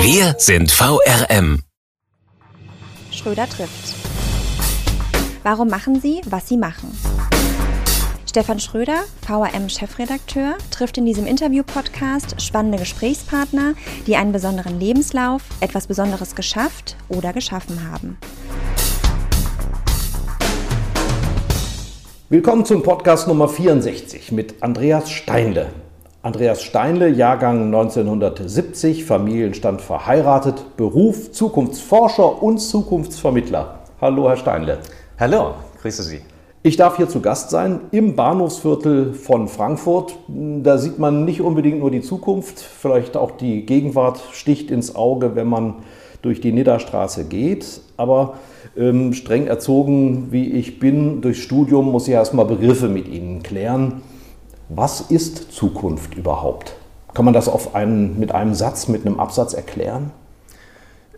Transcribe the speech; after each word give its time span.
Wir 0.00 0.36
sind 0.38 0.70
VRM. 0.70 1.62
Schröder 3.10 3.48
trifft. 3.48 3.94
Warum 5.42 5.68
machen 5.68 6.00
Sie, 6.00 6.20
was 6.26 6.48
Sie 6.48 6.56
machen? 6.56 6.96
Stefan 8.24 8.60
Schröder, 8.60 9.00
VRM-Chefredakteur, 9.26 10.56
trifft 10.70 10.98
in 10.98 11.04
diesem 11.04 11.26
Interview-Podcast 11.26 12.40
spannende 12.40 12.78
Gesprächspartner, 12.78 13.74
die 14.06 14.14
einen 14.14 14.30
besonderen 14.30 14.78
Lebenslauf, 14.78 15.42
etwas 15.60 15.88
Besonderes 15.88 16.36
geschafft 16.36 16.96
oder 17.08 17.32
geschaffen 17.32 17.90
haben. 17.90 18.18
Willkommen 22.28 22.64
zum 22.64 22.84
Podcast 22.84 23.26
Nummer 23.26 23.48
64 23.48 24.30
mit 24.30 24.62
Andreas 24.62 25.10
Steinle. 25.10 25.72
Andreas 26.20 26.64
Steinle, 26.64 27.08
Jahrgang 27.10 27.66
1970, 27.66 29.04
Familienstand 29.04 29.80
verheiratet, 29.80 30.76
Beruf 30.76 31.30
Zukunftsforscher 31.30 32.42
und 32.42 32.58
Zukunftsvermittler. 32.58 33.78
Hallo, 34.00 34.28
Herr 34.28 34.36
Steinle. 34.36 34.78
Hallo, 35.20 35.54
grüße 35.80 36.02
Sie. 36.02 36.18
Ich 36.64 36.76
darf 36.76 36.96
hier 36.96 37.08
zu 37.08 37.20
Gast 37.20 37.50
sein 37.50 37.82
im 37.92 38.16
Bahnhofsviertel 38.16 39.14
von 39.14 39.46
Frankfurt. 39.46 40.16
Da 40.26 40.78
sieht 40.78 40.98
man 40.98 41.24
nicht 41.24 41.40
unbedingt 41.40 41.78
nur 41.78 41.92
die 41.92 42.02
Zukunft, 42.02 42.58
vielleicht 42.58 43.16
auch 43.16 43.30
die 43.30 43.64
Gegenwart 43.64 44.20
sticht 44.32 44.72
ins 44.72 44.96
Auge, 44.96 45.36
wenn 45.36 45.46
man 45.46 45.76
durch 46.20 46.40
die 46.40 46.50
Nidderstraße 46.50 47.26
geht. 47.26 47.80
Aber 47.96 48.38
ähm, 48.76 49.12
streng 49.12 49.46
erzogen, 49.46 50.32
wie 50.32 50.50
ich 50.50 50.80
bin, 50.80 51.20
durchs 51.20 51.38
Studium 51.38 51.92
muss 51.92 52.08
ich 52.08 52.14
erstmal 52.14 52.44
Begriffe 52.44 52.88
mit 52.88 53.06
Ihnen 53.06 53.44
klären. 53.44 54.02
Was 54.68 55.00
ist 55.00 55.52
Zukunft 55.52 56.14
überhaupt? 56.14 56.74
Kann 57.14 57.24
man 57.24 57.32
das 57.32 57.48
auf 57.48 57.74
einen, 57.74 58.18
mit 58.18 58.32
einem 58.32 58.54
Satz, 58.54 58.86
mit 58.88 59.06
einem 59.06 59.18
Absatz 59.18 59.54
erklären? 59.54 60.10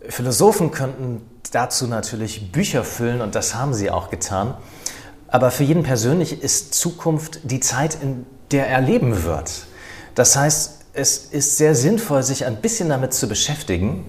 Philosophen 0.07 0.71
könnten 0.71 1.21
dazu 1.51 1.87
natürlich 1.87 2.51
Bücher 2.51 2.83
füllen 2.83 3.21
und 3.21 3.35
das 3.35 3.55
haben 3.55 3.73
sie 3.73 3.91
auch 3.91 4.09
getan. 4.09 4.55
Aber 5.27 5.51
für 5.51 5.63
jeden 5.63 5.83
persönlich 5.83 6.41
ist 6.41 6.73
Zukunft 6.73 7.39
die 7.43 7.59
Zeit, 7.59 7.97
in 8.01 8.25
der 8.51 8.67
er 8.67 8.81
leben 8.81 9.23
wird. 9.23 9.65
Das 10.15 10.35
heißt, 10.35 10.85
es 10.93 11.17
ist 11.17 11.57
sehr 11.57 11.75
sinnvoll, 11.75 12.23
sich 12.23 12.45
ein 12.45 12.57
bisschen 12.57 12.89
damit 12.89 13.13
zu 13.13 13.27
beschäftigen, 13.27 14.05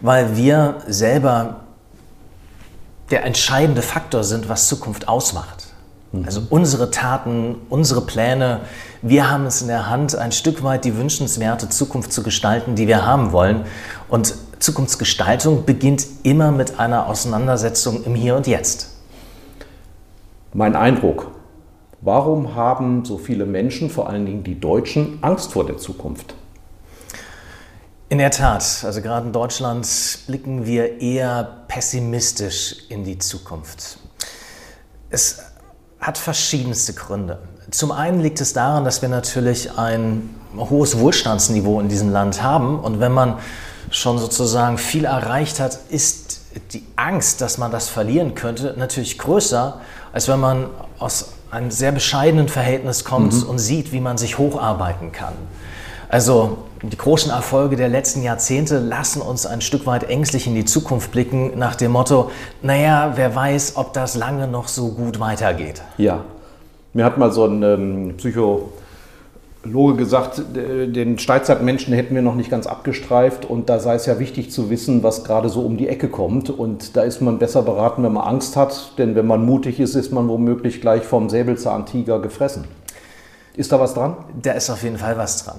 weil 0.00 0.36
wir 0.36 0.82
selber 0.88 1.64
der 3.10 3.24
entscheidende 3.24 3.82
Faktor 3.82 4.24
sind, 4.24 4.48
was 4.48 4.68
Zukunft 4.68 5.08
ausmacht. 5.08 5.71
Mhm. 6.12 6.24
Also 6.24 6.42
unsere 6.50 6.90
Taten, 6.90 7.56
unsere 7.68 8.02
Pläne, 8.02 8.60
wir 9.00 9.30
haben 9.30 9.46
es 9.46 9.62
in 9.62 9.68
der 9.68 9.88
Hand, 9.88 10.14
ein 10.14 10.32
Stück 10.32 10.62
weit 10.62 10.84
die 10.84 10.96
wünschenswerte 10.96 11.68
Zukunft 11.68 12.12
zu 12.12 12.22
gestalten, 12.22 12.76
die 12.76 12.86
wir 12.86 13.04
haben 13.04 13.32
wollen. 13.32 13.64
Und 14.08 14.34
Zukunftsgestaltung 14.58 15.64
beginnt 15.64 16.06
immer 16.22 16.52
mit 16.52 16.78
einer 16.78 17.06
Auseinandersetzung 17.06 18.04
im 18.04 18.14
Hier 18.14 18.36
und 18.36 18.46
Jetzt. 18.46 18.90
Mein 20.52 20.76
Eindruck, 20.76 21.32
warum 22.00 22.54
haben 22.54 23.04
so 23.04 23.18
viele 23.18 23.46
Menschen, 23.46 23.90
vor 23.90 24.08
allen 24.08 24.26
Dingen 24.26 24.44
die 24.44 24.60
Deutschen, 24.60 25.18
Angst 25.22 25.52
vor 25.52 25.66
der 25.66 25.78
Zukunft? 25.78 26.34
In 28.08 28.18
der 28.18 28.30
Tat, 28.30 28.84
also 28.84 29.00
gerade 29.00 29.26
in 29.26 29.32
Deutschland 29.32 29.88
blicken 30.26 30.66
wir 30.66 31.00
eher 31.00 31.64
pessimistisch 31.66 32.76
in 32.90 33.04
die 33.04 33.18
Zukunft. 33.18 33.96
Es 35.08 35.40
hat 36.02 36.18
verschiedenste 36.18 36.92
Gründe. 36.92 37.38
Zum 37.70 37.92
einen 37.92 38.20
liegt 38.20 38.40
es 38.40 38.52
daran, 38.52 38.84
dass 38.84 39.00
wir 39.00 39.08
natürlich 39.08 39.78
ein 39.78 40.28
hohes 40.56 40.98
Wohlstandsniveau 40.98 41.80
in 41.80 41.88
diesem 41.88 42.10
Land 42.10 42.42
haben 42.42 42.78
und 42.78 43.00
wenn 43.00 43.12
man 43.12 43.38
schon 43.90 44.18
sozusagen 44.18 44.78
viel 44.78 45.04
erreicht 45.04 45.60
hat, 45.60 45.78
ist 45.88 46.40
die 46.72 46.84
Angst, 46.96 47.40
dass 47.40 47.56
man 47.56 47.70
das 47.70 47.88
verlieren 47.88 48.34
könnte, 48.34 48.74
natürlich 48.76 49.18
größer, 49.18 49.80
als 50.12 50.28
wenn 50.28 50.40
man 50.40 50.66
aus 50.98 51.32
einem 51.50 51.70
sehr 51.70 51.92
bescheidenen 51.92 52.48
Verhältnis 52.48 53.04
kommt 53.04 53.32
mhm. 53.32 53.48
und 53.48 53.58
sieht, 53.58 53.92
wie 53.92 54.00
man 54.00 54.18
sich 54.18 54.38
hocharbeiten 54.38 55.12
kann. 55.12 55.34
Also 56.08 56.58
die 56.82 56.96
großen 56.96 57.30
Erfolge 57.30 57.76
der 57.76 57.88
letzten 57.88 58.22
Jahrzehnte 58.22 58.80
lassen 58.80 59.22
uns 59.22 59.46
ein 59.46 59.60
Stück 59.60 59.86
weit 59.86 60.04
ängstlich 60.10 60.48
in 60.48 60.54
die 60.56 60.64
Zukunft 60.64 61.12
blicken, 61.12 61.56
nach 61.56 61.76
dem 61.76 61.92
Motto, 61.92 62.32
naja, 62.60 63.12
wer 63.14 63.34
weiß, 63.34 63.76
ob 63.76 63.92
das 63.92 64.16
lange 64.16 64.48
noch 64.48 64.66
so 64.66 64.88
gut 64.88 65.20
weitergeht. 65.20 65.82
Ja, 65.96 66.24
mir 66.92 67.04
hat 67.04 67.18
mal 67.18 67.30
so 67.30 67.46
ein 67.46 67.62
ähm, 67.62 68.14
Psychologe 68.16 68.66
gesagt, 69.96 70.42
den 70.56 71.20
Steinzeitmenschen 71.20 71.94
hätten 71.94 72.16
wir 72.16 72.22
noch 72.22 72.34
nicht 72.34 72.50
ganz 72.50 72.66
abgestreift 72.66 73.44
und 73.44 73.68
da 73.68 73.78
sei 73.78 73.94
es 73.94 74.06
ja 74.06 74.18
wichtig 74.18 74.50
zu 74.50 74.68
wissen, 74.68 75.04
was 75.04 75.22
gerade 75.22 75.48
so 75.50 75.60
um 75.60 75.76
die 75.76 75.86
Ecke 75.86 76.08
kommt 76.08 76.50
und 76.50 76.96
da 76.96 77.02
ist 77.02 77.20
man 77.22 77.38
besser 77.38 77.62
beraten, 77.62 78.02
wenn 78.02 78.12
man 78.12 78.26
Angst 78.26 78.56
hat, 78.56 78.98
denn 78.98 79.14
wenn 79.14 79.26
man 79.28 79.46
mutig 79.46 79.78
ist, 79.78 79.94
ist 79.94 80.12
man 80.12 80.26
womöglich 80.26 80.80
gleich 80.80 81.04
vom 81.04 81.30
Säbelzahntiger 81.30 82.18
gefressen. 82.18 82.64
Ist 83.54 83.70
da 83.70 83.78
was 83.78 83.94
dran? 83.94 84.16
Da 84.42 84.52
ist 84.52 84.68
auf 84.68 84.82
jeden 84.82 84.98
Fall 84.98 85.16
was 85.16 85.44
dran. 85.44 85.58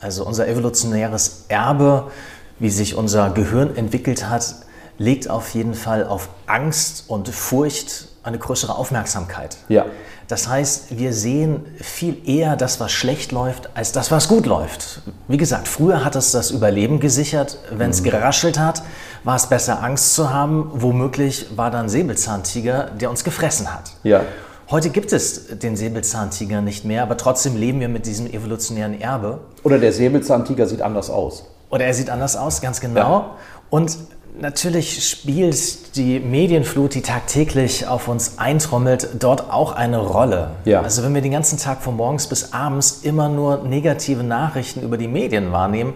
Also 0.00 0.26
unser 0.26 0.48
evolutionäres 0.48 1.44
Erbe, 1.48 2.10
wie 2.58 2.70
sich 2.70 2.94
unser 2.94 3.30
Gehirn 3.30 3.76
entwickelt 3.76 4.28
hat, 4.28 4.54
legt 4.98 5.28
auf 5.28 5.54
jeden 5.54 5.74
Fall 5.74 6.06
auf 6.06 6.28
Angst 6.46 7.04
und 7.08 7.28
Furcht 7.28 8.08
eine 8.22 8.38
größere 8.38 8.74
Aufmerksamkeit. 8.74 9.56
Ja. 9.68 9.86
Das 10.28 10.48
heißt, 10.48 10.96
wir 10.98 11.12
sehen 11.12 11.66
viel 11.80 12.16
eher 12.26 12.56
das, 12.56 12.80
was 12.80 12.92
schlecht 12.92 13.32
läuft, 13.32 13.68
als 13.74 13.92
das, 13.92 14.10
was 14.10 14.28
gut 14.28 14.46
läuft. 14.46 15.02
Wie 15.28 15.36
gesagt, 15.36 15.68
früher 15.68 16.04
hat 16.04 16.16
es 16.16 16.32
das 16.32 16.50
Überleben 16.50 16.98
gesichert. 16.98 17.58
Wenn 17.70 17.90
es 17.90 18.00
mhm. 18.00 18.04
geraschelt 18.04 18.58
hat, 18.58 18.82
war 19.22 19.36
es 19.36 19.46
besser, 19.48 19.82
Angst 19.82 20.14
zu 20.14 20.32
haben. 20.32 20.70
Womöglich 20.72 21.48
war 21.56 21.70
da 21.70 21.80
ein 21.80 21.90
Säbelzahntiger, 21.90 22.90
der 22.98 23.10
uns 23.10 23.22
gefressen 23.24 23.72
hat. 23.72 23.92
Ja. 24.02 24.22
Heute 24.70 24.90
gibt 24.90 25.12
es 25.12 25.58
den 25.58 25.76
Säbelzahntiger 25.76 26.62
nicht 26.62 26.84
mehr, 26.84 27.02
aber 27.02 27.16
trotzdem 27.16 27.56
leben 27.56 27.80
wir 27.80 27.88
mit 27.88 28.06
diesem 28.06 28.26
evolutionären 28.26 29.00
Erbe. 29.00 29.40
Oder 29.62 29.78
der 29.78 29.92
Säbelzahntiger 29.92 30.66
sieht 30.66 30.80
anders 30.80 31.10
aus. 31.10 31.44
Oder 31.70 31.84
er 31.84 31.94
sieht 31.94 32.08
anders 32.08 32.36
aus, 32.36 32.60
ganz 32.60 32.80
genau. 32.80 33.00
Ja. 33.00 33.30
Und 33.68 33.98
natürlich 34.40 35.06
spielt 35.06 35.96
die 35.96 36.18
Medienflut, 36.18 36.94
die 36.94 37.02
tagtäglich 37.02 37.86
auf 37.86 38.08
uns 38.08 38.38
eintrommelt, 38.38 39.08
dort 39.18 39.50
auch 39.50 39.72
eine 39.72 39.98
Rolle. 39.98 40.52
Ja. 40.64 40.80
Also 40.80 41.02
wenn 41.02 41.14
wir 41.14 41.22
den 41.22 41.32
ganzen 41.32 41.58
Tag 41.58 41.82
von 41.82 41.96
morgens 41.96 42.28
bis 42.28 42.52
abends 42.52 43.00
immer 43.02 43.28
nur 43.28 43.64
negative 43.64 44.22
Nachrichten 44.22 44.82
über 44.82 44.96
die 44.96 45.08
Medien 45.08 45.52
wahrnehmen, 45.52 45.94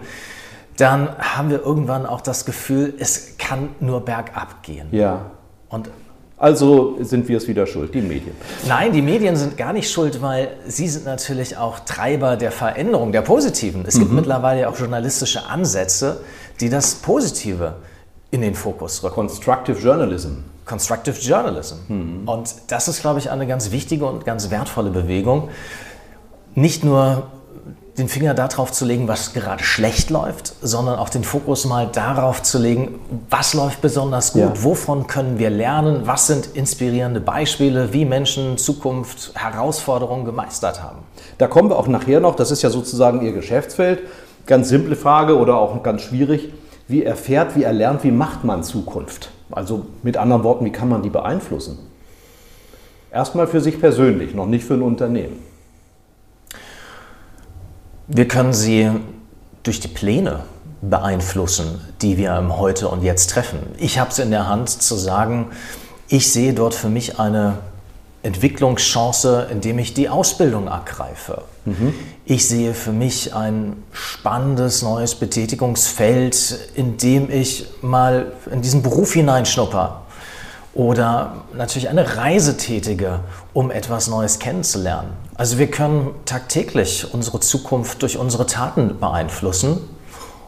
dann 0.77 1.09
haben 1.17 1.49
wir 1.49 1.61
irgendwann 1.61 2.05
auch 2.05 2.21
das 2.21 2.45
Gefühl, 2.45 2.93
es 2.99 3.37
kann 3.37 3.69
nur 3.79 4.01
bergab 4.05 4.63
gehen. 4.63 4.87
Ja. 4.91 5.31
Und 5.69 5.89
also 6.39 6.97
sind 7.01 7.27
wir 7.27 7.37
es 7.37 7.47
wieder 7.49 7.67
schuld, 7.67 7.93
die 7.93 8.01
Medien. 8.01 8.31
Nein, 8.65 8.93
die 8.93 9.01
Medien 9.01 9.35
sind 9.35 9.57
gar 9.57 9.73
nicht 9.73 9.91
schuld, 9.91 10.21
weil 10.21 10.51
sie 10.65 10.87
sind 10.87 11.05
natürlich 11.05 11.57
auch 11.57 11.79
Treiber 11.81 12.37
der 12.37 12.53
Veränderung, 12.53 13.11
der 13.11 13.21
positiven. 13.21 13.83
Es 13.85 13.99
gibt 13.99 14.09
mhm. 14.09 14.15
mittlerweile 14.15 14.69
auch 14.69 14.77
journalistische 14.77 15.45
Ansätze, 15.47 16.21
die 16.61 16.69
das 16.69 16.95
Positive 16.95 17.73
in 18.31 18.41
den 18.41 18.55
Fokus 18.55 19.03
rücken. 19.03 19.15
Constructive 19.15 19.77
Journalism. 19.79 20.29
Constructive 20.65 21.19
Journalism. 21.19 21.75
Mhm. 21.89 22.27
Und 22.27 22.55
das 22.67 22.87
ist, 22.87 23.01
glaube 23.01 23.19
ich, 23.19 23.29
eine 23.29 23.45
ganz 23.45 23.71
wichtige 23.71 24.05
und 24.05 24.23
ganz 24.23 24.49
wertvolle 24.49 24.91
Bewegung. 24.91 25.49
Nicht 26.55 26.85
nur 26.85 27.27
den 27.99 28.07
Finger 28.07 28.33
darauf 28.33 28.71
zu 28.71 28.85
legen, 28.85 29.07
was 29.07 29.33
gerade 29.33 29.63
schlecht 29.63 30.09
läuft, 30.09 30.53
sondern 30.61 30.97
auch 30.97 31.09
den 31.09 31.23
Fokus 31.23 31.65
mal 31.65 31.87
darauf 31.87 32.41
zu 32.41 32.57
legen, 32.57 32.99
was 33.29 33.53
läuft 33.53 33.81
besonders 33.81 34.33
gut, 34.33 34.41
ja. 34.41 34.63
wovon 34.63 35.07
können 35.07 35.37
wir 35.37 35.49
lernen, 35.49 36.01
was 36.05 36.27
sind 36.27 36.47
inspirierende 36.55 37.19
Beispiele, 37.19 37.93
wie 37.93 38.05
Menschen 38.05 38.57
Zukunft, 38.57 39.31
Herausforderungen 39.35 40.25
gemeistert 40.25 40.81
haben. 40.81 40.99
Da 41.37 41.47
kommen 41.47 41.69
wir 41.69 41.77
auch 41.77 41.87
nachher 41.87 42.19
noch, 42.19 42.35
das 42.35 42.51
ist 42.51 42.61
ja 42.61 42.69
sozusagen 42.69 43.21
Ihr 43.21 43.33
Geschäftsfeld. 43.33 43.99
Ganz 44.45 44.69
simple 44.69 44.95
Frage 44.95 45.37
oder 45.37 45.57
auch 45.57 45.83
ganz 45.83 46.01
schwierig. 46.01 46.53
Wie 46.87 47.03
erfährt, 47.03 47.55
wie 47.55 47.63
erlernt, 47.63 48.03
wie 48.03 48.11
macht 48.11 48.43
man 48.43 48.63
Zukunft? 48.63 49.29
Also 49.51 49.85
mit 50.01 50.17
anderen 50.17 50.43
Worten, 50.43 50.65
wie 50.65 50.71
kann 50.71 50.89
man 50.89 51.03
die 51.03 51.09
beeinflussen? 51.09 51.77
Erstmal 53.11 53.47
für 53.47 53.61
sich 53.61 53.79
persönlich, 53.79 54.33
noch 54.33 54.45
nicht 54.45 54.63
für 54.63 54.75
ein 54.75 54.81
Unternehmen. 54.81 55.48
Wir 58.11 58.27
können 58.27 58.53
sie 58.53 58.89
durch 59.61 59.79
die 59.79 59.87
Pläne 59.87 60.39
beeinflussen, 60.81 61.79
die 62.01 62.17
wir 62.17 62.35
im 62.37 62.57
Heute 62.57 62.89
und 62.89 63.03
Jetzt 63.03 63.29
treffen. 63.29 63.59
Ich 63.77 63.99
habe 63.99 64.09
es 64.09 64.17
in 64.17 64.31
der 64.31 64.47
Hand 64.47 64.69
zu 64.69 64.95
sagen, 64.95 65.51
ich 66.07 66.33
sehe 66.33 66.55
dort 66.55 66.73
für 66.73 66.89
mich 66.89 67.19
eine 67.19 67.59
Entwicklungschance, 68.23 69.47
indem 69.51 69.77
ich 69.77 69.93
die 69.93 70.09
Ausbildung 70.09 70.65
ergreife. 70.65 71.43
Mhm. 71.65 71.93
Ich 72.25 72.47
sehe 72.47 72.73
für 72.73 72.91
mich 72.91 73.35
ein 73.35 73.83
spannendes 73.91 74.81
neues 74.81 75.13
Betätigungsfeld, 75.13 76.57
in 76.73 76.97
dem 76.97 77.29
ich 77.29 77.67
mal 77.83 78.31
in 78.51 78.63
diesen 78.63 78.81
Beruf 78.81 79.13
hineinschnupper. 79.13 80.01
Oder 80.73 81.43
natürlich 81.55 81.89
eine 81.89 82.17
Reise 82.17 82.57
tätige, 82.57 83.19
um 83.53 83.69
etwas 83.69 84.07
Neues 84.07 84.39
kennenzulernen. 84.39 85.28
Also 85.39 85.57
wir 85.57 85.67
können 85.67 86.09
tagtäglich 86.25 87.13
unsere 87.13 87.39
Zukunft 87.39 88.01
durch 88.01 88.17
unsere 88.17 88.45
Taten 88.45 88.97
beeinflussen 88.99 89.77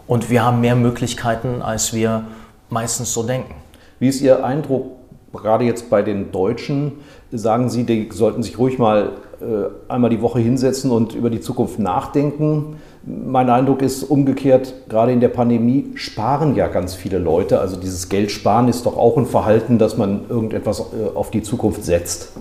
und 0.06 0.30
wir 0.30 0.44
haben 0.44 0.60
mehr 0.60 0.76
Möglichkeiten, 0.76 1.62
als 1.62 1.94
wir 1.94 2.26
meistens 2.70 3.14
so 3.14 3.24
denken. 3.24 3.56
Wie 4.00 4.10
ist 4.10 4.20
Ihr 4.20 4.44
Eindruck, 4.44 4.88
gerade 5.32 5.64
jetzt 5.64 5.90
bei 5.90 6.02
den 6.02 6.34
Deutschen, 6.34 6.92
sagen 7.32 7.70
Sie, 7.70 7.86
die 7.86 8.10
sollten 8.12 8.44
sich 8.44 8.60
ruhig 8.60 8.80
mal 8.80 9.14
äh, 9.40 9.90
einmal 9.90 10.10
die 10.10 10.22
Woche 10.22 10.40
hinsetzen 10.40 10.92
und 10.92 11.16
über 11.16 11.30
die 11.30 11.40
Zukunft 11.40 11.80
nachdenken. 11.80 12.76
Mein 13.06 13.50
Eindruck 13.50 13.82
ist 13.84 14.04
umgekehrt, 14.04 14.74
gerade 14.90 15.14
in 15.14 15.22
der 15.22 15.30
Pandemie 15.30 15.92
sparen 15.96 16.54
ja 16.58 16.68
ganz 16.68 16.96
viele 16.96 17.18
Leute. 17.18 17.62
Also 17.62 17.78
dieses 17.78 18.10
Geld 18.10 18.30
sparen 18.30 18.68
ist 18.68 18.86
doch 18.86 18.98
auch 18.98 19.16
ein 19.16 19.26
Verhalten, 19.26 19.80
dass 19.80 19.96
man 19.96 20.26
irgendetwas 20.28 20.82
äh, 20.82 21.16
auf 21.16 21.32
die 21.32 21.44
Zukunft 21.44 21.86
setzt. 21.86 22.34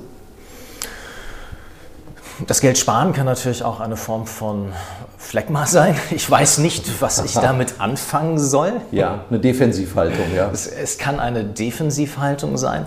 Das 2.46 2.60
Geld 2.60 2.78
sparen 2.78 3.12
kann 3.12 3.26
natürlich 3.26 3.62
auch 3.62 3.80
eine 3.80 3.96
Form 3.96 4.26
von 4.26 4.72
Phlegma 5.18 5.66
sein. 5.66 5.96
Ich 6.10 6.28
weiß 6.30 6.58
nicht, 6.58 7.00
was 7.00 7.24
ich 7.24 7.32
damit 7.34 7.74
anfangen 7.78 8.38
soll. 8.38 8.72
Ja, 8.90 9.24
eine 9.28 9.38
Defensivhaltung, 9.38 10.26
ja. 10.34 10.50
Es, 10.52 10.66
es, 10.66 10.98
kann 10.98 11.20
eine 11.20 11.44
Defensivhaltung 11.44 12.56
sein. 12.56 12.86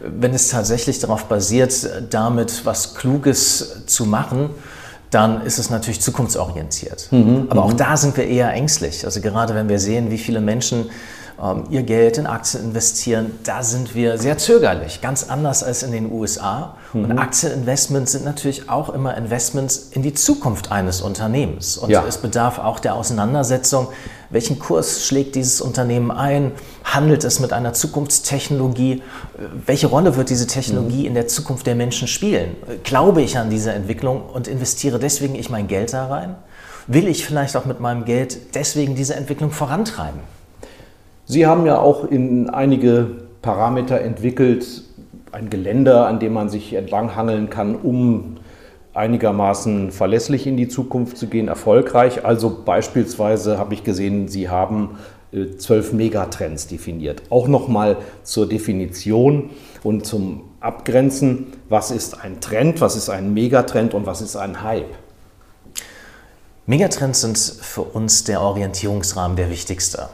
Wenn 0.00 0.32
es 0.34 0.48
tatsächlich 0.48 0.98
darauf 1.00 1.24
basiert, 1.24 1.74
damit 2.10 2.64
was 2.64 2.94
Kluges 2.94 3.86
zu 3.86 4.04
machen, 4.06 4.50
dann 5.10 5.44
ist 5.44 5.58
es 5.58 5.68
natürlich 5.68 6.00
zukunftsorientiert. 6.00 7.08
Mhm, 7.10 7.46
Aber 7.50 7.64
auch 7.64 7.72
mhm. 7.72 7.76
da 7.76 7.96
sind 7.96 8.16
wir 8.16 8.26
eher 8.26 8.50
ängstlich. 8.52 9.04
Also 9.04 9.20
gerade 9.20 9.54
wenn 9.54 9.68
wir 9.68 9.78
sehen, 9.78 10.10
wie 10.10 10.18
viele 10.18 10.40
Menschen 10.40 10.90
ihr 11.70 11.82
Geld 11.82 12.18
in 12.18 12.26
Aktien 12.26 12.62
investieren, 12.62 13.32
da 13.42 13.64
sind 13.64 13.96
wir 13.96 14.16
sehr 14.16 14.38
zögerlich, 14.38 15.00
ganz 15.00 15.28
anders 15.28 15.64
als 15.64 15.82
in 15.82 15.90
den 15.90 16.12
USA. 16.12 16.76
Mhm. 16.92 17.04
Und 17.04 17.18
Aktieninvestments 17.18 18.12
sind 18.12 18.24
natürlich 18.24 18.70
auch 18.70 18.90
immer 18.90 19.16
Investments 19.16 19.88
in 19.90 20.02
die 20.02 20.14
Zukunft 20.14 20.70
eines 20.70 21.00
Unternehmens. 21.02 21.76
Und 21.76 21.90
ja. 21.90 22.04
es 22.06 22.18
bedarf 22.18 22.60
auch 22.60 22.78
der 22.78 22.94
Auseinandersetzung, 22.94 23.88
welchen 24.30 24.60
Kurs 24.60 25.04
schlägt 25.04 25.34
dieses 25.34 25.60
Unternehmen 25.60 26.10
ein? 26.10 26.52
Handelt 26.84 27.24
es 27.24 27.40
mit 27.40 27.52
einer 27.52 27.72
Zukunftstechnologie? 27.72 29.02
Welche 29.66 29.88
Rolle 29.88 30.16
wird 30.16 30.30
diese 30.30 30.46
Technologie 30.46 31.00
mhm. 31.00 31.06
in 31.06 31.14
der 31.14 31.26
Zukunft 31.26 31.66
der 31.66 31.74
Menschen 31.74 32.06
spielen? 32.06 32.56
Glaube 32.84 33.20
ich 33.20 33.36
an 33.36 33.50
diese 33.50 33.72
Entwicklung 33.72 34.22
und 34.24 34.46
investiere 34.46 35.00
deswegen 35.00 35.34
ich 35.34 35.50
mein 35.50 35.66
Geld 35.66 35.92
da 35.92 36.06
rein? 36.06 36.36
Will 36.86 37.08
ich 37.08 37.26
vielleicht 37.26 37.56
auch 37.56 37.64
mit 37.64 37.80
meinem 37.80 38.04
Geld 38.04 38.54
deswegen 38.54 38.94
diese 38.94 39.16
Entwicklung 39.16 39.50
vorantreiben? 39.50 40.20
Sie 41.24 41.46
haben 41.46 41.66
ja 41.66 41.78
auch 41.78 42.04
in 42.10 42.50
einige 42.50 43.06
Parameter 43.42 44.00
entwickelt, 44.00 44.82
ein 45.30 45.50
Geländer, 45.50 46.06
an 46.06 46.18
dem 46.20 46.32
man 46.34 46.48
sich 46.48 46.74
entlanghangeln 46.74 47.48
kann, 47.48 47.74
um 47.74 48.36
einigermaßen 48.94 49.90
verlässlich 49.90 50.46
in 50.46 50.56
die 50.56 50.68
Zukunft 50.68 51.16
zu 51.16 51.26
gehen, 51.26 51.48
erfolgreich. 51.48 52.24
Also 52.24 52.62
beispielsweise 52.64 53.58
habe 53.58 53.74
ich 53.74 53.84
gesehen, 53.84 54.28
Sie 54.28 54.50
haben 54.50 54.98
äh, 55.32 55.56
zwölf 55.56 55.92
Megatrends 55.92 56.66
definiert. 56.66 57.22
Auch 57.30 57.48
nochmal 57.48 57.96
zur 58.22 58.48
Definition 58.48 59.50
und 59.82 60.04
zum 60.04 60.42
Abgrenzen, 60.60 61.46
was 61.68 61.90
ist 61.90 62.22
ein 62.22 62.40
Trend, 62.40 62.80
was 62.80 62.96
ist 62.96 63.08
ein 63.08 63.32
Megatrend 63.32 63.94
und 63.94 64.04
was 64.04 64.20
ist 64.20 64.36
ein 64.36 64.62
Hype? 64.62 64.94
Megatrends 66.66 67.22
sind 67.22 67.38
für 67.38 67.82
uns 67.82 68.24
der 68.24 68.42
Orientierungsrahmen 68.42 69.36
der 69.36 69.50
wichtigste. 69.50 70.08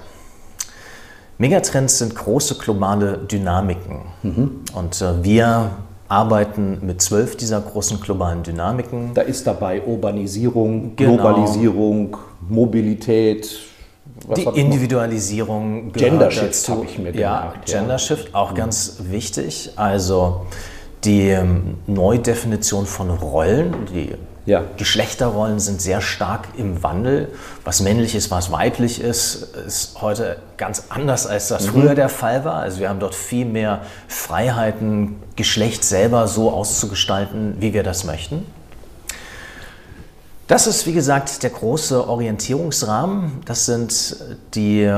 Megatrends 1.38 1.98
sind 1.98 2.14
große 2.14 2.56
globale 2.56 3.18
Dynamiken. 3.18 4.00
Mhm. 4.22 4.50
Und 4.74 5.00
äh, 5.00 5.22
wir 5.22 5.70
arbeiten 6.08 6.78
mit 6.82 7.00
zwölf 7.00 7.36
dieser 7.36 7.60
großen 7.60 8.00
globalen 8.00 8.42
Dynamiken. 8.42 9.12
Da 9.14 9.22
ist 9.22 9.46
dabei 9.46 9.82
Urbanisierung, 9.82 10.96
genau. 10.96 11.14
Globalisierung, 11.14 12.16
Mobilität. 12.48 13.60
die 14.36 14.42
Individualisierung. 14.42 15.92
Gender 15.92 16.30
Shift 16.30 16.68
habe 16.68 16.84
ich 16.84 16.98
mir 16.98 17.12
gemerkt. 17.12 17.68
Ja, 17.70 17.78
Gender 17.78 17.98
Shift 17.98 18.34
auch 18.34 18.52
mhm. 18.52 18.56
ganz 18.56 18.96
wichtig. 19.08 19.70
Also 19.76 20.46
die 21.04 21.28
ähm, 21.28 21.76
Neudefinition 21.86 22.86
von 22.86 23.10
Rollen, 23.10 23.74
die 23.94 24.14
ja. 24.48 24.64
Geschlechterrollen 24.78 25.60
sind 25.60 25.82
sehr 25.82 26.00
stark 26.00 26.48
im 26.56 26.82
Wandel. 26.82 27.28
Was 27.64 27.80
männlich 27.80 28.14
ist, 28.14 28.30
was 28.30 28.50
weiblich 28.50 28.98
ist, 28.98 29.54
ist 29.66 30.00
heute 30.00 30.38
ganz 30.56 30.84
anders, 30.88 31.26
als 31.26 31.48
das 31.48 31.66
mhm. 31.66 31.70
früher 31.70 31.94
der 31.94 32.08
Fall 32.08 32.46
war. 32.46 32.54
Also 32.54 32.80
wir 32.80 32.88
haben 32.88 32.98
dort 32.98 33.14
viel 33.14 33.44
mehr 33.44 33.82
Freiheiten, 34.08 35.16
Geschlecht 35.36 35.84
selber 35.84 36.26
so 36.28 36.50
auszugestalten, 36.50 37.56
wie 37.60 37.74
wir 37.74 37.82
das 37.82 38.04
möchten. 38.04 38.46
Das 40.46 40.66
ist, 40.66 40.86
wie 40.86 40.94
gesagt, 40.94 41.42
der 41.42 41.50
große 41.50 42.08
Orientierungsrahmen. 42.08 43.42
Das 43.44 43.66
sind 43.66 44.16
die 44.54 44.90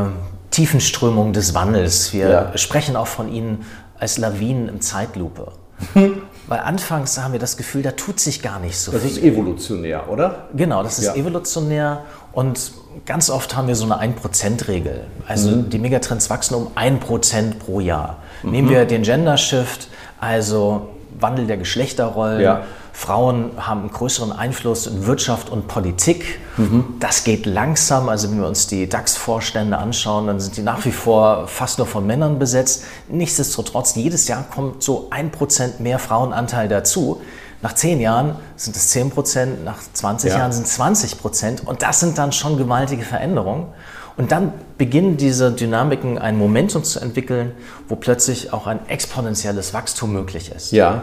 Tiefenströmungen 0.53 1.33
des 1.33 1.55
Wandels. 1.55 2.13
Wir 2.13 2.31
ja. 2.31 2.57
sprechen 2.57 2.95
auch 2.95 3.09
von 3.09 3.33
ihnen 3.33 3.67
als 3.99 4.17
Lawinen 4.17 4.69
im 4.69 4.81
Zeitlupe. 4.81 5.51
Weil 6.51 6.59
anfangs 6.59 7.17
haben 7.17 7.31
wir 7.31 7.39
das 7.39 7.57
Gefühl, 7.57 7.83
da 7.83 7.93
tut 7.93 8.19
sich 8.19 8.43
gar 8.43 8.59
nicht 8.59 8.77
so 8.77 8.91
das 8.91 9.03
viel. 9.03 9.11
Das 9.11 9.19
ist 9.19 9.25
evolutionär, 9.25 10.11
oder? 10.11 10.49
Genau, 10.53 10.83
das 10.83 10.99
ist 10.99 11.05
ja. 11.05 11.15
evolutionär 11.15 12.03
und 12.33 12.73
ganz 13.07 13.31
oft 13.31 13.57
haben 13.57 13.69
wir 13.69 13.77
so 13.77 13.85
eine 13.85 14.15
1%-Regel. 14.15 15.05
Also 15.29 15.51
mhm. 15.53 15.71
die 15.71 15.79
Megatrends 15.79 16.29
wachsen 16.29 16.57
um 16.57 16.73
1% 16.75 17.55
pro 17.65 17.79
Jahr. 17.79 18.17
Mhm. 18.43 18.51
Nehmen 18.51 18.69
wir 18.69 18.85
den 18.85 19.03
Gender 19.03 19.37
Shift, 19.37 19.87
also 20.19 20.89
Wandel 21.21 21.47
der 21.47 21.57
Geschlechterrollen. 21.57 22.41
Ja. 22.41 22.65
Frauen 22.93 23.53
haben 23.57 23.81
einen 23.81 23.91
größeren 23.91 24.33
Einfluss 24.33 24.87
in 24.87 25.07
Wirtschaft 25.07 25.51
und 25.51 25.69
Politik. 25.69 26.41
Mhm. 26.57 26.97
Das 27.01 27.25
geht 27.25 27.47
langsam. 27.47 28.09
Also 28.09 28.31
wenn 28.31 28.41
wir 28.41 28.47
uns 28.47 28.67
die 28.67 28.89
DAX-Vorstände 28.89 29.79
anschauen, 29.79 30.27
dann 30.27 30.41
sind 30.41 30.57
die 30.57 30.63
nach 30.63 30.85
wie 30.85 30.93
vor 30.93 31.47
fast 31.49 31.79
nur 31.79 31.87
von 31.87 32.07
Männern 32.07 32.39
besetzt. 32.39 32.85
Nichtsdestotrotz, 33.09 33.95
jedes 33.95 34.29
Jahr 34.29 34.45
kommt 34.45 34.83
so 34.83 35.09
ein 35.11 35.31
Prozent 35.31 35.81
mehr 35.81 35.99
Frauenanteil 35.99 36.69
dazu. 36.69 37.21
Nach 37.63 37.75
zehn 37.75 38.01
Jahren 38.01 38.37
sind 38.57 38.75
es 38.75 38.89
10 38.89 39.11
Prozent, 39.11 39.65
nach 39.65 39.79
20 39.93 40.31
ja. 40.31 40.39
Jahren 40.39 40.53
sind 40.53 40.67
es 40.67 40.75
20 40.75 41.19
Prozent. 41.19 41.67
Und 41.67 41.83
das 41.83 42.01
sind 42.01 42.17
dann 42.17 42.33
schon 42.33 42.57
gewaltige 42.57 43.05
Veränderungen. 43.05 43.67
Und 44.17 44.33
dann 44.33 44.53
beginnen 44.79 45.17
diese 45.17 45.53
Dynamiken 45.53 46.19
ein 46.19 46.37
Momentum 46.37 46.85
zu 46.85 47.01
entwickeln, 47.01 47.53
wo 47.89 47.97
plötzlich 47.97 48.53
auch 48.53 48.67
ein 48.67 48.87
exponentielles 48.89 49.73
Wachstum 49.73 50.13
möglich 50.13 50.53
ist. 50.55 50.73
Ja. 50.73 51.03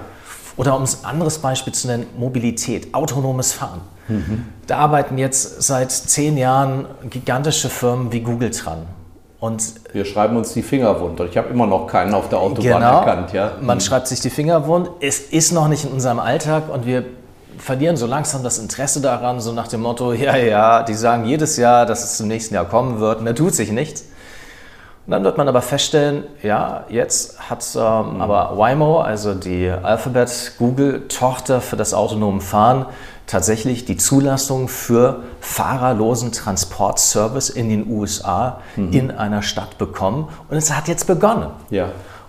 Oder 0.57 0.75
um 0.75 0.83
ein 0.83 0.89
anderes 1.03 1.39
Beispiel 1.39 1.73
zu 1.73 1.87
nennen, 1.87 2.07
Mobilität, 2.17 2.93
autonomes 2.93 3.53
Fahren. 3.53 3.81
Mhm. 4.07 4.45
Da 4.65 4.77
arbeiten 4.77 5.17
jetzt 5.17 5.61
seit 5.61 5.91
zehn 5.91 6.37
Jahren 6.37 6.85
gigantische 7.09 7.69
Firmen 7.69 8.11
wie 8.11 8.21
Google 8.21 8.49
dran. 8.49 8.87
Und 9.39 9.63
wir 9.93 10.03
schreiben 10.03 10.35
uns 10.35 10.53
die 10.53 10.63
Finger 10.63 10.99
wund. 10.99 11.19
Ich 11.19 11.37
habe 11.37 11.49
immer 11.49 11.67
noch 11.67 11.85
keinen 11.85 12.13
auf 12.15 12.27
der 12.27 12.39
Autobahn 12.39 12.81
genau, 12.81 12.99
erkannt. 12.99 13.33
Ja? 13.33 13.51
Man 13.61 13.77
mhm. 13.77 13.81
schreibt 13.81 14.07
sich 14.07 14.19
die 14.19 14.31
Finger 14.31 14.65
wund. 14.65 14.89
Es 14.99 15.19
ist 15.19 15.51
noch 15.51 15.67
nicht 15.67 15.85
in 15.85 15.91
unserem 15.91 16.19
Alltag 16.19 16.63
und 16.73 16.87
wir 16.87 17.05
verlieren 17.59 17.97
so 17.97 18.07
langsam 18.07 18.43
das 18.43 18.57
Interesse 18.57 18.99
daran, 19.01 19.39
so 19.39 19.51
nach 19.51 19.67
dem 19.67 19.81
Motto, 19.81 20.13
ja, 20.13 20.35
ja, 20.35 20.83
die 20.83 20.93
sagen 20.93 21.25
jedes 21.25 21.57
Jahr, 21.57 21.85
dass 21.85 22.03
es 22.03 22.17
zum 22.17 22.27
nächsten 22.27 22.55
Jahr 22.55 22.65
kommen 22.65 22.99
wird 22.99 23.19
und 23.19 23.25
da 23.25 23.33
tut 23.33 23.53
sich 23.53 23.71
nichts. 23.71 24.05
Und 25.07 25.11
dann 25.11 25.23
wird 25.23 25.37
man 25.37 25.47
aber 25.47 25.61
feststellen, 25.61 26.25
ja, 26.43 26.83
jetzt 26.89 27.49
hat 27.49 27.65
ähm, 27.77 28.15
mhm. 28.15 28.21
aber 28.21 28.57
Waymo, 28.57 28.99
also 28.99 29.35
die 29.35 29.69
Alphabet 29.69 30.51
Google-Tochter 30.59 31.61
für 31.61 31.77
das 31.77 31.93
autonome 31.93 32.41
Fahren, 32.41 32.87
tatsächlich 33.25 33.85
die 33.85 33.95
Zulassung 33.95 34.67
für 34.67 35.23
fahrerlosen 35.39 36.33
Transportservice 36.33 37.49
in 37.49 37.69
den 37.69 37.89
USA 37.89 38.59
mhm. 38.75 38.91
in 38.91 39.11
einer 39.11 39.43
Stadt 39.43 39.77
bekommen. 39.77 40.27
Und 40.49 40.57
es 40.57 40.75
hat 40.75 40.89
jetzt 40.89 41.07
begonnen. 41.07 41.51
Ja. 41.69 41.87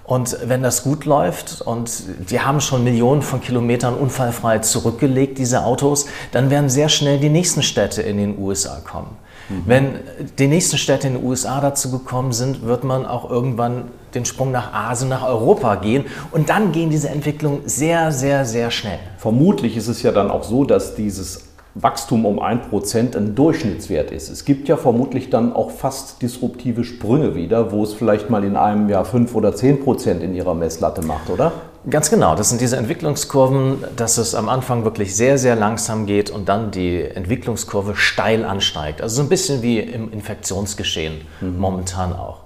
Und 0.08 0.38
wenn 0.42 0.62
das 0.62 0.84
gut 0.84 1.04
läuft 1.04 1.60
und 1.60 1.90
die 2.30 2.40
haben 2.40 2.62
schon 2.62 2.82
Millionen 2.82 3.20
von 3.20 3.42
Kilometern 3.42 3.92
unfallfrei 3.92 4.60
zurückgelegt, 4.60 5.36
diese 5.36 5.66
Autos, 5.66 6.06
dann 6.32 6.48
werden 6.48 6.70
sehr 6.70 6.88
schnell 6.88 7.18
die 7.18 7.28
nächsten 7.28 7.62
Städte 7.62 8.00
in 8.00 8.16
den 8.16 8.38
USA 8.38 8.80
kommen. 8.82 9.18
Mhm. 9.50 9.62
Wenn 9.66 9.94
die 10.38 10.46
nächsten 10.46 10.78
Städte 10.78 11.08
in 11.08 11.14
den 11.16 11.24
USA 11.24 11.60
dazu 11.60 11.90
gekommen 11.90 12.32
sind, 12.32 12.62
wird 12.64 12.84
man 12.84 13.04
auch 13.04 13.28
irgendwann 13.28 13.90
den 14.14 14.24
Sprung 14.24 14.50
nach 14.50 14.72
Asien, 14.72 15.10
nach 15.10 15.26
Europa 15.26 15.74
gehen. 15.74 16.06
Und 16.30 16.48
dann 16.48 16.72
gehen 16.72 16.88
diese 16.88 17.10
Entwicklungen 17.10 17.60
sehr, 17.66 18.10
sehr, 18.10 18.46
sehr 18.46 18.70
schnell. 18.70 19.00
Vermutlich 19.18 19.76
ist 19.76 19.88
es 19.88 20.02
ja 20.02 20.10
dann 20.10 20.30
auch 20.30 20.42
so, 20.42 20.64
dass 20.64 20.94
dieses 20.94 21.47
Wachstum 21.74 22.26
um 22.26 22.40
1% 22.40 23.16
ein 23.16 23.34
Durchschnittswert 23.34 24.10
ist. 24.10 24.30
Es 24.30 24.44
gibt 24.44 24.68
ja 24.68 24.76
vermutlich 24.76 25.30
dann 25.30 25.52
auch 25.52 25.70
fast 25.70 26.22
disruptive 26.22 26.84
Sprünge 26.84 27.34
wieder, 27.34 27.70
wo 27.70 27.84
es 27.84 27.92
vielleicht 27.92 28.30
mal 28.30 28.42
in 28.44 28.56
einem 28.56 28.88
Jahr 28.88 29.04
5 29.04 29.34
oder 29.34 29.50
10% 29.50 30.20
in 30.20 30.34
ihrer 30.34 30.54
Messlatte 30.54 31.02
macht, 31.02 31.30
oder? 31.30 31.52
Ganz 31.88 32.10
genau, 32.10 32.34
das 32.34 32.48
sind 32.48 32.60
diese 32.60 32.76
Entwicklungskurven, 32.76 33.84
dass 33.96 34.18
es 34.18 34.34
am 34.34 34.48
Anfang 34.48 34.84
wirklich 34.84 35.14
sehr, 35.14 35.38
sehr 35.38 35.56
langsam 35.56 36.06
geht 36.06 36.30
und 36.30 36.48
dann 36.48 36.70
die 36.70 37.02
Entwicklungskurve 37.02 37.94
steil 37.96 38.44
ansteigt. 38.44 39.00
Also 39.00 39.16
so 39.16 39.22
ein 39.22 39.28
bisschen 39.28 39.62
wie 39.62 39.78
im 39.78 40.12
Infektionsgeschehen 40.12 41.20
mhm. 41.40 41.58
momentan 41.58 42.12
auch. 42.12 42.40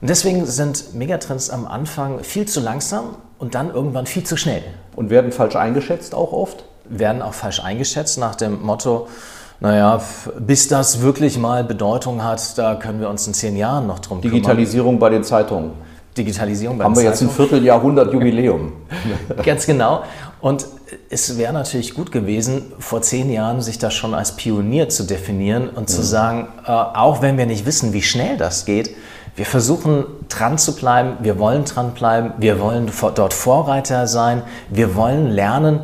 Und 0.00 0.10
deswegen 0.10 0.46
sind 0.46 0.94
Megatrends 0.94 1.50
am 1.50 1.66
Anfang 1.66 2.24
viel 2.24 2.46
zu 2.46 2.60
langsam 2.60 3.16
und 3.38 3.54
dann 3.54 3.72
irgendwann 3.72 4.06
viel 4.06 4.24
zu 4.24 4.36
schnell. 4.36 4.62
Und 4.96 5.10
werden 5.10 5.32
falsch 5.32 5.56
eingeschätzt 5.56 6.14
auch 6.14 6.32
oft? 6.32 6.64
Werden 6.88 7.22
auch 7.22 7.34
falsch 7.34 7.60
eingeschätzt 7.60 8.18
nach 8.18 8.34
dem 8.34 8.62
Motto, 8.62 9.08
naja, 9.60 10.00
bis 10.38 10.68
das 10.68 11.00
wirklich 11.00 11.38
mal 11.38 11.64
Bedeutung 11.64 12.22
hat, 12.22 12.58
da 12.58 12.74
können 12.74 13.00
wir 13.00 13.08
uns 13.08 13.26
in 13.26 13.34
zehn 13.34 13.56
Jahren 13.56 13.86
noch 13.86 13.98
drum 13.98 14.20
kümmern. 14.20 14.34
Digitalisierung 14.34 14.98
bei 14.98 15.08
den 15.08 15.24
Zeitungen. 15.24 15.72
Digitalisierung 16.16 16.78
bei 16.78 16.84
Haben 16.84 16.96
wir 16.96 17.02
jetzt 17.02 17.22
ein 17.22 17.30
Vierteljahrhundert 17.30 18.12
Jubiläum. 18.12 18.72
Ganz 19.44 19.66
genau. 19.66 20.02
Und 20.40 20.66
es 21.10 21.38
wäre 21.38 21.52
natürlich 21.52 21.94
gut 21.94 22.12
gewesen, 22.12 22.72
vor 22.78 23.02
zehn 23.02 23.32
Jahren 23.32 23.62
sich 23.62 23.78
da 23.78 23.90
schon 23.90 24.14
als 24.14 24.36
Pionier 24.36 24.88
zu 24.88 25.04
definieren 25.04 25.68
und 25.68 25.88
ja. 25.88 25.96
zu 25.96 26.02
sagen, 26.02 26.48
äh, 26.66 26.70
auch 26.70 27.22
wenn 27.22 27.38
wir 27.38 27.46
nicht 27.46 27.66
wissen, 27.66 27.92
wie 27.92 28.02
schnell 28.02 28.36
das 28.36 28.64
geht, 28.64 28.94
wir 29.36 29.46
versuchen 29.46 30.04
dran 30.28 30.58
zu 30.58 30.76
bleiben, 30.76 31.16
wir 31.20 31.38
wollen 31.38 31.64
dran 31.64 31.92
bleiben, 31.92 32.34
wir 32.38 32.60
wollen 32.60 32.90
dort 33.14 33.34
Vorreiter 33.34 34.06
sein, 34.06 34.42
wir 34.70 34.94
wollen 34.94 35.30
lernen, 35.30 35.80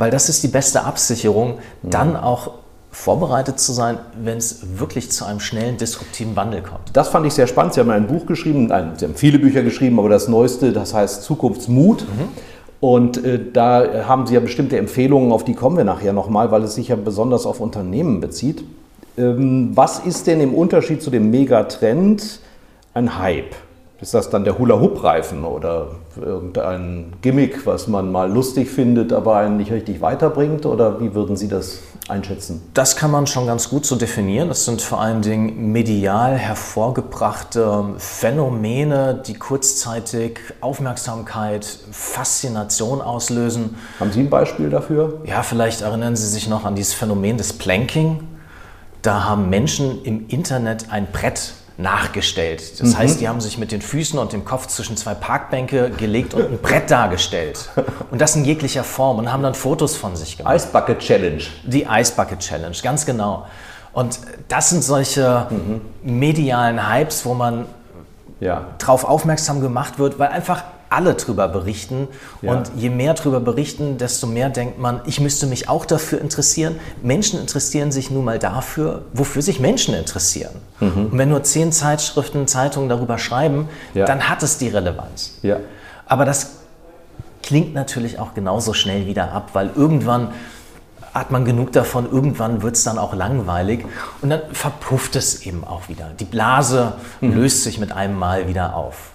weil 0.00 0.10
das 0.10 0.30
ist 0.30 0.42
die 0.42 0.48
beste 0.48 0.84
Absicherung, 0.84 1.58
dann 1.82 2.16
auch 2.16 2.52
vorbereitet 2.90 3.60
zu 3.60 3.72
sein, 3.72 3.98
wenn 4.18 4.38
es 4.38 4.78
wirklich 4.78 5.12
zu 5.12 5.26
einem 5.26 5.40
schnellen, 5.40 5.76
disruptiven 5.76 6.34
Wandel 6.36 6.62
kommt. 6.62 6.88
Das 6.94 7.10
fand 7.10 7.26
ich 7.26 7.34
sehr 7.34 7.46
spannend. 7.46 7.74
Sie 7.74 7.80
haben 7.80 7.90
ein 7.90 8.06
Buch 8.06 8.24
geschrieben, 8.24 8.68
nein, 8.68 8.92
Sie 8.96 9.04
haben 9.04 9.14
viele 9.14 9.38
Bücher 9.38 9.62
geschrieben, 9.62 9.98
aber 9.98 10.08
das 10.08 10.26
neueste, 10.26 10.72
das 10.72 10.94
heißt 10.94 11.22
Zukunftsmut. 11.22 12.00
Mhm. 12.00 12.28
Und 12.80 13.22
äh, 13.22 13.52
da 13.52 14.06
haben 14.08 14.26
Sie 14.26 14.32
ja 14.32 14.40
bestimmte 14.40 14.78
Empfehlungen, 14.78 15.32
auf 15.32 15.44
die 15.44 15.52
kommen 15.52 15.76
wir 15.76 15.84
nachher 15.84 16.14
nochmal, 16.14 16.50
weil 16.50 16.62
es 16.62 16.76
sich 16.76 16.88
ja 16.88 16.96
besonders 16.96 17.44
auf 17.44 17.60
Unternehmen 17.60 18.22
bezieht. 18.22 18.64
Ähm, 19.18 19.72
was 19.74 19.98
ist 19.98 20.26
denn 20.26 20.40
im 20.40 20.54
Unterschied 20.54 21.02
zu 21.02 21.10
dem 21.10 21.30
Megatrend 21.30 22.40
ein 22.94 23.18
Hype? 23.18 23.54
Ist 24.00 24.14
das 24.14 24.30
dann 24.30 24.44
der 24.44 24.58
Hula-Hoop-Reifen 24.58 25.44
oder 25.44 25.88
irgendein 26.16 27.12
Gimmick, 27.22 27.66
was 27.66 27.88
man 27.88 28.10
mal 28.10 28.30
lustig 28.30 28.70
findet, 28.70 29.12
aber 29.12 29.36
einen 29.36 29.56
nicht 29.56 29.70
richtig 29.70 30.00
weiterbringt? 30.00 30.66
Oder 30.66 31.00
wie 31.00 31.14
würden 31.14 31.36
Sie 31.36 31.48
das 31.48 31.80
einschätzen? 32.08 32.62
Das 32.74 32.96
kann 32.96 33.10
man 33.10 33.26
schon 33.26 33.46
ganz 33.46 33.68
gut 33.68 33.86
so 33.86 33.96
definieren. 33.96 34.48
Das 34.48 34.64
sind 34.64 34.82
vor 34.82 35.00
allen 35.00 35.22
Dingen 35.22 35.72
medial 35.72 36.36
hervorgebrachte 36.36 37.94
Phänomene, 37.98 39.22
die 39.26 39.34
kurzzeitig 39.34 40.40
Aufmerksamkeit, 40.60 41.66
Faszination 41.90 43.00
auslösen. 43.00 43.76
Haben 43.98 44.12
Sie 44.12 44.20
ein 44.20 44.30
Beispiel 44.30 44.70
dafür? 44.70 45.20
Ja, 45.24 45.42
vielleicht 45.42 45.82
erinnern 45.82 46.16
Sie 46.16 46.26
sich 46.26 46.48
noch 46.48 46.64
an 46.64 46.74
dieses 46.74 46.94
Phänomen 46.94 47.36
des 47.36 47.52
Planking. 47.52 48.26
Da 49.02 49.24
haben 49.24 49.48
Menschen 49.48 50.02
im 50.04 50.28
Internet 50.28 50.86
ein 50.90 51.06
Brett 51.10 51.54
nachgestellt. 51.80 52.80
Das 52.80 52.90
mhm. 52.90 52.98
heißt, 52.98 53.20
die 53.20 53.28
haben 53.28 53.40
sich 53.40 53.58
mit 53.58 53.72
den 53.72 53.82
Füßen 53.82 54.18
und 54.18 54.32
dem 54.32 54.44
Kopf 54.44 54.66
zwischen 54.66 54.96
zwei 54.96 55.14
Parkbänke 55.14 55.90
gelegt 55.90 56.34
und 56.34 56.44
ein 56.44 56.58
Brett 56.58 56.90
dargestellt. 56.90 57.68
Und 58.10 58.20
das 58.20 58.34
in 58.34 58.44
jeglicher 58.44 58.82
Form 58.82 59.18
und 59.18 59.32
haben 59.32 59.42
dann 59.42 59.54
Fotos 59.54 59.96
von 59.96 60.16
sich 60.16 60.36
gemacht. 60.36 60.56
Ice 60.56 60.68
Bucket 60.72 60.98
Challenge. 60.98 61.42
Die 61.64 61.86
Ice 61.88 62.12
Bucket 62.14 62.40
Challenge, 62.40 62.76
ganz 62.82 63.06
genau. 63.06 63.46
Und 63.92 64.18
das 64.48 64.70
sind 64.70 64.82
solche 64.82 65.46
mhm. 65.50 65.80
medialen 66.02 66.90
Hypes, 66.90 67.24
wo 67.24 67.34
man 67.34 67.66
ja. 68.40 68.66
darauf 68.78 69.04
aufmerksam 69.04 69.60
gemacht 69.60 69.98
wird, 69.98 70.18
weil 70.18 70.28
einfach 70.28 70.64
alle 70.90 71.14
drüber 71.14 71.48
berichten. 71.48 72.08
Ja. 72.42 72.52
Und 72.52 72.72
je 72.76 72.90
mehr 72.90 73.14
drüber 73.14 73.40
berichten, 73.40 73.96
desto 73.96 74.26
mehr 74.26 74.50
denkt 74.50 74.78
man, 74.78 75.00
ich 75.06 75.20
müsste 75.20 75.46
mich 75.46 75.68
auch 75.68 75.86
dafür 75.86 76.20
interessieren. 76.20 76.76
Menschen 77.02 77.40
interessieren 77.40 77.92
sich 77.92 78.10
nun 78.10 78.24
mal 78.24 78.38
dafür, 78.38 79.02
wofür 79.12 79.40
sich 79.40 79.60
Menschen 79.60 79.94
interessieren. 79.94 80.54
Mhm. 80.80 81.06
Und 81.12 81.18
wenn 81.18 81.28
nur 81.28 81.44
zehn 81.44 81.72
Zeitschriften, 81.72 82.46
Zeitungen 82.46 82.88
darüber 82.88 83.18
schreiben, 83.18 83.68
ja. 83.94 84.04
dann 84.04 84.28
hat 84.28 84.42
es 84.42 84.58
die 84.58 84.68
Relevanz. 84.68 85.38
Ja. 85.42 85.58
Aber 86.06 86.24
das 86.24 86.56
klingt 87.42 87.72
natürlich 87.72 88.18
auch 88.18 88.34
genauso 88.34 88.74
schnell 88.74 89.06
wieder 89.06 89.32
ab, 89.32 89.50
weil 89.52 89.70
irgendwann 89.74 90.32
hat 91.14 91.30
man 91.30 91.44
genug 91.44 91.72
davon, 91.72 92.10
irgendwann 92.10 92.62
wird 92.62 92.76
es 92.76 92.84
dann 92.84 92.98
auch 92.98 93.14
langweilig 93.14 93.84
und 94.22 94.30
dann 94.30 94.42
verpufft 94.52 95.16
es 95.16 95.44
eben 95.44 95.64
auch 95.64 95.88
wieder. 95.88 96.10
Die 96.18 96.24
Blase 96.24 96.94
mhm. 97.20 97.34
löst 97.34 97.64
sich 97.64 97.78
mit 97.78 97.92
einem 97.92 98.16
Mal 98.16 98.48
wieder 98.48 98.76
auf. 98.76 99.10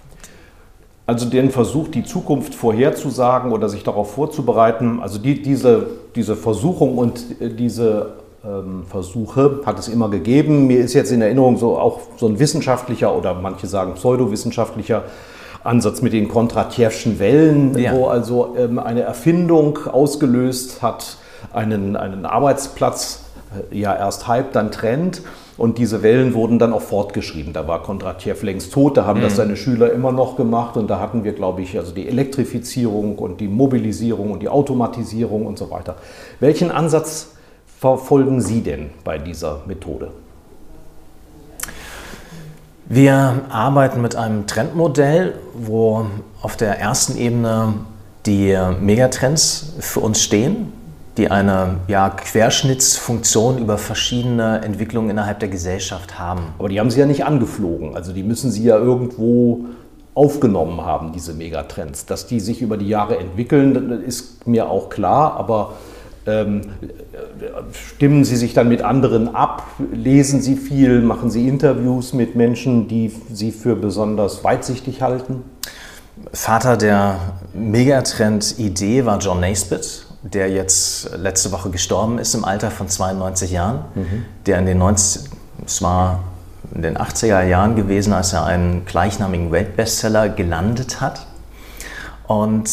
Also 1.07 1.27
den 1.29 1.51
Versuch, 1.51 1.87
die 1.89 2.03
Zukunft 2.03 2.55
vorherzusagen 2.55 3.51
oder 3.51 3.69
sich 3.69 3.83
darauf 3.83 4.13
vorzubereiten, 4.13 4.99
also 5.01 5.19
die, 5.19 5.41
diese, 5.41 5.87
diese 6.15 6.35
Versuchung 6.35 6.97
und 6.97 7.39
äh, 7.39 7.49
diese 7.49 8.13
ähm, 8.43 8.83
Versuche 8.89 9.61
hat 9.65 9.77
es 9.77 9.87
immer 9.87 10.09
gegeben. 10.09 10.65
Mir 10.65 10.79
ist 10.79 10.93
jetzt 10.93 11.11
in 11.11 11.21
Erinnerung 11.21 11.57
so 11.57 11.77
auch 11.77 11.99
so 12.17 12.27
ein 12.27 12.39
wissenschaftlicher 12.39 13.15
oder 13.15 13.35
manche 13.35 13.67
sagen 13.67 13.93
pseudowissenschaftlicher 13.93 15.03
Ansatz 15.63 16.01
mit 16.01 16.13
den 16.13 16.27
Kondratjewschen 16.27 17.19
Wellen, 17.19 17.77
ja. 17.77 17.93
wo 17.95 18.07
also 18.07 18.55
ähm, 18.57 18.79
eine 18.79 19.01
Erfindung 19.01 19.79
ausgelöst 19.87 20.81
hat, 20.81 21.17
einen, 21.53 21.95
einen 21.95 22.25
Arbeitsplatz 22.25 23.25
äh, 23.71 23.77
ja 23.77 23.95
erst 23.95 24.27
Hype, 24.27 24.53
dann 24.53 24.71
Trend 24.71 25.21
und 25.57 25.77
diese 25.77 26.03
Wellen 26.03 26.33
wurden 26.33 26.59
dann 26.59 26.73
auch 26.73 26.81
fortgeschrieben. 26.81 27.53
Da 27.53 27.67
war 27.67 27.81
Kondratjew 27.81 28.35
längst 28.41 28.73
tot, 28.73 28.97
da 28.97 29.05
haben 29.05 29.19
mhm. 29.19 29.23
das 29.23 29.37
seine 29.37 29.55
Schüler 29.55 29.91
immer 29.93 30.11
noch 30.11 30.35
gemacht. 30.35 30.75
Und 30.75 30.87
da 30.89 30.99
hatten 30.99 31.23
wir, 31.23 31.33
glaube 31.33 31.61
ich, 31.61 31.77
also 31.77 31.93
die 31.93 32.07
Elektrifizierung 32.07 33.17
und 33.17 33.39
die 33.39 33.47
Mobilisierung 33.47 34.31
und 34.31 34.41
die 34.41 34.49
Automatisierung 34.49 35.45
und 35.45 35.57
so 35.57 35.71
weiter. 35.71 35.95
Welchen 36.39 36.71
Ansatz 36.71 37.35
verfolgen 37.79 38.41
Sie 38.41 38.61
denn 38.61 38.89
bei 39.03 39.17
dieser 39.17 39.61
Methode? 39.65 40.11
Wir 42.87 43.41
arbeiten 43.49 44.01
mit 44.01 44.15
einem 44.15 44.45
Trendmodell, 44.45 45.35
wo 45.53 46.05
auf 46.41 46.55
der 46.57 46.79
ersten 46.79 47.17
Ebene 47.17 47.73
die 48.25 48.55
Megatrends 48.81 49.73
für 49.79 50.01
uns 50.01 50.21
stehen 50.21 50.73
die 51.17 51.31
eine 51.31 51.77
ja, 51.87 52.09
Querschnittsfunktion 52.09 53.57
über 53.57 53.77
verschiedene 53.77 54.61
Entwicklungen 54.63 55.09
innerhalb 55.09 55.39
der 55.39 55.49
Gesellschaft 55.49 56.19
haben. 56.19 56.53
Aber 56.59 56.69
die 56.69 56.79
haben 56.79 56.91
Sie 56.91 56.99
ja 56.99 57.05
nicht 57.05 57.25
angeflogen. 57.25 57.95
Also 57.95 58.11
die 58.11 58.23
müssen 58.23 58.51
Sie 58.51 58.63
ja 58.63 58.77
irgendwo 58.77 59.65
aufgenommen 60.13 60.81
haben, 60.81 61.11
diese 61.13 61.33
Megatrends. 61.33 62.05
Dass 62.05 62.27
die 62.27 62.39
sich 62.39 62.61
über 62.61 62.77
die 62.77 62.87
Jahre 62.87 63.17
entwickeln, 63.17 64.03
ist 64.05 64.45
mir 64.47 64.69
auch 64.69 64.89
klar. 64.89 65.35
Aber 65.37 65.73
ähm, 66.25 66.61
stimmen 67.71 68.25
Sie 68.25 68.35
sich 68.35 68.53
dann 68.53 68.67
mit 68.67 68.81
anderen 68.81 69.35
ab? 69.35 69.63
Lesen 69.93 70.41
Sie 70.41 70.55
viel? 70.55 71.01
Machen 71.01 71.29
Sie 71.29 71.47
Interviews 71.47 72.13
mit 72.13 72.35
Menschen, 72.35 72.87
die 72.87 73.11
Sie 73.31 73.51
für 73.51 73.75
besonders 73.75 74.43
weitsichtig 74.43 75.01
halten? 75.01 75.43
Vater 76.31 76.77
der 76.77 77.19
Megatrend-Idee 77.53 79.05
war 79.05 79.19
John 79.19 79.41
Naisbitt, 79.41 80.04
der 80.33 80.49
jetzt 80.49 81.11
letzte 81.15 81.51
Woche 81.51 81.69
gestorben 81.69 82.17
ist 82.17 82.33
im 82.33 82.45
Alter 82.45 82.71
von 82.71 82.87
92 82.87 83.51
Jahren, 83.51 83.85
mhm. 83.93 84.25
der 84.47 84.57
in 84.57 84.65
den 84.65 84.79
90, 84.79 85.29
es 85.65 85.81
war 85.83 86.23
in 86.73 86.81
den 86.81 86.97
80er 86.97 87.43
Jahren 87.43 87.75
gewesen, 87.75 88.11
als 88.11 88.33
er 88.33 88.43
einen 88.45 88.85
gleichnamigen 88.85 89.51
Weltbestseller 89.51 90.29
gelandet 90.29 90.99
hat. 90.99 91.27
Und 92.25 92.69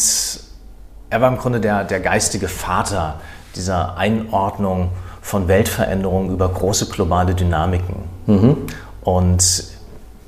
er 1.11 1.21
war 1.21 1.29
im 1.29 1.37
Grunde 1.37 1.61
der, 1.61 1.83
der 1.83 1.99
geistige 1.99 2.47
Vater 2.47 3.19
dieser 3.55 3.97
Einordnung 3.97 4.89
von 5.21 5.47
Weltveränderungen 5.47 6.31
über 6.31 6.49
große 6.49 6.87
globale 6.87 7.35
Dynamiken. 7.35 7.95
Mhm. 8.25 8.57
Und 9.03 9.63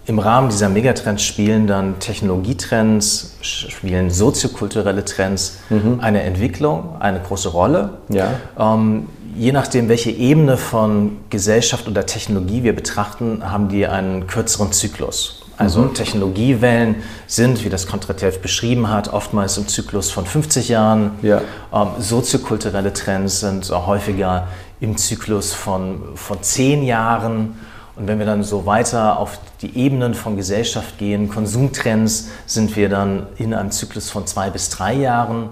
im 0.08 0.20
Rahmen 0.20 0.50
dieser 0.50 0.70
Megatrends 0.70 1.24
spielen 1.24 1.66
dann 1.66 2.00
Technologietrends, 2.00 3.38
spielen 3.42 4.12
soziokulturelle 4.12 5.04
Trends 5.04 5.60
mhm. 5.70 6.00
eine 6.02 6.22
Entwicklung, 6.22 6.98
eine 7.00 7.20
große 7.20 7.50
Rolle. 7.50 7.98
Ja. 8.10 8.34
Ähm, 8.58 9.08
je 9.36 9.52
nachdem, 9.52 9.90
welche 9.90 10.12
Ebene 10.12 10.58
von 10.58 11.18
Gesellschaft 11.30 11.88
oder 11.88 12.06
Technologie 12.06 12.64
wir 12.64 12.76
betrachten, 12.76 13.42
haben 13.44 13.68
die 13.70 13.88
einen 13.88 14.28
kürzeren 14.28 14.72
Zyklus. 14.72 15.42
Also 15.58 15.82
mhm. 15.82 15.94
Technologiewellen 15.94 16.98
sind, 17.28 17.64
wie 17.64 17.70
das 17.70 17.88
Kontratev 17.88 18.40
beschrieben 18.40 18.90
hat, 18.90 19.12
oftmals 19.12 19.58
im 19.58 19.68
Zyklus 19.68 20.12
von 20.12 20.26
50 20.26 20.70
Jahren. 20.70 21.12
Ja. 21.22 21.42
Ähm, 21.74 21.88
soziokulturelle 21.98 22.94
Trends 22.94 23.40
sind 23.40 23.70
häufiger 23.72 24.50
im 24.82 24.98
Zyklus 24.98 25.54
von, 25.54 26.16
von 26.16 26.44
10 26.44 26.84
Jahren. 26.84 27.56
Und 27.96 28.08
wenn 28.08 28.20
wir 28.20 28.26
dann 28.26 28.44
so 28.44 28.66
weiter 28.66 29.20
auf 29.20 29.40
die 29.62 29.78
Ebenen 29.78 30.14
von 30.14 30.36
Gesellschaft 30.36 30.98
gehen, 30.98 31.30
Konsumtrends, 31.30 32.30
sind 32.46 32.76
wir 32.76 32.90
dann 32.90 33.28
in 33.38 33.54
einem 33.54 33.72
Zyklus 33.72 34.10
von 34.10 34.28
zwei 34.28 34.50
bis 34.50 34.70
drei 34.70 34.94
Jahren. 34.94 35.50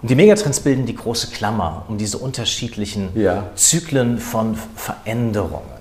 Und 0.00 0.10
die 0.10 0.14
Megatrends 0.14 0.60
bilden 0.60 0.86
die 0.86 0.94
große 0.94 1.28
Klammer 1.32 1.84
um 1.88 1.98
diese 1.98 2.18
unterschiedlichen 2.18 3.08
Ja. 3.14 3.44
Zyklen 3.56 4.18
von 4.18 4.56
Veränderungen. 4.76 5.74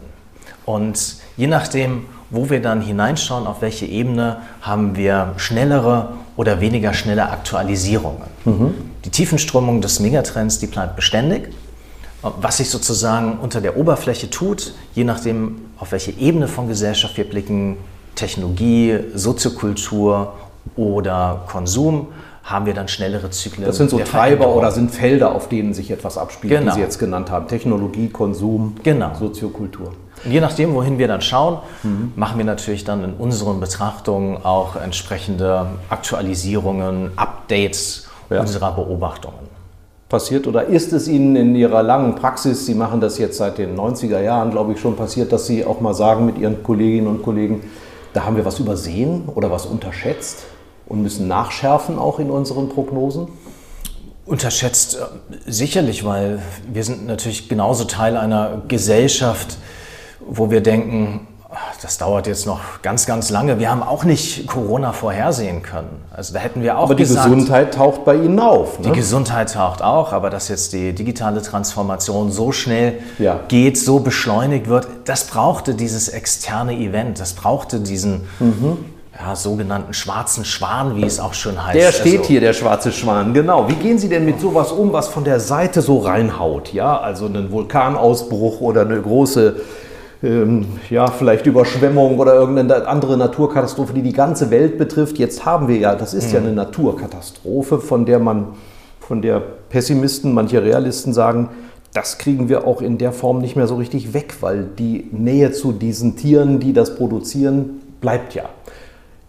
Und 0.65 1.17
je 1.37 1.47
nachdem, 1.47 2.05
wo 2.29 2.49
wir 2.49 2.61
dann 2.61 2.81
hineinschauen, 2.81 3.45
auf 3.45 3.61
welche 3.61 3.85
Ebene, 3.85 4.37
haben 4.61 4.95
wir 4.95 5.33
schnellere 5.37 6.13
oder 6.37 6.61
weniger 6.61 6.93
schnelle 6.93 7.29
Aktualisierungen. 7.29 8.23
Die 9.05 9.09
Tiefenströmung 9.09 9.81
des 9.81 9.99
Megatrends, 9.99 10.57
die 10.57 10.67
bleibt 10.67 10.95
beständig. 10.95 11.49
Was 12.23 12.57
sich 12.57 12.69
sozusagen 12.69 13.37
unter 13.41 13.59
der 13.59 13.75
Oberfläche 13.77 14.29
tut, 14.29 14.73
je 14.95 15.03
nachdem, 15.03 15.61
auf 15.77 15.91
welche 15.91 16.11
Ebene 16.11 16.47
von 16.47 16.67
Gesellschaft 16.69 17.17
wir 17.17 17.25
blicken, 17.29 17.77
Technologie, 18.15 18.97
Soziokultur 19.13 20.33
oder 20.77 21.43
Konsum, 21.51 22.07
haben 22.45 22.65
wir 22.65 22.73
dann 22.73 22.87
schnellere 22.87 23.29
Zyklen. 23.29 23.65
Das 23.65 23.77
sind 23.77 23.89
so 23.89 23.99
Treiber 23.99 24.53
oder 24.55 24.71
sind 24.71 24.91
Felder, 24.91 25.33
auf 25.33 25.49
denen 25.49 25.73
sich 25.73 25.91
etwas 25.91 26.17
abspielt, 26.17 26.53
Genau. 26.53 26.71
die 26.71 26.75
Sie 26.75 26.81
jetzt 26.81 26.97
genannt 26.99 27.29
haben. 27.31 27.47
Technologie, 27.47 28.09
Konsum, 28.09 28.75
Genau. 28.83 29.11
Soziokultur. 29.15 29.91
Und 30.25 30.31
je 30.31 30.39
nachdem, 30.41 30.73
wohin 30.73 30.97
wir 30.97 31.07
dann 31.09 31.21
schauen, 31.21 31.57
machen 32.15 32.37
wir 32.37 32.45
natürlich 32.45 32.83
dann 32.85 33.03
in 33.03 33.13
unseren 33.13 33.59
Betrachtungen 33.59 34.37
auch 34.45 34.75
entsprechende 34.77 35.67
Aktualisierungen, 35.89 37.11
Updates 37.17 38.07
Ja. 38.29 38.39
unserer 38.41 38.71
Beobachtungen. 38.73 39.52
Passiert 40.13 40.45
oder 40.45 40.65
ist 40.67 40.93
es 40.93 41.07
Ihnen 41.07 41.35
in 41.35 41.55
Ihrer 41.55 41.81
langen 41.81 42.13
Praxis, 42.13 42.67
Sie 42.67 42.75
machen 42.75 43.01
das 43.01 43.17
jetzt 43.17 43.35
seit 43.35 43.57
den 43.57 43.75
90er 43.75 44.21
Jahren, 44.21 44.51
glaube 44.51 44.73
ich, 44.73 44.79
schon 44.79 44.95
passiert, 44.95 45.31
dass 45.31 45.47
Sie 45.47 45.65
auch 45.65 45.81
mal 45.81 45.95
sagen 45.95 46.27
mit 46.27 46.37
Ihren 46.37 46.61
Kolleginnen 46.61 47.07
und 47.07 47.23
Kollegen, 47.23 47.63
da 48.13 48.23
haben 48.23 48.35
wir 48.35 48.45
was 48.45 48.59
übersehen 48.59 49.23
oder 49.33 49.49
was 49.49 49.65
unterschätzt 49.65 50.43
und 50.85 51.01
müssen 51.01 51.27
nachschärfen 51.27 51.97
auch 51.97 52.19
in 52.19 52.29
unseren 52.29 52.69
Prognosen? 52.69 53.27
Unterschätzt 54.27 54.97
äh, 54.97 55.51
sicherlich, 55.51 56.05
weil 56.05 56.43
wir 56.71 56.83
sind 56.83 57.07
natürlich 57.07 57.49
genauso 57.49 57.85
Teil 57.85 58.15
einer 58.15 58.61
Gesellschaft, 58.67 59.57
wo 60.19 60.51
wir 60.51 60.61
denken, 60.61 61.25
das 61.81 61.97
dauert 61.97 62.27
jetzt 62.27 62.45
noch 62.45 62.59
ganz, 62.81 63.05
ganz 63.05 63.29
lange. 63.29 63.59
Wir 63.59 63.69
haben 63.69 63.83
auch 63.83 64.03
nicht 64.03 64.47
Corona 64.47 64.91
vorhersehen 64.93 65.61
können. 65.61 66.01
Also 66.11 66.33
da 66.33 66.39
hätten 66.39 66.61
wir 66.63 66.77
auch 66.77 66.83
Aber 66.83 66.95
die 66.95 67.03
gesagt, 67.03 67.29
Gesundheit 67.29 67.73
taucht 67.73 68.05
bei 68.05 68.15
Ihnen 68.15 68.39
auf. 68.39 68.79
Ne? 68.79 68.85
Die 68.87 68.91
Gesundheit 68.91 69.53
taucht 69.53 69.81
auch, 69.81 70.13
aber 70.13 70.29
dass 70.29 70.47
jetzt 70.47 70.73
die 70.73 70.93
digitale 70.93 71.41
Transformation 71.41 72.31
so 72.31 72.51
schnell 72.51 72.99
Ja. 73.19 73.39
geht, 73.47 73.77
so 73.77 73.99
beschleunigt 73.99 74.67
wird, 74.67 74.87
das 75.05 75.25
brauchte 75.25 75.73
dieses 75.75 76.09
externe 76.09 76.73
Event, 76.73 77.19
das 77.19 77.33
brauchte 77.33 77.79
diesen 77.79 78.21
ja, 79.19 79.35
sogenannten 79.35 79.93
schwarzen 79.93 80.43
Schwan, 80.43 80.95
wie 80.95 81.05
es 81.05 81.19
auch 81.19 81.33
schon 81.35 81.63
heißt. 81.63 81.75
Der 81.75 81.91
steht 81.91 82.17
Also, 82.19 82.27
hier, 82.29 82.41
der 82.41 82.53
schwarze 82.53 82.91
Schwan, 82.91 83.33
genau. 83.33 83.69
Wie 83.69 83.75
gehen 83.75 83.99
Sie 83.99 84.09
denn 84.09 84.25
mit 84.25 84.39
sowas 84.41 84.71
um, 84.71 84.91
was 84.91 85.07
von 85.07 85.23
der 85.23 85.39
Seite 85.39 85.81
so 85.81 85.99
reinhaut? 85.99 86.73
Ja, 86.73 86.99
also 86.99 87.27
einen 87.27 87.51
Vulkanausbruch 87.51 88.59
oder 88.61 88.81
eine 88.81 88.99
große, 88.99 89.57
ähm, 90.23 90.65
ja, 90.89 91.07
vielleicht 91.07 91.45
Überschwemmung 91.45 92.17
oder 92.17 92.33
irgendeine 92.33 92.87
andere 92.87 93.17
Naturkatastrophe, 93.17 93.93
die 93.93 94.01
die 94.01 94.13
ganze 94.13 94.49
Welt 94.49 94.77
betrifft. 94.77 95.19
Jetzt 95.19 95.45
haben 95.45 95.67
wir 95.67 95.77
ja, 95.77 95.95
das 95.95 96.13
ist 96.13 96.31
ja 96.31 96.39
eine 96.39 96.53
Naturkatastrophe, 96.53 97.79
von 97.79 98.05
der 98.05 98.19
man, 98.19 98.47
von 99.01 99.21
der 99.21 99.41
Pessimisten, 99.69 100.33
manche 100.33 100.63
Realisten 100.63 101.13
sagen, 101.13 101.49
das 101.93 102.17
kriegen 102.17 102.49
wir 102.49 102.65
auch 102.65 102.81
in 102.81 102.97
der 102.97 103.11
Form 103.11 103.39
nicht 103.39 103.55
mehr 103.55 103.67
so 103.67 103.75
richtig 103.75 104.13
weg, 104.13 104.35
weil 104.39 104.63
die 104.63 105.09
Nähe 105.11 105.51
zu 105.51 105.73
diesen 105.73 106.15
Tieren, 106.15 106.59
die 106.59 106.73
das 106.73 106.95
produzieren, 106.95 107.81
bleibt 108.01 108.33
ja. 108.33 108.45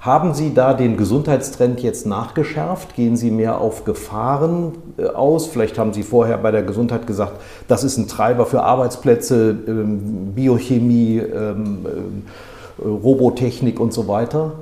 Haben 0.04 0.34
Sie 0.34 0.52
da 0.52 0.75
den 0.75 0.99
Gesundheitstrend 0.99 1.80
jetzt 1.80 2.04
nachgeschärft? 2.04 2.94
Gehen 2.94 3.16
Sie 3.16 3.30
mehr 3.30 3.58
auf 3.58 3.87
Gefahren 3.87 4.73
äh, 4.99 5.06
aus? 5.06 5.46
Vielleicht 5.46 5.78
haben 5.78 5.94
Sie 5.94 6.02
vorher 6.02 6.37
bei 6.37 6.50
der 6.50 6.62
Gesundheit 6.62 7.06
gesagt, 7.06 7.40
das 7.68 7.84
ist 7.84 7.96
ein 7.96 8.06
Treiber 8.06 8.44
für 8.44 8.62
Arbeitsplätze, 8.62 9.56
ähm, 9.66 10.34
Biochemie, 10.34 11.16
ähm, 11.16 11.87
äh, 11.87 12.87
Robotechnik 12.87 13.80
und 13.80 13.94
so 13.94 14.06
weiter. 14.06 14.52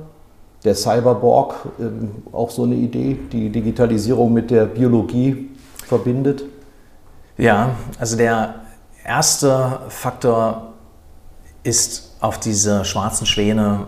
Der 0.63 0.75
Cyberborg, 0.75 1.55
ähm, 1.77 2.11
auch 2.31 2.49
so 2.49 2.63
eine 2.63 2.75
Idee, 2.75 3.17
die 3.33 3.49
Digitalisierung 3.49 4.31
mit 4.31 4.49
der 4.49 4.63
Biologie 4.63 5.49
verbindet. 5.85 6.45
Ja, 7.37 7.71
also 7.99 8.15
der 8.15 8.61
erste 9.05 9.79
Faktor 9.89 10.71
ist 11.63 12.15
auf 12.21 12.39
diese 12.39 12.85
schwarzen 12.85 13.25
Schwäne 13.25 13.87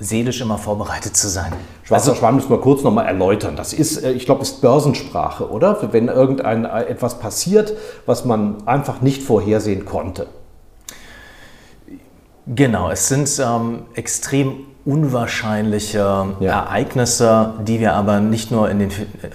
seelisch 0.00 0.40
immer 0.40 0.56
vorbereitet 0.58 1.16
zu 1.16 1.28
sein. 1.28 1.52
Schwarzer 1.84 2.14
Schwan 2.14 2.34
müssen 2.34 2.50
wir 2.50 2.60
kurz 2.60 2.82
nochmal 2.82 3.06
erläutern. 3.06 3.54
Das 3.54 3.72
ist, 3.72 4.02
äh, 4.02 4.12
ich 4.12 4.24
glaube, 4.24 4.42
ist 4.42 4.62
Börsensprache, 4.62 5.50
oder? 5.50 5.78
Wenn 5.92 6.08
irgendein 6.08 6.64
äh, 6.64 6.84
etwas 6.84 7.18
passiert, 7.18 7.74
was 8.06 8.24
man 8.24 8.66
einfach 8.66 9.02
nicht 9.02 9.22
vorhersehen 9.22 9.84
konnte. 9.84 10.26
Genau, 12.46 12.90
es 12.90 13.08
sind 13.08 13.30
ähm, 13.38 13.82
extrem 13.94 14.66
unwahrscheinliche 14.86 16.26
Ja. 16.40 16.62
Ereignisse, 16.62 17.52
die 17.60 17.80
wir 17.80 17.92
aber 17.92 18.20
nicht 18.20 18.50
nur 18.50 18.70
in 18.70 18.78
den, 18.78 18.90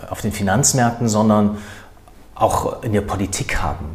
auf 0.10 0.22
den 0.22 0.32
Finanzmärkten, 0.32 1.08
sondern 1.08 1.58
auch 2.34 2.84
in 2.84 2.92
der 2.92 3.02
Politik 3.02 3.62
haben. 3.62 3.86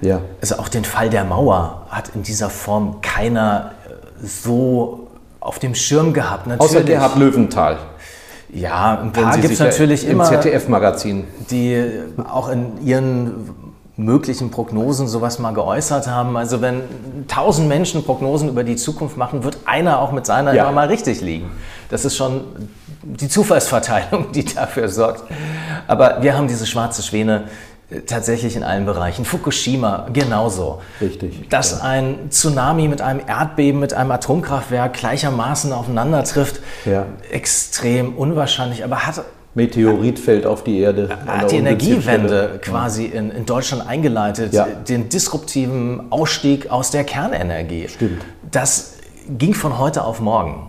Ja. 0.00 0.20
Also 0.40 0.58
auch 0.58 0.68
den 0.68 0.84
Fall 0.84 1.10
der 1.10 1.24
Mauer 1.24 1.86
hat 1.90 2.10
in 2.14 2.22
dieser 2.22 2.48
Form 2.48 3.00
keiner 3.02 3.72
äh, 3.88 4.26
so 4.26 5.08
auf 5.46 5.58
dem 5.58 5.74
Schirm 5.74 6.12
gehabt. 6.12 6.46
Natürlich, 6.46 6.70
Außer 6.70 6.82
Gerhard 6.82 7.16
Löwenthal. 7.16 7.78
Ja, 8.52 9.00
ein 9.00 9.12
paar 9.12 9.36
gibt 9.38 9.52
es 9.52 9.58
natürlich 9.58 10.04
im 10.04 10.12
immer, 10.12 10.24
ZDF-Magazin. 10.24 11.24
die 11.50 11.82
auch 12.28 12.48
in 12.48 12.84
ihren 12.84 13.50
möglichen 13.96 14.50
Prognosen 14.50 15.08
sowas 15.08 15.38
mal 15.38 15.52
geäußert 15.52 16.06
haben. 16.06 16.36
Also 16.36 16.60
wenn 16.60 16.82
tausend 17.28 17.66
Menschen 17.68 18.04
Prognosen 18.04 18.48
über 18.48 18.62
die 18.62 18.76
Zukunft 18.76 19.16
machen, 19.16 19.42
wird 19.42 19.58
einer 19.64 20.00
auch 20.00 20.12
mit 20.12 20.26
seiner 20.26 20.52
Ja. 20.52 20.64
immer 20.64 20.72
mal 20.72 20.88
richtig 20.88 21.22
liegen. 21.22 21.50
Das 21.88 22.04
ist 22.04 22.16
schon 22.16 22.42
die 23.02 23.28
Zufallsverteilung, 23.28 24.32
die 24.32 24.44
dafür 24.44 24.88
sorgt. 24.88 25.22
Aber 25.86 26.18
wir 26.22 26.36
haben 26.36 26.46
diese 26.46 26.66
schwarze 26.66 27.02
Schwäne 27.02 27.44
äh, 27.44 27.48
tatsächlich 28.06 28.56
in 28.56 28.64
allen 28.64 28.84
Bereichen. 28.84 29.24
Fukushima 29.24 30.08
genauso. 30.12 30.80
Richtig, 31.00 31.48
Dass 31.48 31.80
ein 31.80 32.30
Tsunami 32.30 32.88
mit 32.88 33.00
einem 33.00 33.20
Erdbeben, 33.26 33.80
mit 33.80 33.94
einem 33.94 34.10
Atomkraftwerk 34.10 34.94
gleichermaßen 34.94 35.72
aufeinander 35.72 36.24
trifft, 36.24 36.60
Ja. 36.84 37.06
extrem 37.30 38.14
unwahrscheinlich, 38.16 38.82
aber 38.82 39.06
hat 39.06 39.22
Meteorit 39.54 40.18
fällt 40.18 40.44
auf 40.44 40.64
die 40.64 40.80
Erde. 40.80 41.08
hat 41.26 41.50
die 41.50 41.56
Energiewende 41.56 42.58
quasi 42.60 43.06
in, 43.06 43.30
in 43.30 43.46
Deutschland 43.46 43.86
eingeleitet, 43.86 44.52
Ja. 44.52 44.66
den 44.66 45.08
disruptiven 45.08 46.10
Ausstieg 46.12 46.70
aus 46.70 46.90
der 46.90 47.04
Kernenergie. 47.04 47.88
Stimmt. 47.88 48.22
Das 48.50 48.94
ging 49.28 49.54
von 49.54 49.78
heute 49.78 50.04
auf 50.04 50.20
morgen. 50.20 50.68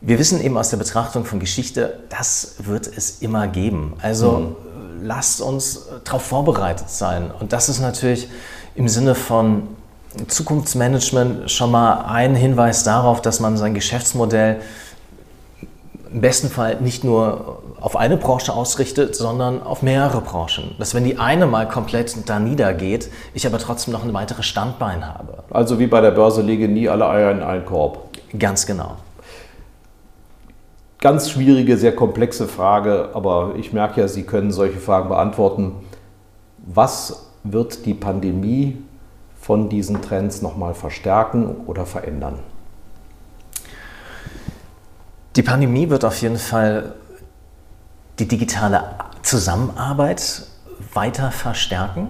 Wir 0.00 0.18
wissen 0.18 0.42
eben 0.42 0.56
aus 0.58 0.70
der 0.70 0.76
Betrachtung 0.76 1.24
von 1.24 1.38
Geschichte, 1.38 2.00
das 2.08 2.56
wird 2.64 2.86
es 2.86 3.22
immer 3.22 3.46
geben. 3.46 3.94
Also 4.02 4.30
Mhm. 4.32 4.56
Lasst 5.02 5.40
uns 5.40 5.86
darauf 6.04 6.22
vorbereitet 6.22 6.90
sein. 6.90 7.30
Und 7.38 7.52
das 7.52 7.68
ist 7.68 7.80
natürlich 7.80 8.28
im 8.74 8.88
Sinne 8.88 9.14
von 9.14 9.68
Zukunftsmanagement 10.28 11.50
schon 11.50 11.70
mal 11.70 12.04
ein 12.06 12.34
Hinweis 12.34 12.84
darauf, 12.84 13.20
dass 13.20 13.40
man 13.40 13.56
sein 13.56 13.74
Geschäftsmodell 13.74 14.60
im 16.12 16.20
besten 16.20 16.48
Fall 16.48 16.76
nicht 16.80 17.04
nur 17.04 17.62
auf 17.80 17.96
eine 17.96 18.16
Branche 18.16 18.52
ausrichtet, 18.52 19.14
sondern 19.14 19.62
auf 19.62 19.82
mehrere 19.82 20.20
Branchen. 20.20 20.74
Dass 20.78 20.94
wenn 20.94 21.04
die 21.04 21.18
eine 21.18 21.46
mal 21.46 21.68
komplett 21.68 22.28
da 22.28 22.38
niedergeht, 22.38 23.10
ich 23.34 23.46
aber 23.46 23.58
trotzdem 23.58 23.92
noch 23.92 24.04
ein 24.04 24.14
weiteres 24.14 24.46
Standbein 24.46 25.06
habe. 25.06 25.44
Also 25.50 25.78
wie 25.78 25.86
bei 25.86 26.00
der 26.00 26.12
Börse 26.12 26.40
lege 26.40 26.68
nie 26.68 26.88
alle 26.88 27.08
Eier 27.08 27.30
in 27.32 27.42
einen 27.42 27.66
Korb. 27.66 28.08
Ganz 28.38 28.66
genau. 28.66 28.96
Ganz 31.06 31.30
schwierige, 31.30 31.76
sehr 31.76 31.94
komplexe 31.94 32.48
Frage, 32.48 33.10
aber 33.14 33.54
ich 33.56 33.72
merke 33.72 34.00
ja, 34.00 34.08
Sie 34.08 34.24
können 34.24 34.50
solche 34.50 34.80
Fragen 34.80 35.08
beantworten. 35.08 35.70
Was 36.58 37.28
wird 37.44 37.86
die 37.86 37.94
Pandemie 37.94 38.78
von 39.40 39.68
diesen 39.68 40.02
Trends 40.02 40.42
nochmal 40.42 40.74
verstärken 40.74 41.58
oder 41.68 41.86
verändern? 41.86 42.40
Die 45.36 45.44
Pandemie 45.44 45.90
wird 45.90 46.04
auf 46.04 46.20
jeden 46.20 46.38
Fall 46.38 46.96
die 48.18 48.26
digitale 48.26 48.96
Zusammenarbeit 49.22 50.42
weiter 50.92 51.30
verstärken. 51.30 52.08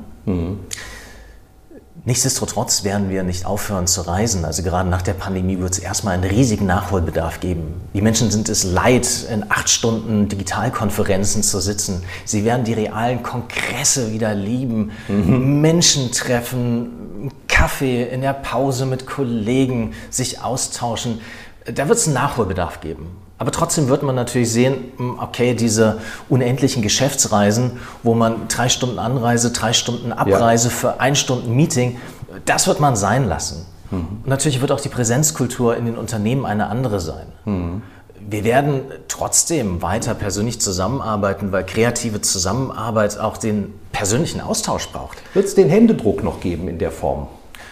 Nichtsdestotrotz 2.06 2.84
werden 2.84 3.10
wir 3.10 3.24
nicht 3.24 3.46
aufhören 3.46 3.88
zu 3.88 4.02
reisen. 4.02 4.44
Also 4.44 4.62
gerade 4.62 4.88
nach 4.88 5.02
der 5.02 5.14
Pandemie 5.14 5.58
wird 5.58 5.72
es 5.72 5.80
erstmal 5.80 6.14
einen 6.14 6.22
riesigen 6.22 6.64
Nachholbedarf 6.64 7.40
geben. 7.40 7.74
Die 7.94 8.00
Menschen 8.00 8.30
sind 8.30 8.48
es 8.48 8.62
leid, 8.62 9.26
in 9.28 9.50
acht 9.50 9.68
Stunden 9.68 10.28
Digitalkonferenzen 10.28 11.42
zu 11.42 11.58
sitzen. 11.58 12.04
Sie 12.24 12.44
werden 12.44 12.64
die 12.64 12.74
realen 12.74 13.24
Kongresse 13.24 14.12
wieder 14.12 14.36
lieben, 14.36 14.92
Menschen 15.08 16.12
treffen, 16.12 17.32
Kaffee 17.48 18.04
in 18.04 18.20
der 18.20 18.34
Pause 18.34 18.86
mit 18.86 19.08
Kollegen, 19.08 19.92
sich 20.08 20.40
austauschen. 20.40 21.20
Da 21.64 21.88
wird 21.88 21.98
es 21.98 22.06
einen 22.06 22.14
Nachholbedarf 22.14 22.80
geben. 22.80 23.08
Aber 23.38 23.50
trotzdem 23.50 23.88
wird 23.88 24.02
man 24.02 24.14
natürlich 24.14 24.50
sehen, 24.50 24.92
hm, 24.96 25.18
okay, 25.18 25.54
diese 25.54 25.98
unendlichen 26.28 26.82
Geschäftsreisen, 26.82 27.72
wo 28.02 28.14
man 28.14 28.48
drei 28.48 28.68
Stunden 28.68 28.98
Anreise, 28.98 29.50
drei 29.50 29.72
Stunden 29.72 30.12
Abreise 30.12 30.68
ja. 30.68 30.74
für 30.74 31.00
ein 31.00 31.16
Stunden 31.16 31.54
Meeting, 31.54 31.98
das 32.44 32.66
wird 32.66 32.80
man 32.80 32.96
sein 32.96 33.28
lassen. 33.28 33.66
Mhm. 33.90 33.98
Und 34.22 34.26
natürlich 34.26 34.60
wird 34.60 34.72
auch 34.72 34.80
die 34.80 34.88
Präsenzkultur 34.88 35.76
in 35.76 35.84
den 35.84 35.96
Unternehmen 35.96 36.46
eine 36.46 36.68
andere 36.68 37.00
sein. 37.00 37.26
Mhm. 37.44 37.82
Wir 38.28 38.44
werden 38.44 38.80
trotzdem 39.08 39.82
weiter 39.82 40.14
persönlich 40.14 40.60
zusammenarbeiten, 40.60 41.52
weil 41.52 41.64
kreative 41.64 42.22
Zusammenarbeit 42.22 43.18
auch 43.18 43.36
den 43.36 43.74
persönlichen 43.92 44.40
Austausch 44.40 44.88
braucht. 44.88 45.18
Wird 45.34 45.44
es 45.44 45.54
den 45.54 45.68
Händedruck 45.68 46.24
noch 46.24 46.40
geben 46.40 46.68
in 46.68 46.78
der 46.78 46.90
Form, 46.90 47.28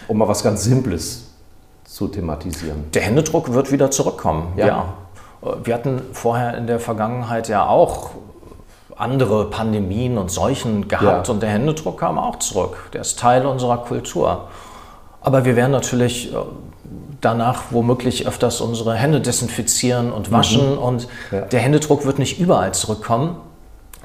um 0.07 0.17
mal 0.17 0.27
was 0.27 0.43
ganz 0.43 0.63
Simples 0.63 1.25
zu 1.83 2.07
thematisieren? 2.07 2.85
Der 2.93 3.01
Händedruck 3.01 3.53
wird 3.53 3.71
wieder 3.71 3.91
zurückkommen, 3.91 4.53
ja. 4.55 4.67
ja. 4.67 4.93
Wir 5.63 5.73
hatten 5.73 6.01
vorher 6.13 6.57
in 6.57 6.67
der 6.67 6.79
Vergangenheit 6.79 7.47
ja 7.47 7.67
auch 7.67 8.11
andere 8.95 9.49
Pandemien 9.49 10.17
und 10.17 10.31
Seuchen 10.31 10.87
gehabt 10.87 11.27
ja. 11.27 11.33
und 11.33 11.41
der 11.41 11.49
Händedruck 11.49 11.99
kam 11.99 12.17
auch 12.17 12.39
zurück. 12.39 12.89
Der 12.93 13.01
ist 13.01 13.19
Teil 13.19 13.45
unserer 13.45 13.77
Kultur. 13.79 14.47
Aber 15.21 15.43
wir 15.43 15.55
werden 15.55 15.71
natürlich 15.71 16.33
äh, 16.33 16.37
danach 17.19 17.63
womöglich 17.71 18.27
öfters 18.27 18.61
unsere 18.61 18.95
Hände 18.95 19.19
desinfizieren 19.19 20.11
und 20.11 20.31
waschen 20.31 20.73
mhm. 20.73 20.77
und 20.77 21.07
ja. 21.31 21.41
der 21.41 21.59
Händedruck 21.59 22.05
wird 22.05 22.19
nicht 22.19 22.39
überall 22.39 22.73
zurückkommen. 22.73 23.37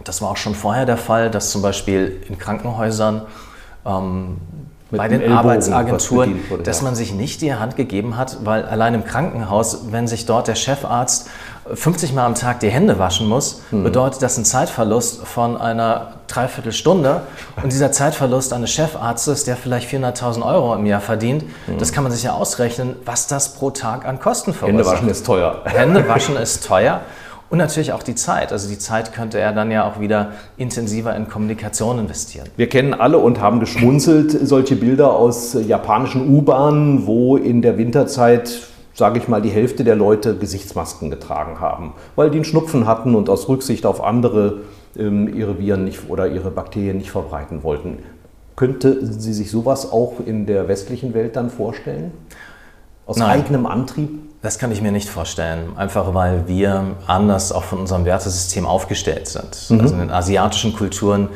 Das 0.05 0.23
war 0.23 0.31
auch 0.31 0.37
schon 0.39 0.55
vorher 0.55 0.87
der 0.87 0.97
Fall, 0.97 1.31
dass 1.31 1.51
zum 1.51 1.63
Beispiel 1.63 2.23
in 2.29 2.39
Krankenhäusern 2.39 3.23
ähm, 3.85 4.39
bei 4.91 5.09
den 5.09 5.21
Ellbogen 5.21 5.39
Arbeitsagenturen, 5.39 6.41
wurde, 6.49 6.63
dass 6.63 6.83
man 6.83 6.95
sich 6.95 7.13
nicht 7.13 7.43
die 7.43 7.55
Hand 7.55 7.77
gegeben 7.77 8.17
hat, 8.17 8.39
weil 8.45 8.65
allein 8.65 8.95
im 8.95 9.05
Krankenhaus, 9.05 9.87
wenn 9.91 10.09
sich 10.09 10.27
dort 10.27 10.49
der 10.49 10.55
Chefarzt 10.55 11.29
50 11.73 12.13
Mal 12.15 12.27
am 12.27 12.35
Tag 12.35 12.61
die 12.61 12.71
Hände 12.71 12.99
waschen 12.99 13.29
muss, 13.29 13.63
mhm. 13.71 13.85
bedeutet 13.85 14.23
das 14.23 14.37
einen 14.37 14.45
Zeitverlust 14.45 15.27
von 15.27 15.57
einer 15.57 16.15
Dreiviertelstunde. 16.27 17.23
Und 17.63 17.73
dieser 17.73 17.93
Zeitverlust 17.93 18.53
eines 18.53 18.71
Chefarztes, 18.71 19.45
der 19.45 19.57
vielleicht 19.57 19.89
400.000 19.91 20.45
Euro 20.45 20.75
im 20.75 20.87
Jahr 20.87 21.01
verdient, 21.01 21.45
mhm. 21.67 21.79
das 21.79 21.93
kann 21.93 22.03
man 22.03 22.13
sich 22.13 22.23
ja 22.23 22.33
ausrechnen, 22.33 22.97
was 23.05 23.27
das 23.27 23.55
pro 23.55 23.71
Tag 23.71 24.07
an 24.07 24.19
Kosten 24.19 24.55
verursacht. 24.55 24.79
Hände 24.79 24.91
waschen 24.91 25.09
ist 25.09 25.27
teuer. 25.27 25.63
Hände 25.65 26.09
waschen 26.09 26.37
ist 26.37 26.67
teuer. 26.67 27.01
Und 27.51 27.59
natürlich 27.59 27.93
auch 27.93 28.05
die 28.05 28.15
Zeit. 28.15 28.53
Also 28.53 28.69
die 28.69 28.79
Zeit 28.79 29.13
könnte 29.13 29.39
er 29.39 29.53
dann 29.53 29.71
ja 29.71 29.89
auch 29.89 30.01
wieder 30.01 30.33
intensiver 30.57 31.15
in 31.17 31.29
Kommunikation 31.29 31.99
investieren. 31.99 32.47
Wir 32.57 32.69
kennen 32.69 32.95
alle 32.95 33.19
und 33.19 33.41
haben 33.41 33.61
geschmunzelt 33.61 34.31
solche 34.47 34.77
Bilder 34.77 35.13
aus 35.15 35.55
japanischen 35.67 36.33
U-Bahnen, 36.33 37.07
wo 37.07 37.37
in 37.37 37.61
der 37.61 37.77
Winterzeit 37.77 38.71
sage 39.01 39.19
ich 39.19 39.29
mal, 39.29 39.41
die 39.41 39.51
Hälfte 39.51 39.83
der 39.83 39.97
Leute 39.97 40.37
Gesichtsmasken 40.37 41.11
getragen 41.11 41.59
haben, 41.59 41.95
weil 42.17 42.29
die 42.29 42.37
einen 42.37 42.45
Schnupfen 42.45 42.87
hatten 42.87 43.15
und 43.15 43.31
aus 43.31 43.49
Rücksicht 43.49 43.87
auf 43.87 44.03
andere 44.03 44.61
ähm, 44.97 45.35
ihre 45.35 45.59
Viren 45.59 45.85
nicht 45.85 46.11
oder 46.11 46.29
ihre 46.29 46.51
Bakterien 46.51 46.99
nicht 46.99 47.11
verbreiten 47.11 47.63
wollten. 47.63 48.01
Könnte 48.57 49.07
Sie 49.07 49.33
sich 49.33 49.51
sowas 49.51 49.91
auch 49.91 50.15
in 50.25 50.45
der 50.45 50.69
westlichen 50.69 51.15
Welt 51.15 51.35
dann 51.35 51.49
vorstellen? 51.49 52.13
Aus 53.07 53.17
Nein. 53.17 53.41
eigenem 53.41 53.65
Antrieb? 53.65 54.11
Das 54.43 54.59
kann 54.59 54.73
ich 54.73 54.81
mir 54.81 54.91
nicht 54.91 55.09
vorstellen, 55.09 55.77
einfach 55.77 56.15
weil 56.15 56.49
wir 56.49 56.97
anders 57.07 57.53
auch 57.53 57.65
von 57.65 57.79
unserem 57.79 58.07
Wertesystem 58.07 58.65
aufgestellt 58.65 59.29
sind. 59.29 59.67
Mhm. 59.69 59.81
Also 59.81 59.95
in 59.95 60.01
den 60.01 60.11
asiatischen 60.11 60.75
Kulturen 60.75 61.29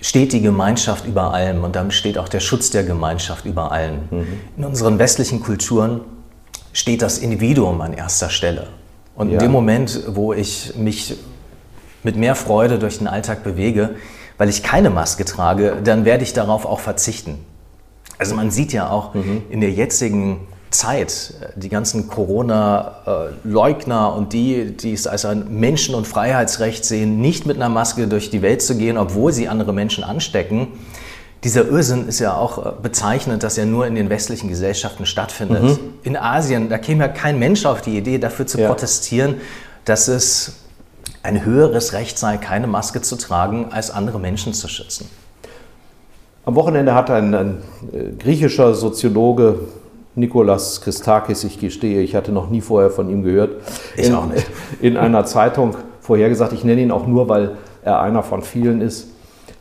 steht 0.00 0.34
die 0.34 0.42
Gemeinschaft 0.42 1.06
über 1.06 1.32
allem 1.32 1.64
und 1.64 1.74
damit 1.74 1.94
steht 1.94 2.18
auch 2.18 2.28
der 2.28 2.40
Schutz 2.40 2.68
der 2.68 2.84
Gemeinschaft 2.84 3.46
über 3.46 3.72
allem. 3.72 4.00
Mhm. 4.10 4.26
In 4.58 4.64
unseren 4.64 4.98
westlichen 4.98 5.40
Kulturen 5.40 6.02
steht 6.74 7.00
das 7.00 7.16
Individuum 7.16 7.80
an 7.80 7.94
erster 7.94 8.28
Stelle. 8.28 8.66
Und 9.14 9.28
ja. 9.28 9.34
in 9.34 9.38
dem 9.38 9.52
Moment, 9.52 10.02
wo 10.08 10.34
ich 10.34 10.74
mich 10.76 11.16
mit 12.02 12.16
mehr 12.16 12.34
Freude 12.34 12.78
durch 12.78 12.98
den 12.98 13.06
Alltag 13.06 13.42
bewege, 13.42 13.96
weil 14.36 14.50
ich 14.50 14.62
keine 14.62 14.90
Maske 14.90 15.24
trage, 15.24 15.78
dann 15.82 16.04
werde 16.04 16.24
ich 16.24 16.34
darauf 16.34 16.66
auch 16.66 16.80
verzichten. 16.80 17.38
Also 18.18 18.34
man 18.34 18.50
sieht 18.50 18.74
ja 18.74 18.90
auch 18.90 19.14
mhm. 19.14 19.42
in 19.48 19.62
der 19.62 19.70
jetzigen 19.70 20.46
Zeit, 20.74 21.34
die 21.56 21.68
ganzen 21.68 22.08
Corona-Leugner 22.08 24.14
und 24.14 24.32
die, 24.32 24.76
die 24.76 24.92
es 24.92 25.06
als 25.06 25.24
ein 25.24 25.58
Menschen- 25.58 25.94
und 25.94 26.06
Freiheitsrecht 26.06 26.84
sehen, 26.84 27.20
nicht 27.20 27.46
mit 27.46 27.56
einer 27.56 27.68
Maske 27.68 28.08
durch 28.08 28.30
die 28.30 28.42
Welt 28.42 28.62
zu 28.62 28.76
gehen, 28.76 28.98
obwohl 28.98 29.32
sie 29.32 29.48
andere 29.48 29.72
Menschen 29.72 30.04
anstecken, 30.04 30.68
dieser 31.44 31.68
Irrsinn 31.68 32.08
ist 32.08 32.20
ja 32.20 32.34
auch 32.34 32.64
äh, 32.64 32.70
bezeichnend, 32.82 33.42
dass 33.42 33.58
er 33.58 33.66
nur 33.66 33.86
in 33.86 33.94
den 33.94 34.08
westlichen 34.08 34.48
Gesellschaften 34.48 35.04
stattfindet. 35.04 35.62
Mhm. 35.62 35.78
In 36.02 36.16
Asien, 36.16 36.70
da 36.70 36.78
käme 36.78 37.04
ja 37.04 37.08
kein 37.08 37.38
Mensch 37.38 37.66
auf 37.66 37.82
die 37.82 37.98
Idee, 37.98 38.18
dafür 38.18 38.46
zu 38.46 38.58
ja. 38.58 38.68
protestieren, 38.68 39.36
dass 39.84 40.08
es 40.08 40.54
ein 41.22 41.44
höheres 41.44 41.92
Recht 41.92 42.18
sei, 42.18 42.38
keine 42.38 42.66
Maske 42.66 43.02
zu 43.02 43.16
tragen, 43.16 43.72
als 43.72 43.90
andere 43.90 44.18
Menschen 44.18 44.54
zu 44.54 44.68
schützen. 44.68 45.06
Am 46.46 46.54
Wochenende 46.54 46.94
hat 46.94 47.10
ein, 47.10 47.34
ein 47.34 47.62
äh, 47.92 48.12
griechischer 48.18 48.74
Soziologe, 48.74 49.60
Nikolas 50.16 50.80
Christakis, 50.80 51.44
ich 51.44 51.58
gestehe, 51.58 52.00
ich 52.02 52.14
hatte 52.14 52.32
noch 52.32 52.50
nie 52.50 52.60
vorher 52.60 52.90
von 52.90 53.10
ihm 53.10 53.22
gehört, 53.22 53.56
ich 53.96 54.06
in, 54.06 54.14
auch 54.14 54.26
nicht. 54.26 54.46
in 54.80 54.96
einer 54.96 55.24
Zeitung 55.24 55.76
vorhergesagt, 56.00 56.52
ich 56.52 56.64
nenne 56.64 56.82
ihn 56.82 56.90
auch 56.90 57.06
nur, 57.06 57.28
weil 57.28 57.56
er 57.82 58.00
einer 58.00 58.22
von 58.22 58.42
vielen 58.42 58.80
ist, 58.80 59.08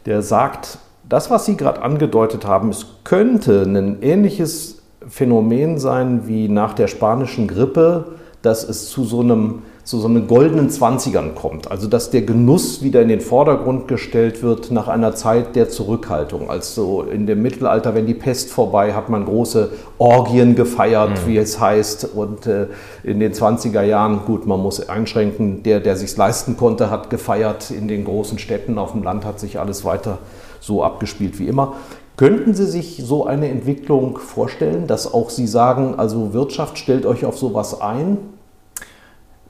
der 0.06 0.22
sagt, 0.22 0.78
das, 1.08 1.30
was 1.30 1.46
Sie 1.46 1.58
gerade 1.58 1.82
angedeutet 1.82 2.46
haben, 2.46 2.70
es 2.70 2.86
könnte 3.04 3.64
ein 3.64 4.02
ähnliches 4.02 4.82
Phänomen 5.08 5.78
sein 5.78 6.28
wie 6.28 6.48
nach 6.48 6.74
der 6.74 6.88
spanischen 6.88 7.48
Grippe, 7.48 8.06
dass 8.42 8.68
es 8.68 8.90
zu 8.90 9.04
so 9.04 9.22
einem 9.22 9.64
zu 9.84 10.00
so 10.00 10.08
einem 10.08 10.28
goldenen 10.28 10.70
Zwanzigern 10.70 11.36
kommt. 11.36 11.70
Also 11.70 11.88
dass 11.88 12.10
der 12.10 12.22
Genuss 12.22 12.82
wieder 12.84 13.02
in 13.02 13.10
den 13.10 13.20
Vordergrund 13.20 13.90
gestellt 13.90 14.42
wird 14.42 14.72
nach 14.72 14.88
einer 14.88 15.14
Zeit 15.14 15.58
der 15.58 15.70
Zurückhaltung. 15.70 16.50
Also 16.50 17.04
in 17.04 17.28
dem 17.28 17.42
Mittelalter, 17.42 17.94
wenn 17.94 18.06
die 18.06 18.14
Pest 18.14 18.50
vorbei, 18.50 18.94
hat 18.94 19.10
man 19.10 19.26
große 19.26 19.72
Orgien 19.98 20.56
gefeiert, 20.56 21.12
mhm. 21.12 21.28
wie 21.28 21.38
es 21.38 21.60
heißt. 21.60 22.10
Und 22.16 22.48
äh, 22.48 22.68
in 23.04 23.20
den 23.20 23.34
20er 23.34 23.84
Jahren, 23.84 24.22
gut, 24.26 24.48
man 24.48 24.62
muss 24.62 24.88
einschränken, 24.88 25.64
der, 25.64 25.82
der 25.82 25.98
sich 25.98 26.16
leisten 26.16 26.56
konnte, 26.56 26.90
hat 26.90 27.10
gefeiert. 27.10 27.70
In 27.70 27.90
den 27.90 28.06
großen 28.06 28.40
Städten 28.40 28.78
auf 28.78 28.94
dem 28.94 29.04
Land 29.04 29.26
hat 29.26 29.42
sich 29.42 29.60
alles 29.60 29.84
weiter 29.84 30.20
so 30.62 30.82
abgespielt 30.82 31.40
wie 31.40 31.48
immer. 31.48 31.76
Könnten 32.16 32.54
Sie 32.54 32.68
sich 32.68 33.02
so 33.04 33.26
eine 33.26 33.50
Entwicklung 33.50 34.18
vorstellen, 34.18 34.88
dass 34.88 35.12
auch 35.14 35.30
Sie 35.30 35.48
sagen, 35.48 35.96
also 35.98 36.32
Wirtschaft 36.32 36.78
stellt 36.78 37.06
euch 37.06 37.26
auf 37.26 37.38
sowas 37.38 37.82
ein? 37.82 38.18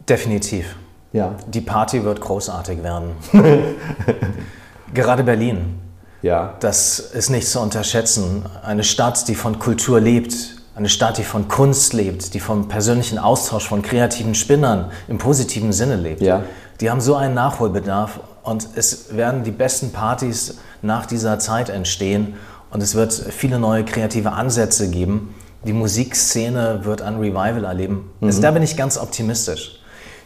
Definitiv. 0.08 0.76
Ja. 1.12 1.36
Die 1.48 1.62
Party 1.62 2.04
wird 2.04 2.22
großartig 2.22 2.84
werden. 2.84 3.12
Gerade 4.94 5.24
Berlin. 5.24 5.80
Ja. 6.22 6.56
Das 6.60 7.00
ist 7.00 7.30
nicht 7.30 7.48
zu 7.48 7.60
unterschätzen. 7.60 8.46
Eine 8.64 8.84
Stadt, 8.84 9.28
die 9.28 9.36
von 9.36 9.60
Kultur 9.60 10.00
lebt, 10.00 10.34
eine 10.76 10.90
Stadt, 10.90 11.18
die 11.18 11.24
von 11.24 11.48
Kunst 11.48 11.94
lebt, 11.94 12.34
die 12.34 12.40
vom 12.40 12.68
persönlichen 12.68 13.20
Austausch 13.20 13.68
von 13.68 13.82
kreativen 13.82 14.34
Spinnern 14.34 14.92
im 15.08 15.20
positiven 15.20 15.72
Sinne 15.72 15.98
lebt. 15.98 16.22
Ja. 16.22 16.44
Die 16.82 16.90
haben 16.90 17.02
so 17.02 17.16
einen 17.16 17.36
Nachholbedarf 17.36 18.20
und 18.42 18.68
es 18.76 19.16
werden 19.16 19.44
die 19.44 19.52
besten 19.52 19.92
Partys 19.92 20.58
nach 20.82 21.06
dieser 21.06 21.38
Zeit 21.38 21.70
entstehen 21.70 22.36
und 22.72 22.82
es 22.82 22.96
wird 22.96 23.14
viele 23.14 23.60
neue 23.60 23.86
kreative 23.86 24.32
Ansätze 24.32 24.90
geben. 24.90 25.36
Die 25.66 25.74
Musikszene 25.74 26.80
wird 26.84 27.04
ein 27.04 27.18
Revival 27.18 27.66
erleben. 27.66 28.10
Mhm. 28.20 28.28
Also 28.28 28.42
da 28.42 28.52
bin 28.52 28.64
ich 28.64 28.76
ganz 28.76 28.98
optimistisch. 28.98 29.83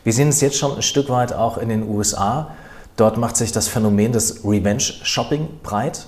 Wir 0.08 0.14
sehen 0.14 0.30
es 0.30 0.40
jetzt 0.40 0.56
schon 0.56 0.74
ein 0.74 0.82
Stück 0.82 1.10
weit 1.10 1.34
auch 1.34 1.58
in 1.58 1.68
den 1.68 1.86
USA. 1.86 2.52
Dort 2.96 3.18
macht 3.18 3.36
sich 3.36 3.52
das 3.52 3.68
Phänomen 3.68 4.14
des 4.14 4.46
Revenge-Shopping 4.46 5.50
breit. 5.64 6.06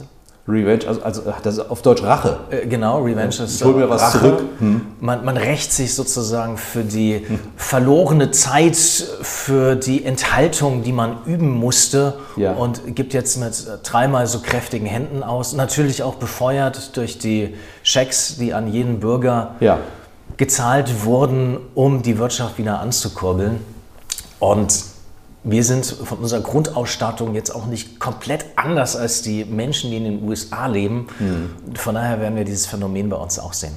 Revenge, 0.47 0.88
also, 0.88 1.01
also 1.01 1.33
das 1.43 1.57
ist 1.57 1.69
auf 1.69 1.81
Deutsch 1.81 2.01
Rache. 2.01 2.38
Äh, 2.49 2.65
genau, 2.67 3.01
Revenge 3.01 3.27
ist 3.27 3.55
ich 3.57 3.63
hol 3.65 3.73
mir 3.73 3.89
was 3.89 4.01
Rache. 4.01 4.19
zurück. 4.19 4.43
Hm. 4.59 4.81
Man, 5.01 5.25
man, 5.25 5.35
rächt 5.35 5.73
sich 5.73 5.95
sozusagen 5.95 6.55
für 6.55 6.85
die 6.85 7.25
hm. 7.27 7.39
verlorene 7.57 8.31
Zeit, 8.31 8.77
für 8.77 9.75
die 9.75 10.05
Enthaltung, 10.05 10.81
die 10.83 10.93
man 10.93 11.17
üben 11.25 11.49
musste 11.49 12.13
ja. 12.38 12.53
und 12.53 12.95
gibt 12.95 13.13
jetzt 13.13 13.35
mit 13.35 13.67
dreimal 13.83 14.27
so 14.27 14.39
kräftigen 14.39 14.85
Händen 14.85 15.23
aus. 15.23 15.51
Natürlich 15.51 16.03
auch 16.03 16.15
befeuert 16.15 16.95
durch 16.95 17.17
die 17.17 17.53
Schecks, 17.83 18.38
die 18.38 18.53
an 18.53 18.71
jeden 18.71 19.01
Bürger 19.01 19.55
ja. 19.59 19.79
gezahlt 20.38 21.03
wurden, 21.03 21.57
um 21.75 22.01
die 22.01 22.17
Wirtschaft 22.17 22.57
wieder 22.57 22.79
anzukurbeln. 22.79 23.59
Und 24.39 24.84
wir 25.43 25.63
sind 25.63 25.86
von 25.86 26.17
unserer 26.19 26.41
Grundausstattung 26.41 27.34
jetzt 27.34 27.54
auch 27.56 27.65
nicht 27.65 27.99
komplett 27.99 28.45
anders 28.56 28.95
als 28.95 29.21
die 29.21 29.45
Menschen, 29.45 29.91
die 29.91 29.97
in 29.97 30.04
den 30.04 30.28
USA 30.28 30.67
leben. 30.67 31.08
Mhm. 31.19 31.75
Von 31.75 31.95
daher 31.95 32.19
werden 32.19 32.36
wir 32.36 32.43
dieses 32.43 32.65
Phänomen 32.65 33.10
bei 33.10 33.17
uns 33.17 33.39
auch 33.39 33.54
sehen. 33.54 33.73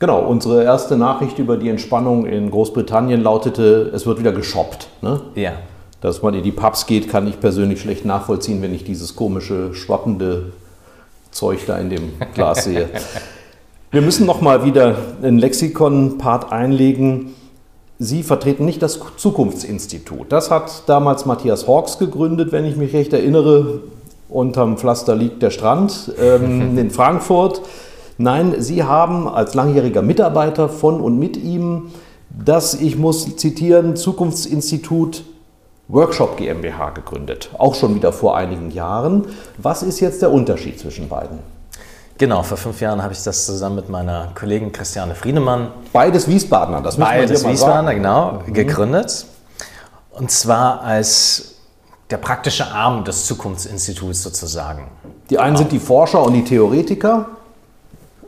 Genau, 0.00 0.20
unsere 0.20 0.62
erste 0.62 0.96
Nachricht 0.96 1.38
über 1.38 1.56
die 1.56 1.68
Entspannung 1.68 2.26
in 2.26 2.50
Großbritannien 2.50 3.20
lautete, 3.20 3.90
es 3.92 4.06
wird 4.06 4.20
wieder 4.20 4.32
geshoppt. 4.32 4.88
Ne? 5.02 5.20
Ja. 5.34 5.52
Dass 6.00 6.22
man 6.22 6.34
in 6.34 6.44
die 6.44 6.52
Pubs 6.52 6.86
geht, 6.86 7.08
kann 7.08 7.26
ich 7.26 7.40
persönlich 7.40 7.80
schlecht 7.80 8.04
nachvollziehen, 8.04 8.62
wenn 8.62 8.72
ich 8.72 8.84
dieses 8.84 9.16
komische, 9.16 9.74
schwappende 9.74 10.52
Zeug 11.32 11.66
da 11.66 11.78
in 11.78 11.90
dem 11.90 12.12
Glas 12.34 12.64
sehe. 12.64 12.88
Wir 13.90 14.02
müssen 14.02 14.26
noch 14.26 14.40
mal 14.40 14.64
wieder 14.64 14.96
einen 15.22 15.38
Lexikon-Part 15.38 16.52
einlegen 16.52 17.34
Sie 17.98 18.22
vertreten 18.22 18.64
nicht 18.64 18.80
das 18.80 19.00
Zukunftsinstitut. 19.16 20.30
Das 20.30 20.50
hat 20.50 20.88
damals 20.88 21.26
Matthias 21.26 21.66
Hawks 21.66 21.98
gegründet, 21.98 22.52
wenn 22.52 22.64
ich 22.64 22.76
mich 22.76 22.92
recht 22.92 23.12
erinnere. 23.12 23.80
Unterm 24.28 24.76
Pflaster 24.76 25.16
liegt 25.16 25.42
der 25.42 25.50
Strand 25.50 26.12
ähm, 26.20 26.78
in 26.78 26.90
Frankfurt. 26.90 27.62
Nein, 28.16 28.54
Sie 28.58 28.84
haben 28.84 29.26
als 29.26 29.54
langjähriger 29.54 30.02
Mitarbeiter 30.02 30.68
von 30.68 31.00
und 31.00 31.18
mit 31.18 31.36
ihm 31.36 31.90
das, 32.30 32.74
ich 32.74 32.96
muss 32.96 33.36
zitieren, 33.36 33.96
Zukunftsinstitut 33.96 35.24
Workshop 35.88 36.36
GmbH 36.36 36.90
gegründet. 36.90 37.50
Auch 37.56 37.74
schon 37.74 37.94
wieder 37.94 38.12
vor 38.12 38.36
einigen 38.36 38.70
Jahren. 38.70 39.26
Was 39.56 39.82
ist 39.82 40.00
jetzt 40.00 40.20
der 40.20 40.30
Unterschied 40.30 40.78
zwischen 40.78 41.08
beiden? 41.08 41.38
Genau, 42.18 42.42
vor 42.42 42.56
fünf 42.56 42.80
Jahren 42.80 43.00
habe 43.00 43.12
ich 43.12 43.22
das 43.22 43.46
zusammen 43.46 43.76
mit 43.76 43.88
meiner 43.88 44.32
Kollegin 44.34 44.72
Christiane 44.72 45.14
Friedemann. 45.14 45.68
Beides 45.92 46.26
Wiesbadener, 46.26 46.82
das 46.82 46.98
müssen 46.98 47.08
Beides 47.08 47.46
Wiesbadener, 47.46 47.94
genau, 47.94 48.42
mhm. 48.44 48.52
gegründet. 48.52 49.24
Und 50.10 50.32
zwar 50.32 50.82
als 50.82 51.54
der 52.10 52.16
praktische 52.16 52.66
Arm 52.66 53.04
des 53.04 53.26
Zukunftsinstituts 53.26 54.24
sozusagen. 54.24 54.88
Die 55.30 55.38
einen 55.38 55.56
sind 55.56 55.70
die 55.70 55.78
Forscher 55.78 56.24
und 56.24 56.32
die 56.32 56.42
Theoretiker. 56.42 57.26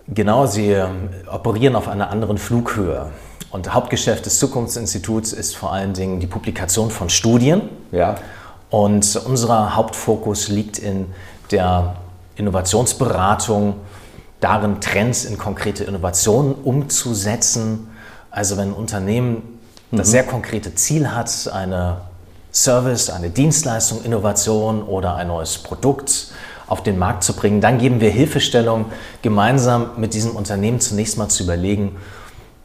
Genau, 0.07 0.47
sie 0.47 0.71
ähm, 0.71 1.09
operieren 1.31 1.75
auf 1.75 1.89
einer 1.89 2.11
anderen 2.11 2.39
Flughöhe. 2.39 3.07
Und 3.51 3.75
Hauptgeschäft 3.75 4.25
des 4.25 4.39
Zukunftsinstituts 4.39 5.33
ist 5.33 5.57
vor 5.57 5.73
allen 5.73 5.95
Dingen 5.95 6.21
die 6.21 6.29
Publikation 6.29 6.91
von 6.91 7.09
Studien. 7.09 7.63
Ja. 7.91 8.17
Und 8.71 9.21
unser 9.27 9.75
Hauptfokus 9.75 10.47
liegt 10.49 10.79
in 10.79 11.07
der 11.51 11.97
Innovationsberatung, 12.41 13.75
darin 14.41 14.81
Trends 14.81 15.25
in 15.25 15.39
konkrete 15.39 15.85
Innovationen 15.85 16.55
umzusetzen. 16.55 17.89
Also 18.31 18.57
wenn 18.57 18.69
ein 18.69 18.75
Unternehmen 18.75 19.61
das 19.93 20.09
mhm. 20.09 20.11
sehr 20.11 20.25
konkrete 20.25 20.75
Ziel 20.75 21.13
hat, 21.13 21.51
eine 21.53 21.99
Service, 22.53 23.11
eine 23.11 23.31
Dienstleistung, 23.31 24.03
Innovation 24.03 24.83
oder 24.83 25.15
ein 25.17 25.29
neues 25.29 25.59
Produkt 25.59 26.33
auf 26.67 26.83
den 26.83 26.99
Markt 26.99 27.25
zu 27.25 27.35
bringen, 27.35 27.61
dann 27.61 27.79
geben 27.79 28.01
wir 28.01 28.11
Hilfestellung, 28.11 28.87
gemeinsam 29.23 29.91
mit 29.97 30.15
diesem 30.15 30.37
Unternehmen 30.37 30.81
zunächst 30.81 31.19
mal 31.19 31.29
zu 31.29 31.45
überlegen, 31.45 31.97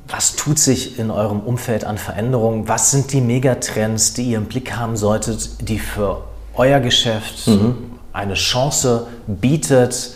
was 0.08 0.36
tut 0.36 0.60
sich 0.60 1.00
in 1.00 1.10
eurem 1.10 1.40
Umfeld 1.40 1.84
an 1.84 1.98
Veränderungen? 1.98 2.68
Was 2.68 2.92
sind 2.92 3.12
die 3.12 3.22
Megatrends, 3.22 4.14
die 4.14 4.30
ihr 4.30 4.38
im 4.38 4.46
Blick 4.46 4.76
haben 4.76 4.96
solltet, 4.96 5.68
die 5.68 5.80
für 5.80 6.22
euer 6.54 6.80
Geschäft 6.80 7.48
mhm 7.48 7.95
eine 8.16 8.34
Chance 8.34 9.08
bietet, 9.28 10.16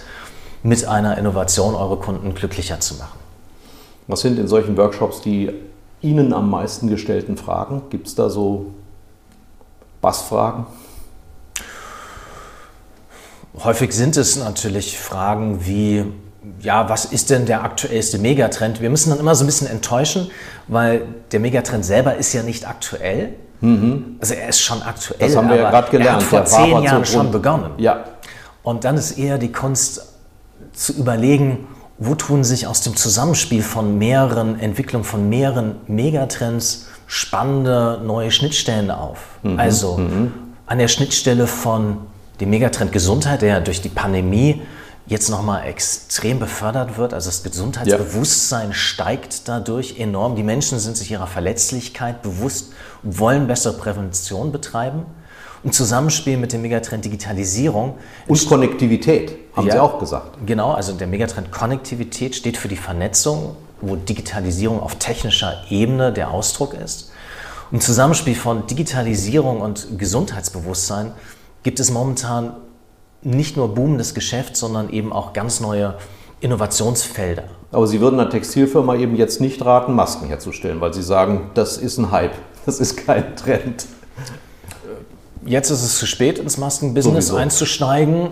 mit 0.64 0.86
einer 0.86 1.18
Innovation 1.18 1.76
eure 1.76 1.98
Kunden 1.98 2.34
glücklicher 2.34 2.80
zu 2.80 2.96
machen. 2.96 3.20
Was 4.08 4.22
sind 4.22 4.40
in 4.40 4.48
solchen 4.48 4.76
Workshops 4.78 5.22
die 5.22 5.52
Ihnen 6.02 6.34
am 6.34 6.50
meisten 6.50 6.88
gestellten 6.88 7.38
Fragen? 7.38 7.84
Gibt 7.90 8.08
es 8.08 8.16
da 8.16 8.30
so 8.30 8.74
Bassfragen? 10.02 10.66
Häufig 13.64 13.92
sind 13.92 14.16
es 14.16 14.38
natürlich 14.38 14.98
Fragen 14.98 15.66
wie, 15.66 16.06
ja, 16.62 16.88
was 16.88 17.06
ist 17.06 17.30
denn 17.30 17.46
der 17.46 17.64
aktuellste 17.64 18.18
Megatrend? 18.18 18.80
Wir 18.80 18.90
müssen 18.90 19.10
dann 19.10 19.20
immer 19.20 19.36
so 19.36 19.44
ein 19.44 19.48
bisschen 19.48 19.68
enttäuschen, 19.68 20.32
weil 20.68 21.06
der 21.32 21.42
Megatrend 21.42 21.84
selber 21.84 22.16
ist 22.16 22.32
ja 22.34 22.44
nicht 22.44 22.68
aktuell, 22.68 23.34
Mhm. 23.62 24.17
Also 24.19 24.34
er 24.34 24.50
ist 24.50 24.62
schon 24.62 24.82
aktuell. 24.82 25.19
Das 25.19 25.36
haben 25.36 25.50
wir 25.50 25.58
ja 25.58 25.69
gerade 25.69 25.91
gelernt. 25.91 26.10
Er 26.10 26.15
hat 26.15 26.24
vor 26.24 26.45
zehn 26.45 26.82
Jahren 26.82 27.06
schon 27.06 27.32
begonnen. 27.32 27.72
Ja. 27.78 28.06
Und 28.63 28.84
dann 28.84 28.98
ist 28.98 29.17
eher 29.17 29.38
die 29.38 29.52
Kunst 29.52 30.13
zu 30.74 30.93
überlegen, 30.93 31.67
wo 31.98 32.15
tun 32.15 32.43
sich 32.43 32.67
aus 32.67 32.82
dem 32.82 32.95
Zusammenspiel 32.95 33.62
von 33.62 33.98
mehreren 33.98 34.60
Entwicklungen, 34.60 35.04
von 35.04 35.28
mehreren 35.28 35.76
Megatrends 35.88 36.88
spannende 37.08 38.00
neue 38.06 38.32
Schnittstellen 38.32 38.91
auf. 38.91 39.19
Mhm. 39.43 39.60
Also 39.60 39.98
mhm. 39.98 40.32
an 40.65 40.78
der 40.78 40.88
Schnittstelle 40.88 41.48
von 41.48 41.98
dem 42.39 42.52
Megatrend 42.52 42.91
Gesundheit, 42.91 43.41
der 43.41 43.60
durch 43.60 43.82
die 43.82 43.89
Pandemie 43.89 44.62
jetzt 45.10 45.30
nochmal 45.30 45.65
extrem 45.65 46.39
befördert 46.39 46.98
wird. 46.98 47.13
Also 47.13 47.30
das 47.30 47.43
Gesundheitsbewusstsein 47.43 48.69
ja. 48.69 48.74
steigt 48.74 49.48
dadurch 49.48 50.00
enorm. 50.00 50.36
Die 50.36 50.43
Menschen 50.43 50.80
sind 50.80 50.95
sich 50.95 51.12
ihrer 51.12 51.28
Verletzlichkeit 51.28 52.22
bewusst 52.22 52.74
und 53.04 53.19
wollen 53.19 53.48
bessere 53.48 53.74
Prävention 53.74 54.52
betreiben. 54.52 55.06
Im 55.63 55.74
Zusammenspiel 55.74 56.38
mit 56.38 56.54
dem 56.54 56.62
Megatrend 56.62 57.04
Digitalisierung. 57.04 57.95
Und 58.28 58.48
Konnektivität, 58.48 59.36
haben 59.56 59.67
ja, 59.67 59.74
Sie 59.74 59.80
auch 59.80 60.00
gesagt. 60.00 60.38
Genau, 60.45 60.72
also 60.72 60.93
der 60.93 61.08
Megatrend 61.08 61.52
Konnektivität 61.52 62.36
steht 62.36 62.56
für 62.56 62.69
die 62.69 62.78
Vernetzung, 62.78 63.58
wo 63.82 63.95
Digitalisierung 63.95 64.80
auf 64.80 64.95
technischer 64.95 65.63
Ebene 65.69 66.13
der 66.13 66.32
Ausdruck 66.32 66.76
ist. 66.76 67.12
Im 67.72 67.82
Zusammenspiel 67.82 68.36
von 68.36 68.67
Digitalisierung 68.67 69.62
und 69.62 69.98
Gesundheitsbewusstsein 69.98 71.12
gibt 71.63 71.80
es 71.80 71.91
momentan 71.91 72.56
nicht 73.21 73.58
nur 73.58 73.73
boomendes 73.73 74.13
Geschäft, 74.13 74.55
sondern 74.55 74.89
eben 74.89 75.12
auch 75.12 75.34
ganz 75.34 75.60
neue 75.60 75.95
Innovationsfelder. 76.41 77.43
Aber 77.71 77.86
Sie 77.86 78.01
würden 78.01 78.19
einer 78.19 78.29
Textilfirma 78.29 78.95
eben 78.95 79.15
jetzt 79.15 79.41
nicht 79.41 79.63
raten, 79.63 79.93
Masken 79.93 80.27
herzustellen, 80.27 80.82
weil 80.82 80.93
Sie 80.93 81.03
sagen, 81.03 81.51
das 81.53 81.77
ist 81.77 81.97
ein 81.97 82.12
Hype, 82.12 82.34
das 82.65 82.79
ist 82.79 83.05
kein 83.05 83.36
Trend. 83.36 83.86
Jetzt 85.45 85.69
ist 85.69 85.84
es 85.84 85.97
zu 85.97 86.05
spät, 86.05 86.38
ins 86.38 86.58
Maskenbusiness 86.58 87.27
Sowieso. 87.27 87.41
einzusteigen. 87.41 88.29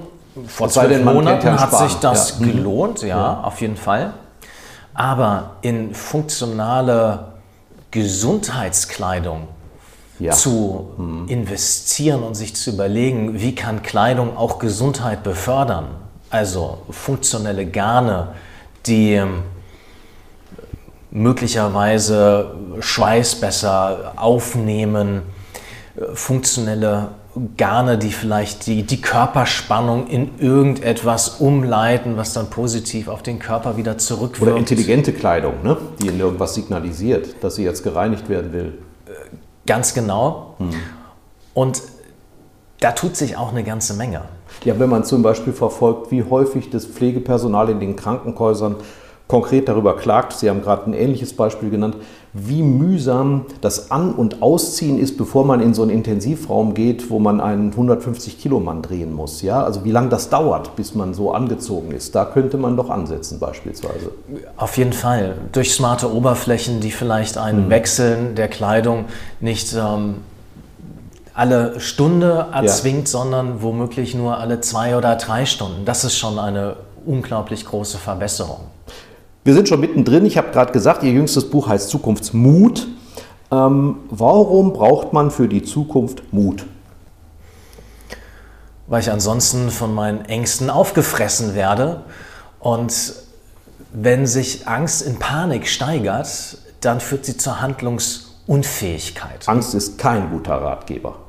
Vor 0.47 0.69
zwölf 0.69 1.03
Monaten 1.03 1.59
hat 1.59 1.75
sich 1.75 1.95
das 1.95 2.39
ja. 2.39 2.45
Mhm. 2.45 2.51
gelohnt, 2.51 3.01
ja, 3.01 3.07
ja, 3.07 3.41
auf 3.41 3.59
jeden 3.61 3.77
Fall. 3.77 4.13
Aber 4.93 5.51
in 5.61 5.93
funktionale 5.93 7.33
Gesundheitskleidung 7.91 9.47
ja. 10.19 10.31
zu 10.33 10.89
mhm. 10.97 11.27
investieren 11.27 12.23
und 12.23 12.35
sich 12.35 12.55
zu 12.55 12.71
überlegen, 12.71 13.39
wie 13.39 13.55
kann 13.55 13.83
Kleidung 13.83 14.35
auch 14.35 14.59
Gesundheit 14.59 15.23
befördern. 15.23 15.87
Also 16.29 16.79
funktionelle 16.89 17.65
Garne, 17.65 18.29
die 18.85 19.13
ähm, 19.13 19.43
möglicherweise 21.11 22.55
Schweiß 22.79 23.35
besser 23.35 24.13
aufnehmen, 24.17 25.21
funktionelle 26.13 27.09
Garne, 27.55 27.97
die 27.97 28.11
vielleicht 28.11 28.67
die, 28.67 28.83
die 28.83 29.01
Körperspannung 29.01 30.07
in 30.07 30.39
irgendetwas 30.39 31.39
umleiten, 31.39 32.17
was 32.17 32.33
dann 32.33 32.49
positiv 32.49 33.07
auf 33.07 33.23
den 33.23 33.39
Körper 33.39 33.77
wieder 33.77 33.97
zurückwirkt. 33.97 34.41
Oder 34.41 34.57
intelligente 34.57 35.13
Kleidung, 35.13 35.63
ne? 35.63 35.77
die 36.01 36.07
in 36.07 36.19
irgendwas 36.19 36.55
signalisiert, 36.55 37.35
dass 37.41 37.55
sie 37.55 37.63
jetzt 37.63 37.83
gereinigt 37.83 38.27
werden 38.29 38.53
will. 38.53 38.77
Ganz 39.67 39.93
genau. 39.93 40.55
Hm. 40.57 40.71
Und 41.53 41.83
da 42.79 42.91
tut 42.91 43.15
sich 43.15 43.37
auch 43.37 43.51
eine 43.51 43.63
ganze 43.63 43.93
Menge. 43.93 44.21
Ja, 44.63 44.79
wenn 44.79 44.89
man 44.89 45.03
zum 45.03 45.21
Beispiel 45.21 45.53
verfolgt, 45.53 46.11
wie 46.11 46.23
häufig 46.23 46.69
das 46.69 46.85
Pflegepersonal 46.85 47.69
in 47.69 47.79
den 47.79 47.95
Krankenhäusern 47.95 48.77
konkret 49.27 49.67
darüber 49.67 49.95
klagt, 49.97 50.33
Sie 50.33 50.49
haben 50.49 50.61
gerade 50.61 50.89
ein 50.89 50.93
ähnliches 50.93 51.35
Beispiel 51.35 51.69
genannt, 51.69 51.97
wie 52.45 52.61
mühsam 52.61 53.45
das 53.61 53.91
An- 53.91 54.13
und 54.13 54.41
Ausziehen 54.41 54.99
ist, 54.99 55.17
bevor 55.17 55.45
man 55.45 55.59
in 55.61 55.73
so 55.73 55.81
einen 55.81 55.91
Intensivraum 55.91 56.73
geht, 56.73 57.09
wo 57.09 57.19
man 57.19 57.41
einen 57.41 57.73
150-Kilo-Mann 57.73 58.81
drehen 58.81 59.13
muss. 59.13 59.41
Ja? 59.41 59.63
Also 59.63 59.83
wie 59.83 59.91
lange 59.91 60.09
das 60.09 60.29
dauert, 60.29 60.75
bis 60.75 60.93
man 60.93 61.13
so 61.13 61.31
angezogen 61.31 61.91
ist, 61.91 62.15
da 62.15 62.25
könnte 62.25 62.57
man 62.57 62.77
doch 62.77 62.89
ansetzen 62.89 63.39
beispielsweise. 63.39 64.11
Auf 64.55 64.77
jeden 64.77 64.93
Fall. 64.93 65.35
Durch 65.51 65.73
smarte 65.73 66.13
Oberflächen, 66.13 66.79
die 66.79 66.91
vielleicht 66.91 67.37
ein 67.37 67.65
mhm. 67.65 67.69
Wechseln 67.69 68.35
der 68.35 68.47
Kleidung 68.47 69.05
nicht 69.39 69.73
ähm, 69.73 70.15
alle 71.33 71.79
Stunde 71.79 72.47
erzwingt, 72.51 73.07
ja. 73.07 73.19
sondern 73.19 73.61
womöglich 73.61 74.15
nur 74.15 74.37
alle 74.37 74.59
zwei 74.61 74.97
oder 74.97 75.15
drei 75.15 75.45
Stunden. 75.45 75.85
Das 75.85 76.03
ist 76.03 76.17
schon 76.17 76.39
eine 76.39 76.77
unglaublich 77.05 77.65
große 77.65 77.97
Verbesserung. 77.97 78.61
Wir 79.47 79.53
sind 79.53 79.69
schon 79.69 79.79
mittendrin. 79.79 80.25
Ich 80.25 80.37
habe 80.37 80.51
gerade 80.51 80.73
gesagt, 80.73 81.03
Ihr 81.03 81.13
jüngstes 81.13 81.49
Buch 81.49 81.69
heißt 81.69 81.87
Zukunftsmut. 81.89 82.85
Ähm, 83.49 83.95
warum 84.09 84.73
braucht 84.73 85.13
man 85.13 85.31
für 85.31 85.47
die 85.47 85.63
Zukunft 85.63 86.33
Mut? 86.33 86.65
Weil 88.87 88.99
ich 88.99 89.09
ansonsten 89.09 89.69
von 89.69 89.95
meinen 89.95 90.25
Ängsten 90.25 90.69
aufgefressen 90.69 91.55
werde. 91.55 92.01
Und 92.59 93.13
wenn 93.93 94.27
sich 94.27 94.67
Angst 94.67 95.01
in 95.03 95.17
Panik 95.17 95.69
steigert, 95.69 96.57
dann 96.81 96.99
führt 96.99 97.23
sie 97.23 97.37
zur 97.37 97.61
Handlungsunfähigkeit. 97.61 99.47
Angst 99.47 99.73
ist 99.75 99.97
kein 99.97 100.29
guter 100.29 100.55
Ratgeber. 100.55 101.19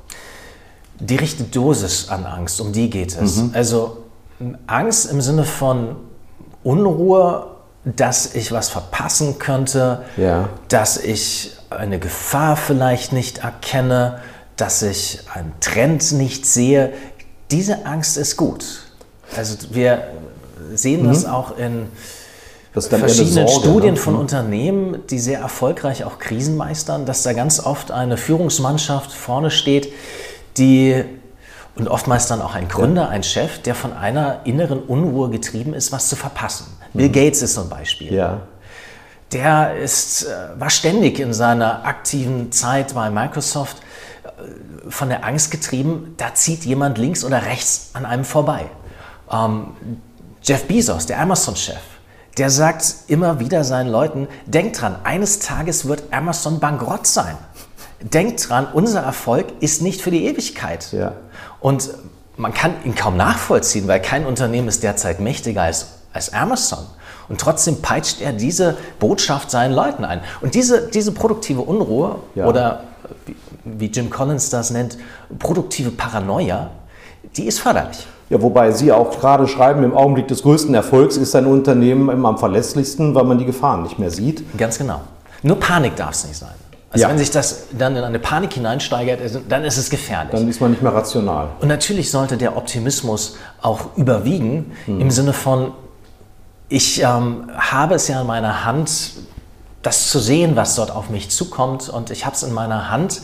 Die 0.99 1.15
richtige 1.15 1.49
Dosis 1.51 2.09
an 2.09 2.27
Angst, 2.27 2.61
um 2.61 2.73
die 2.73 2.91
geht 2.91 3.17
es. 3.17 3.37
Mhm. 3.37 3.51
Also 3.55 3.99
Angst 4.67 5.09
im 5.09 5.21
Sinne 5.21 5.45
von 5.45 5.95
Unruhe 6.65 7.58
dass 7.97 8.35
ich 8.35 8.53
was 8.53 8.69
verpassen 8.69 9.39
könnte, 9.39 10.03
ja. 10.17 10.49
dass 10.69 10.97
ich 10.97 11.57
eine 11.71 11.99
Gefahr 11.99 12.57
vielleicht 12.57 13.13
nicht 13.13 13.39
erkenne, 13.39 14.21
dass 14.57 14.83
ich 14.83 15.21
einen 15.33 15.53
Trend 15.61 16.13
nicht 16.13 16.47
sehe. 16.47 16.93
Diese 17.51 17.87
Angst 17.87 18.17
ist 18.17 18.37
gut. 18.37 18.83
Also 19.37 19.57
wir 19.71 20.09
sehen 20.75 21.05
mhm. 21.05 21.09
das 21.09 21.25
auch 21.25 21.57
in 21.57 21.89
verschiedenen 22.73 23.49
Sorge, 23.49 23.51
Studien 23.53 23.95
ne? 23.95 24.01
von 24.01 24.15
mhm. 24.15 24.21
Unternehmen, 24.21 25.07
die 25.09 25.19
sehr 25.19 25.41
erfolgreich 25.41 26.05
auch 26.05 26.19
Krisen 26.19 26.57
meistern, 26.57 27.07
dass 27.07 27.23
da 27.23 27.33
ganz 27.33 27.61
oft 27.61 27.91
eine 27.91 28.17
Führungsmannschaft 28.17 29.13
vorne 29.13 29.51
steht, 29.51 29.93
die 30.57 31.05
und 31.77 31.87
oftmals 31.87 32.27
dann 32.27 32.43
auch 32.43 32.55
ein 32.57 32.69
Gründer, 32.69 33.09
ein 33.09 33.23
Chef, 33.23 33.63
der 33.63 33.75
von 33.77 33.93
einer 33.93 34.41
inneren 34.45 34.81
Unruhe 34.81 35.31
getrieben 35.31 35.75
ist, 35.75 35.93
was 35.93 36.09
zu 36.09 36.17
verpassen. 36.17 36.67
Bill 36.95 37.09
Gates 37.09 37.43
ist 37.43 37.55
so 37.55 37.63
ein 37.63 37.69
Beispiel. 37.69 38.13
Ja. 38.13 38.43
Der 39.33 39.77
ist, 39.77 40.25
äh, 40.25 40.59
war 40.59 40.71
ständig 40.71 41.21
in 41.21 41.35
seiner 41.35 41.85
aktiven 41.85 42.51
Zeit 42.51 42.95
bei 42.95 43.11
Microsoft 43.11 43.77
äh, 44.25 44.91
von 44.91 45.11
der 45.11 45.25
Angst 45.25 45.51
getrieben, 45.51 46.15
da 46.17 46.35
zieht 46.35 46.65
jemand 46.65 46.97
links 46.97 47.25
oder 47.25 47.45
rechts 47.45 47.91
an 47.93 48.07
einem 48.07 48.25
vorbei. 48.25 48.67
Ähm, 49.31 49.75
Jeff 50.43 50.67
Bezos, 50.67 51.07
der 51.07 51.21
Amazon-Chef, 51.21 51.77
der 52.39 52.49
sagt 52.49 52.95
immer 53.09 53.41
wieder 53.41 53.65
seinen 53.65 53.91
Leuten, 53.91 54.29
denkt 54.47 54.81
dran, 54.81 54.97
eines 55.05 55.41
Tages 55.41 55.87
wird 55.89 56.05
Amazon 56.13 56.61
bankrott 56.61 57.07
sein. 57.07 57.37
Denkt 58.01 58.49
dran, 58.49 58.69
unser 58.73 59.01
Erfolg 59.01 59.47
ist 59.61 59.83
nicht 59.83 60.01
für 60.01 60.13
die 60.13 60.25
Ewigkeit. 60.25 60.93
Ja. 60.93 61.15
Und 61.61 61.91
man 62.37 62.55
kann 62.55 62.75
ihn 62.85 62.95
kaum 62.95 63.17
nachvollziehen, 63.17 63.89
weil 63.89 64.01
kein 64.01 64.25
Unternehmen 64.25 64.69
ist 64.69 64.85
derzeit 64.85 65.19
mächtiger 65.19 65.63
als, 65.63 65.98
als 66.19 66.33
Amazon. 66.33 66.85
Und 67.29 67.41
trotzdem 67.41 67.81
peitscht 67.81 68.21
er 68.21 68.33
diese 68.33 68.77
Botschaft 68.99 69.51
seinen 69.51 69.75
Leuten 69.75 70.05
ein. 70.05 70.21
Und 70.41 70.55
diese, 70.55 70.89
diese 70.89 71.13
produktive 71.13 71.61
Unruhe 71.61 72.17
ja. 72.35 72.47
oder 72.47 72.85
wie 73.65 73.87
Jim 73.87 74.11
Collins 74.11 74.51
das 74.51 74.71
nennt, 74.71 74.99
produktive 75.39 75.91
Paranoia, 75.91 76.71
die 77.37 77.47
ist 77.47 77.61
förderlich. 77.61 78.07
Ja, 78.31 78.43
wobei 78.43 78.73
Sie 78.73 78.93
auch 78.93 79.21
gerade 79.21 79.47
schreiben, 79.47 79.85
im 79.85 79.95
Augenblick 79.95 80.29
des 80.29 80.43
größten 80.43 80.75
Erfolgs 80.75 81.17
ist 81.17 81.35
ein 81.35 81.47
Unternehmen 81.47 82.11
immer 82.11 82.29
am 82.29 82.39
verlässlichsten, 82.39 83.15
weil 83.15 83.25
man 83.25 83.39
die 83.39 83.47
Gefahren 83.47 83.83
nicht 83.83 83.99
mehr 83.99 84.11
sieht. 84.11 84.45
Ganz 84.57 84.79
genau. 84.79 85.01
Nur 85.43 85.59
Panik 85.59 85.97
darf 85.97 86.11
es 86.11 86.27
nicht 86.27 86.37
sein. 86.37 86.51
Also 86.91 87.05
ja. 87.05 87.11
wenn 87.11 87.19
sich 87.19 87.31
das 87.31 87.65
dann 87.79 87.97
in 87.97 88.05
eine 88.05 88.19
Panik 88.19 88.55
hineinsteigert, 88.55 89.21
dann 89.49 89.65
ist 89.65 89.77
es 89.77 89.91
gefährlich. 89.91 90.33
Dann 90.33 90.49
ist 90.49 90.61
man 90.61 90.71
nicht 90.71 90.83
mehr 90.83 90.95
rational. 90.95 91.49
Und 91.61 91.69
natürlich 91.69 92.11
sollte 92.11 92.39
der 92.39 92.57
Optimismus 92.57 93.37
auch 93.61 93.97
überwiegen 93.97 94.73
hm. 94.87 95.01
im 95.01 95.11
Sinne 95.11 95.35
von, 95.35 95.73
ich 96.69 97.03
ähm, 97.03 97.51
habe 97.57 97.95
es 97.95 98.09
ja 98.09 98.21
in 98.21 98.27
meiner 98.27 98.65
Hand, 98.65 99.13
das 99.83 100.11
zu 100.11 100.19
sehen, 100.19 100.57
was 100.57 100.75
dort 100.75 100.91
auf 100.91 101.09
mich 101.09 101.31
zukommt 101.31 101.89
und 101.89 102.11
ich 102.11 102.27
habe 102.27 102.37
es 102.37 102.43
in 102.43 102.53
meiner 102.53 102.91
Hand, 102.91 103.23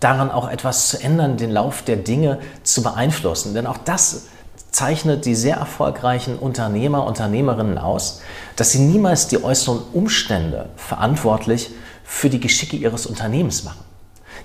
daran 0.00 0.30
auch 0.30 0.48
etwas 0.48 0.88
zu 0.88 1.00
ändern, 1.00 1.36
den 1.36 1.50
Lauf 1.50 1.82
der 1.82 1.96
Dinge 1.96 2.40
zu 2.62 2.82
beeinflussen. 2.82 3.54
Denn 3.54 3.66
auch 3.66 3.78
das 3.78 4.26
zeichnet 4.70 5.26
die 5.26 5.34
sehr 5.34 5.56
erfolgreichen 5.56 6.38
Unternehmer, 6.38 7.06
Unternehmerinnen 7.06 7.78
aus, 7.78 8.22
dass 8.56 8.72
sie 8.72 8.80
niemals 8.80 9.28
die 9.28 9.42
äußeren 9.42 9.80
Umstände 9.92 10.70
verantwortlich 10.76 11.70
für 12.04 12.30
die 12.30 12.40
Geschicke 12.40 12.76
ihres 12.76 13.06
Unternehmens 13.06 13.64
machen. 13.64 13.84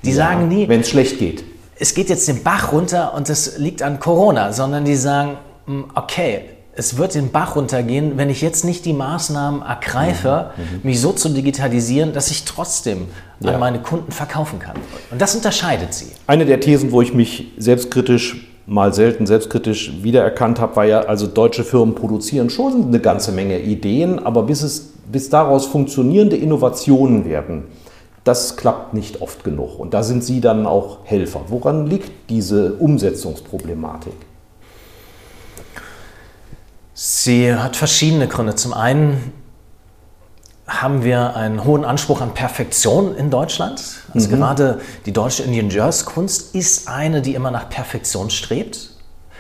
Die 0.04 0.12
ja, 0.12 0.16
sagen 0.16 0.48
nie, 0.48 0.68
wenn 0.68 0.82
es 0.82 0.90
schlecht 0.90 1.18
geht. 1.18 1.44
Es 1.80 1.94
geht 1.94 2.10
jetzt 2.10 2.28
den 2.28 2.44
Bach 2.44 2.72
runter 2.72 3.14
und 3.14 3.30
es 3.30 3.58
liegt 3.58 3.82
an 3.82 4.00
Corona, 4.00 4.52
sondern 4.52 4.84
die 4.86 4.96
sagen, 4.96 5.38
hm, 5.66 5.86
okay, 5.96 6.57
es 6.78 6.98
wird 6.98 7.16
den 7.16 7.32
Bach 7.32 7.56
runtergehen, 7.56 8.18
wenn 8.18 8.30
ich 8.30 8.42
jetzt 8.42 8.64
nicht 8.64 8.86
die 8.86 8.94
Maßnahmen 8.94 9.64
ergreife, 9.64 10.52
mhm. 10.56 10.64
mhm. 10.64 10.80
mich 10.84 11.02
so 11.02 11.12
zu 11.12 11.30
digitalisieren, 11.30 12.14
dass 12.14 12.30
ich 12.30 12.46
trotzdem 12.46 13.08
ja. 13.40 13.54
an 13.54 13.60
meine 13.60 13.80
Kunden 13.80 14.12
verkaufen 14.12 14.60
kann. 14.60 14.76
Und 15.12 15.20
das 15.20 15.36
unterscheidet 15.36 15.94
sie. 15.94 16.08
Eine 16.28 16.46
der 16.46 16.60
Thesen, 16.60 16.92
wo 16.92 17.02
ich 17.02 17.14
mich 17.14 17.48
selbstkritisch 17.58 18.48
mal 18.68 18.94
selten 18.94 19.26
selbstkritisch 19.26 20.04
wiedererkannt 20.04 20.60
habe, 20.60 20.76
war 20.76 20.86
ja, 20.86 21.00
also 21.00 21.26
deutsche 21.26 21.64
Firmen 21.64 21.96
produzieren 21.96 22.50
schon 22.50 22.88
eine 22.88 23.00
ganze 23.00 23.32
Menge 23.32 23.60
Ideen, 23.60 24.20
aber 24.20 24.44
bis, 24.44 24.62
es, 24.62 24.94
bis 25.10 25.30
daraus 25.30 25.66
funktionierende 25.66 26.36
Innovationen 26.36 27.26
werden, 27.26 27.64
das 28.26 28.58
klappt 28.58 28.94
nicht 28.94 29.22
oft 29.22 29.46
genug. 29.46 29.80
Und 29.80 29.94
da 29.94 30.04
sind 30.04 30.22
Sie 30.22 30.42
dann 30.42 30.66
auch 30.66 30.98
Helfer. 31.06 31.44
Woran 31.48 31.88
liegt 31.88 32.12
diese 32.30 32.74
Umsetzungsproblematik? 32.74 34.14
Sie 37.00 37.54
hat 37.54 37.76
verschiedene 37.76 38.28
Gründe. 38.28 38.56
Zum 38.56 38.74
einen 38.74 39.32
haben 40.66 41.04
wir 41.04 41.36
einen 41.36 41.64
hohen 41.64 41.86
Anspruch 41.86 42.22
an 42.22 42.34
Perfektion 42.34 43.16
in 43.16 43.30
Deutschland. 43.30 43.84
Also 44.16 44.30
mhm. 44.30 44.32
gerade 44.32 44.82
die 45.06 45.14
deutsche 45.14 45.44
Ingenieurskunst 45.44 46.56
ist 46.56 46.88
eine, 46.88 47.22
die 47.22 47.36
immer 47.36 47.52
nach 47.52 47.70
Perfektion 47.70 48.32
strebt. 48.32 48.90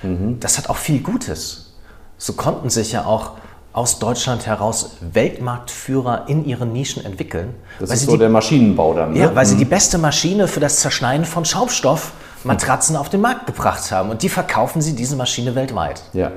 Mhm. 0.03 0.39
Das 0.39 0.59
hat 0.59 0.69
auch 0.69 0.77
viel 0.77 0.99
Gutes. 0.99 1.73
So 2.19 2.33
konnten 2.33 2.69
sich 2.69 2.91
ja 2.91 3.05
auch 3.05 3.31
aus 3.73 3.97
Deutschland 3.97 4.45
heraus 4.45 4.91
Weltmarktführer 5.01 6.25
in 6.27 6.45
ihren 6.45 6.71
Nischen 6.73 7.03
entwickeln. 7.03 7.55
Das 7.79 7.89
ist 7.89 8.05
so 8.05 8.11
die, 8.11 8.19
der 8.19 8.29
Maschinenbau 8.29 8.93
dann. 8.93 9.13
Ne? 9.13 9.19
Ja, 9.19 9.35
weil 9.35 9.45
mhm. 9.45 9.49
sie 9.49 9.57
die 9.57 9.65
beste 9.65 9.97
Maschine 9.97 10.47
für 10.47 10.59
das 10.59 10.81
Zerschneiden 10.81 11.25
von 11.25 11.43
Schaumstoff, 11.43 12.11
Matratzen 12.43 12.95
auf 12.95 13.09
den 13.09 13.21
Markt 13.21 13.47
gebracht 13.47 13.91
haben. 13.91 14.11
Und 14.11 14.21
die 14.21 14.29
verkaufen 14.29 14.79
sie, 14.79 14.95
diese 14.95 15.15
Maschine, 15.15 15.55
weltweit. 15.55 16.03
Ja. 16.13 16.31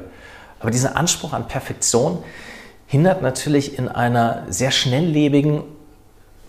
Aber 0.60 0.70
dieser 0.70 0.96
Anspruch 0.96 1.32
an 1.32 1.48
Perfektion 1.48 2.22
hindert 2.86 3.22
natürlich 3.22 3.78
in 3.78 3.88
einer 3.88 4.44
sehr 4.48 4.70
schnelllebigen 4.70 5.62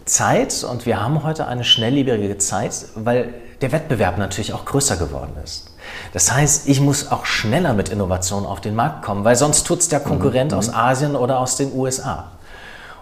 Zeit, 0.06 0.64
und 0.64 0.86
wir 0.86 1.02
haben 1.02 1.24
heute 1.24 1.48
eine 1.48 1.64
schnelllebige 1.64 2.38
Zeit, 2.38 2.74
weil 2.96 3.34
der 3.62 3.72
Wettbewerb 3.72 4.18
natürlich 4.18 4.54
auch 4.54 4.66
größer 4.66 4.98
geworden 4.98 5.34
ist. 5.44 5.72
Das 6.14 6.32
heißt, 6.32 6.68
ich 6.68 6.82
muss 6.82 7.12
auch 7.12 7.26
schneller 7.26 7.74
mit 7.74 7.90
Innovationen 7.90 8.46
auf 8.46 8.60
den 8.60 8.76
Markt 8.76 9.04
kommen, 9.04 9.24
weil 9.24 9.36
sonst 9.36 9.66
tut 9.66 9.80
es 9.80 9.90
der 9.90 10.00
Konkurrent 10.00 10.52
mhm. 10.52 10.58
aus 10.58 10.74
Asien 10.74 11.16
oder 11.16 11.40
aus 11.40 11.58
den 11.58 11.74
USA. 11.74 12.32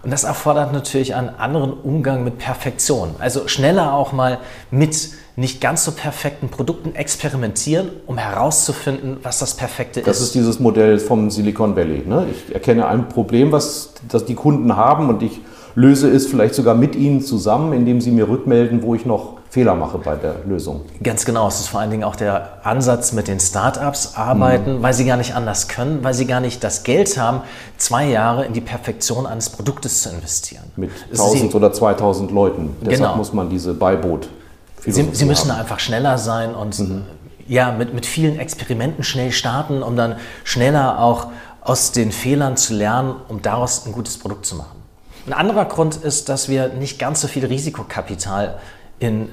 Und 0.02 0.10
das 0.10 0.24
erfordert 0.24 0.72
natürlich 0.72 1.14
einen 1.14 1.28
anderen 1.28 1.72
Umgang 1.72 2.24
mit 2.24 2.38
Perfektion. 2.38 3.10
Also 3.18 3.48
schneller 3.48 3.92
auch 3.92 4.12
mal 4.12 4.38
mit 4.70 5.10
nicht 5.36 5.60
ganz 5.60 5.84
so 5.84 5.92
perfekten 5.92 6.48
Produkten 6.48 6.94
experimentieren, 6.94 7.88
um 8.06 8.18
herauszufinden, 8.18 9.18
was 9.22 9.38
das 9.38 9.54
Perfekte 9.54 10.00
ist. 10.00 10.06
Das 10.06 10.20
ist 10.20 10.34
dieses 10.34 10.60
Modell 10.60 10.98
vom 10.98 11.30
Silicon 11.30 11.76
Valley. 11.76 12.02
Ne? 12.06 12.26
Ich 12.30 12.54
erkenne 12.54 12.86
ein 12.86 13.08
Problem, 13.08 13.52
was 13.52 13.94
das 14.08 14.24
die 14.24 14.34
Kunden 14.34 14.76
haben 14.76 15.08
und 15.08 15.22
ich 15.22 15.40
löse 15.74 16.10
es 16.10 16.26
vielleicht 16.26 16.54
sogar 16.54 16.74
mit 16.74 16.96
ihnen 16.96 17.20
zusammen, 17.20 17.72
indem 17.72 18.00
sie 18.00 18.10
mir 18.10 18.28
rückmelden, 18.28 18.82
wo 18.82 18.94
ich 18.94 19.06
noch 19.06 19.39
Fehler 19.50 19.74
mache 19.74 19.98
bei 19.98 20.14
der 20.14 20.36
Lösung. 20.46 20.82
Ganz 21.02 21.24
genau. 21.24 21.48
Es 21.48 21.58
ist 21.58 21.68
vor 21.68 21.80
allen 21.80 21.90
Dingen 21.90 22.04
auch 22.04 22.14
der 22.14 22.64
Ansatz 22.64 23.12
mit 23.12 23.26
den 23.26 23.40
Startups 23.40 24.14
arbeiten, 24.14 24.78
mhm. 24.78 24.82
weil 24.82 24.94
sie 24.94 25.04
gar 25.04 25.16
nicht 25.16 25.34
anders 25.34 25.66
können, 25.66 26.04
weil 26.04 26.14
sie 26.14 26.26
gar 26.26 26.38
nicht 26.38 26.62
das 26.62 26.84
Geld 26.84 27.18
haben, 27.18 27.42
zwei 27.76 28.06
Jahre 28.06 28.44
in 28.44 28.52
die 28.52 28.60
Perfektion 28.60 29.26
eines 29.26 29.50
Produktes 29.50 30.02
zu 30.02 30.10
investieren. 30.10 30.62
Mit 30.76 30.90
1000 31.10 31.52
oder 31.56 31.72
2000 31.72 32.30
Leuten. 32.30 32.76
Deshalb 32.80 32.98
genau. 32.98 33.16
muss 33.16 33.32
man 33.32 33.50
diese 33.50 33.74
Beiboot. 33.74 34.28
Sie, 34.84 34.92
sie, 34.92 35.24
müssen 35.24 35.50
haben. 35.50 35.60
einfach 35.60 35.80
schneller 35.80 36.16
sein 36.16 36.54
und 36.54 36.78
mhm. 36.78 37.02
ja, 37.48 37.72
mit, 37.72 37.92
mit 37.92 38.06
vielen 38.06 38.38
Experimenten 38.38 39.02
schnell 39.02 39.32
starten, 39.32 39.82
um 39.82 39.96
dann 39.96 40.14
schneller 40.44 41.00
auch 41.00 41.26
aus 41.60 41.90
den 41.90 42.12
Fehlern 42.12 42.56
zu 42.56 42.72
lernen, 42.72 43.16
um 43.28 43.42
daraus 43.42 43.84
ein 43.84 43.92
gutes 43.92 44.16
Produkt 44.16 44.46
zu 44.46 44.54
machen. 44.54 44.80
Ein 45.26 45.32
anderer 45.32 45.64
Grund 45.64 45.96
ist, 45.96 46.28
dass 46.28 46.48
wir 46.48 46.68
nicht 46.68 46.98
ganz 47.00 47.20
so 47.20 47.28
viel 47.28 47.44
Risikokapital 47.44 48.58
in 49.00 49.28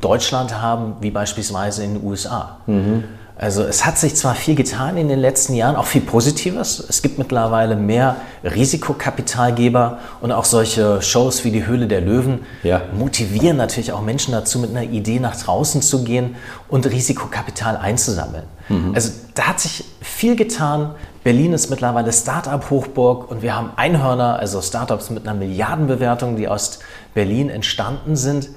Deutschland 0.00 0.60
haben 0.60 0.96
wie 1.00 1.10
beispielsweise 1.10 1.84
in 1.84 1.94
den 1.94 2.04
USA. 2.04 2.58
Mhm. 2.66 3.04
Also 3.42 3.64
es 3.64 3.84
hat 3.84 3.98
sich 3.98 4.14
zwar 4.14 4.34
viel 4.34 4.54
getan 4.54 4.96
in 4.96 5.08
den 5.08 5.18
letzten 5.18 5.54
Jahren, 5.54 5.74
auch 5.74 5.86
viel 5.86 6.02
Positives. 6.02 6.78
Es 6.78 7.02
gibt 7.02 7.18
mittlerweile 7.18 7.76
mehr 7.76 8.16
Risikokapitalgeber 8.44 9.98
und 10.20 10.30
auch 10.32 10.44
solche 10.44 11.00
Shows 11.02 11.42
wie 11.44 11.50
die 11.50 11.66
Höhle 11.66 11.88
der 11.88 12.02
Löwen 12.02 12.40
ja. 12.62 12.82
motivieren 12.96 13.56
natürlich 13.56 13.92
auch 13.92 14.02
Menschen 14.02 14.32
dazu, 14.32 14.58
mit 14.58 14.70
einer 14.70 14.82
Idee 14.82 15.18
nach 15.18 15.34
draußen 15.34 15.82
zu 15.82 16.04
gehen 16.04 16.36
und 16.68 16.86
Risikokapital 16.86 17.76
einzusammeln. 17.76 18.44
Mhm. 18.68 18.94
Also 18.94 19.10
da 19.34 19.44
hat 19.48 19.60
sich 19.60 19.84
viel 20.00 20.36
getan. 20.36 20.94
Berlin 21.24 21.52
ist 21.52 21.70
mittlerweile 21.70 22.12
Start-up-Hochburg 22.12 23.30
und 23.30 23.42
wir 23.42 23.56
haben 23.56 23.70
Einhörner, 23.76 24.38
also 24.38 24.60
Startups 24.60 25.10
mit 25.10 25.26
einer 25.26 25.36
Milliardenbewertung, 25.36 26.36
die 26.36 26.48
aus 26.48 26.80
Berlin 27.14 27.48
entstanden 27.48 28.14
sind. 28.14 28.50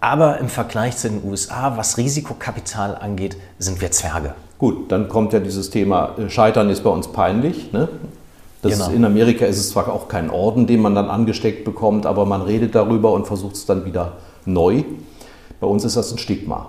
Aber 0.00 0.38
im 0.38 0.48
Vergleich 0.48 0.96
zu 0.96 1.10
den 1.10 1.22
USA, 1.24 1.76
was 1.76 1.96
Risikokapital 1.96 2.96
angeht, 2.96 3.36
sind 3.58 3.80
wir 3.80 3.90
Zwerge. 3.90 4.34
Gut, 4.58 4.90
dann 4.92 5.08
kommt 5.08 5.32
ja 5.32 5.40
dieses 5.40 5.70
Thema, 5.70 6.10
äh, 6.18 6.30
Scheitern 6.30 6.70
ist 6.70 6.82
bei 6.84 6.90
uns 6.90 7.08
peinlich. 7.08 7.72
Ne? 7.72 7.88
Genau. 8.62 8.90
In 8.90 9.04
Amerika 9.04 9.46
ist 9.46 9.58
es 9.58 9.70
zwar 9.70 9.88
auch 9.92 10.08
kein 10.08 10.30
Orden, 10.30 10.66
den 10.66 10.80
man 10.80 10.94
dann 10.94 11.08
angesteckt 11.08 11.64
bekommt, 11.64 12.06
aber 12.06 12.26
man 12.26 12.42
redet 12.42 12.74
darüber 12.74 13.12
und 13.12 13.26
versucht 13.26 13.54
es 13.54 13.66
dann 13.66 13.84
wieder 13.84 14.14
neu. 14.44 14.82
Bei 15.60 15.66
uns 15.66 15.84
ist 15.84 15.96
das 15.96 16.10
ein 16.12 16.18
Stigma. 16.18 16.66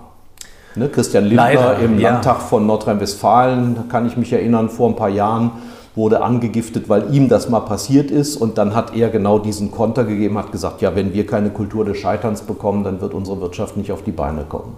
Ne? 0.76 0.88
Christian 0.88 1.24
Lindner 1.24 1.44
Leider, 1.44 1.78
im 1.80 1.98
ja. 1.98 2.12
Landtag 2.12 2.42
von 2.42 2.64
Nordrhein-Westfalen, 2.66 3.88
kann 3.88 4.06
ich 4.06 4.16
mich 4.16 4.32
erinnern, 4.32 4.70
vor 4.70 4.88
ein 4.88 4.96
paar 4.96 5.08
Jahren 5.08 5.50
wurde 5.94 6.22
angegiftet, 6.22 6.88
weil 6.88 7.12
ihm 7.14 7.28
das 7.28 7.48
mal 7.48 7.60
passiert 7.60 8.10
ist. 8.10 8.36
Und 8.36 8.58
dann 8.58 8.74
hat 8.74 8.94
er 8.94 9.10
genau 9.10 9.38
diesen 9.38 9.70
Konter 9.70 10.04
gegeben, 10.04 10.38
hat 10.38 10.52
gesagt, 10.52 10.80
ja, 10.82 10.94
wenn 10.94 11.12
wir 11.12 11.26
keine 11.26 11.50
Kultur 11.50 11.84
des 11.84 11.98
Scheiterns 11.98 12.42
bekommen, 12.42 12.84
dann 12.84 13.00
wird 13.00 13.14
unsere 13.14 13.40
Wirtschaft 13.40 13.76
nicht 13.76 13.92
auf 13.92 14.02
die 14.02 14.12
Beine 14.12 14.44
kommen. 14.44 14.76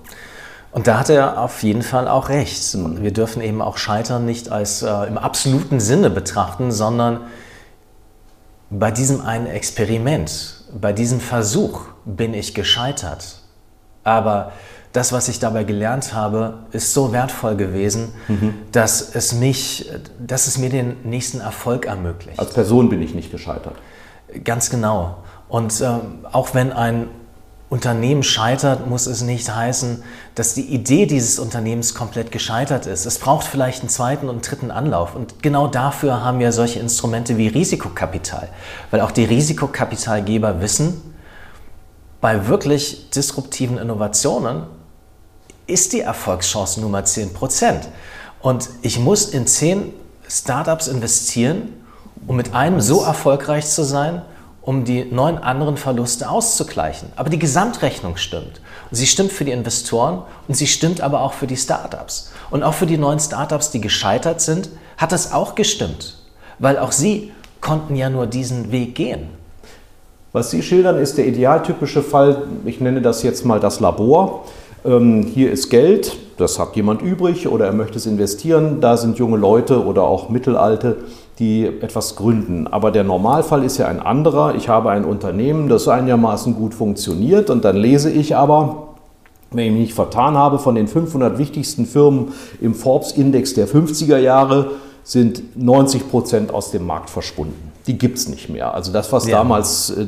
Und 0.73 0.87
da 0.87 0.99
hat 0.99 1.11
er 1.11 1.39
auf 1.39 1.63
jeden 1.63 1.83
Fall 1.83 2.09
auch 2.09 2.31
recht. 2.31 2.77
Wir 3.03 3.13
dürfen 3.13 3.43
eben 3.43 3.61
auch 3.61 3.77
Scheitern 3.77 4.25
nicht 4.25 4.51
als 4.51 4.83
äh, 4.83 5.07
im 5.07 5.19
absoluten 5.19 5.81
Sinne 5.81 6.09
betrachten, 6.09 6.73
sondern 6.73 7.21
bei 8.71 8.91
diesem 8.91 9.21
einen 9.21 9.47
Experiment, 9.47 10.65
bei 10.81 10.95
diesem 10.95 11.21
Versuch 11.21 11.83
bin 12.07 12.33
ich 12.33 12.55
gescheitert. 12.55 13.43
Aber 14.03 14.53
das, 14.93 15.13
was 15.13 15.29
ich 15.29 15.39
dabei 15.39 15.65
gelernt 15.65 16.13
habe, 16.13 16.61
ist 16.73 16.93
so 16.93 17.13
wertvoll 17.13 17.57
gewesen, 17.57 18.13
mhm. 18.29 18.55
dass, 18.73 19.15
es 19.15 19.33
mich, 19.33 19.91
dass 20.19 20.47
es 20.47 20.59
mir 20.59 20.69
den 20.69 20.97
nächsten 21.05 21.41
Erfolg 21.41 21.87
ermöglicht. 21.87 22.39
Als 22.39 22.53
Person 22.53 22.89
bin 22.89 23.01
ich 23.01 23.15
nicht 23.15 23.31
gescheitert. 23.31 23.75
Ganz 24.45 24.71
genau. 24.71 25.19
Und 25.49 25.81
äh, 25.81 25.87
auch 26.31 26.55
wenn 26.55 26.73
ein 26.73 27.09
Unternehmen 27.71 28.23
scheitert, 28.23 28.87
muss 28.87 29.07
es 29.07 29.23
nicht 29.23 29.55
heißen, 29.55 30.03
dass 30.35 30.53
die 30.53 30.75
Idee 30.75 31.07
dieses 31.07 31.39
Unternehmens 31.39 31.95
komplett 31.95 32.31
gescheitert 32.31 32.85
ist. 32.85 33.07
Es 33.07 33.19
braucht 33.19 33.47
vielleicht 33.47 33.81
einen 33.81 33.89
zweiten 33.89 34.29
und 34.29 34.51
dritten 34.51 34.71
Anlauf. 34.71 35.17
Und 35.17 35.43
genau 35.43 35.69
dafür 35.69 36.23
haben 36.23 36.39
wir 36.39 36.53
solche 36.53 36.81
Instrumente 36.81 37.39
wie 37.39 37.49
Risikokapital. 37.49 38.49
Weil 38.91 39.01
auch 39.01 39.11
die 39.11 39.25
Risikokapitalgeber 39.25 40.61
wissen, 40.61 41.15
bei 42.21 42.47
wirklich 42.47 43.09
disruptiven 43.11 43.79
Innovationen 43.79 44.65
ist 45.67 45.93
die 45.93 46.01
Erfolgschance 46.01 46.81
nur 46.81 46.91
mal 46.91 47.03
10% 47.03 47.83
Und 48.41 48.69
ich 48.83 48.99
muss 48.99 49.27
in 49.27 49.47
10 49.47 49.93
Startups 50.29 50.89
investieren, 50.89 51.73
um 52.27 52.37
mit 52.37 52.55
einem 52.55 52.81
so 52.81 53.03
erfolgreich 53.03 53.67
zu 53.67 53.85
sein, 53.85 54.23
um 54.63 54.85
die 54.85 55.05
neun 55.05 55.39
anderen 55.39 55.77
Verluste 55.77 56.31
auszugleichen. 56.31 57.11
Aber 57.17 57.31
die 57.31 57.39
Gesamtrechnung 57.39 58.17
stimmt. 58.17 58.61
Und 58.91 58.97
sie 58.97 59.07
stimmt 59.07 59.33
für 59.33 59.45
die 59.45 59.51
Investoren 59.51 60.23
und 60.47 60.55
sie 60.55 60.69
stimmt 60.69 61.01
aber 61.01 61.21
auch 61.21 61.33
für 61.33 61.47
die 61.47 61.57
Startups. 61.57 62.31
Und 62.51 62.63
auch 62.63 62.75
für 62.75 62.87
die 62.87 62.99
neuen 62.99 63.19
Startups, 63.19 63.71
die 63.71 63.81
gescheitert 63.81 64.41
sind, 64.41 64.69
hat 64.97 65.11
das 65.11 65.33
auch 65.33 65.55
gestimmt. 65.55 66.19
Weil 66.59 66.79
auch 66.79 66.93
sie 66.93 67.33
konnten 67.61 67.97
ja 67.97 68.09
nur 68.09 68.27
diesen 68.27 68.71
Weg 68.71 68.95
gehen. 68.95 69.31
Was 70.33 70.51
Sie 70.51 70.63
schildern, 70.63 70.99
ist 70.99 71.19
der 71.19 71.27
idealtypische 71.27 72.03
Fall, 72.03 72.45
ich 72.65 72.81
nenne 72.81 73.03
das 73.03 73.23
jetzt 73.23 73.45
mal 73.45 73.61
das 73.61 73.81
Labor. 73.81 74.47
Ähm, 74.85 75.23
hier 75.23 75.53
ist 75.53 75.71
Geld, 75.71 76.17
das 76.39 76.59
hat 76.59 76.75
jemand 76.75 77.03
übrig 77.03 77.47
oder 77.47 77.67
er 77.67 77.73
möchte 77.73 77.99
es 77.99 78.07
investieren. 78.07 78.81
Da 78.81 78.97
sind 78.97 79.19
junge 79.19 79.37
Leute 79.37 79.85
oder 79.85 80.03
auch 80.03 80.29
Mittelalte, 80.29 80.97
die 81.39 81.67
etwas 81.67 82.17
gründen. 82.17 82.67
Aber 82.67 82.91
der 82.91 83.05
Normalfall 83.05 83.63
ist 83.65 83.79
ja 83.79 83.87
ein 83.87 84.01
anderer. 84.01 84.57
Ich 84.57 84.69
habe 84.69 84.91
ein 84.91 85.05
Unternehmen, 85.05 85.69
das 85.69 85.87
einigermaßen 85.87 86.57
gut 86.57 86.75
funktioniert 86.75 87.49
und 87.49 87.65
dann 87.65 87.77
lese 87.77 88.11
ich 88.11 88.35
aber, 88.35 88.89
wenn 89.53 89.67
ich 89.67 89.73
mich 89.73 89.81
nicht 89.83 89.95
vertan 89.95 90.37
habe, 90.37 90.59
von 90.59 90.75
den 90.75 90.89
500 90.89 91.39
wichtigsten 91.39 91.87
Firmen 91.87 92.33
im 92.61 92.75
Forbes-Index 92.75 93.55
der 93.55 93.69
50er 93.69 94.19
Jahre 94.19 94.73
sind 95.05 95.57
90 95.57 96.11
Prozent 96.11 96.53
aus 96.53 96.73
dem 96.73 96.87
Markt 96.87 97.11
verschwunden 97.11 97.72
die 97.87 97.99
gibt 97.99 98.19
es 98.19 98.29
nicht 98.29 98.49
mehr. 98.49 98.75
Also 98.75 98.93
das, 98.93 99.13
was 99.13 99.27
ja. 99.27 99.39
damals, 99.39 99.91
äh, 99.91 100.07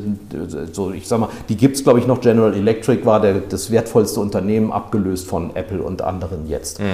so 0.72 0.92
ich 0.92 1.08
sag 1.08 1.20
mal, 1.20 1.28
die 1.48 1.56
gibt 1.56 1.76
es, 1.76 1.84
glaube 1.84 1.98
ich, 1.98 2.06
noch. 2.06 2.20
General 2.20 2.54
Electric 2.54 3.04
war 3.04 3.20
der, 3.20 3.40
das 3.48 3.70
wertvollste 3.70 4.20
Unternehmen, 4.20 4.72
abgelöst 4.72 5.26
von 5.26 5.54
Apple 5.56 5.82
und 5.82 6.02
anderen 6.02 6.48
jetzt. 6.48 6.80
Mhm. 6.80 6.84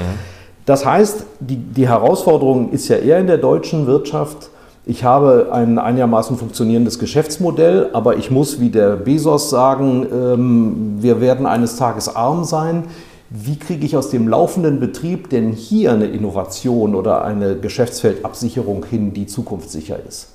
Das 0.66 0.85
heißt, 0.85 1.24
die, 1.41 1.57
die 1.57 1.89
Herausforderung 1.89 2.70
ist 2.70 2.89
ja 2.89 2.97
eher 2.97 3.18
in 3.18 3.26
der 3.26 3.39
deutschen 3.39 3.87
Wirtschaft. 3.87 4.51
Ich 4.87 5.05
habe 5.05 5.49
ein 5.53 5.78
einigermaßen 5.78 6.37
funktionierendes 6.37 6.99
Geschäftsmodell, 6.99 7.91
aber 7.93 8.16
ich 8.16 8.31
muss 8.31 8.61
wie 8.61 8.70
der 8.70 8.97
Bezos 8.97 9.51
sagen, 9.51 10.07
ähm, 10.12 10.97
wir 11.01 11.20
werden 11.20 11.47
eines 11.47 11.76
Tages 11.76 12.14
arm 12.14 12.45
sein. 12.45 12.85
Wie 13.28 13.57
kriege 13.57 13.87
ich 13.87 13.97
aus 13.97 14.11
dem 14.11 14.26
laufenden 14.26 14.81
Betrieb 14.81 15.31
denn 15.31 15.53
hier 15.53 15.93
eine 15.93 16.07
Innovation 16.07 16.95
oder 16.95 17.24
eine 17.24 17.57
Geschäftsfeldabsicherung 17.57 18.85
hin, 18.85 19.12
die 19.12 19.26
zukunftssicher 19.26 19.99
ist? 20.09 20.28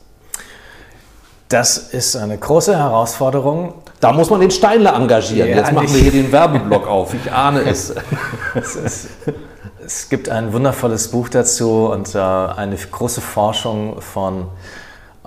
Das 1.49 1.77
ist 1.77 2.15
eine 2.15 2.37
große 2.37 2.75
Herausforderung. 2.75 3.75
Da 3.99 4.11
muss 4.11 4.29
man 4.29 4.39
den 4.39 4.51
Steinler 4.51 4.95
engagieren. 4.95 5.49
Ja, 5.49 5.57
Jetzt 5.57 5.71
machen 5.71 5.93
wir 5.93 6.01
hier 6.01 6.11
den 6.11 6.31
Werbeblock 6.31 6.87
auf. 6.87 7.13
Ich 7.13 7.31
ahne 7.31 7.61
es. 7.61 7.93
es, 8.55 8.75
ist, 8.75 9.07
es 9.85 10.09
gibt 10.09 10.27
ein 10.27 10.53
wundervolles 10.53 11.09
Buch 11.09 11.29
dazu 11.29 11.87
und 11.87 12.15
äh, 12.15 12.19
eine 12.19 12.75
große 12.75 13.21
Forschung 13.21 14.01
von 14.01 14.47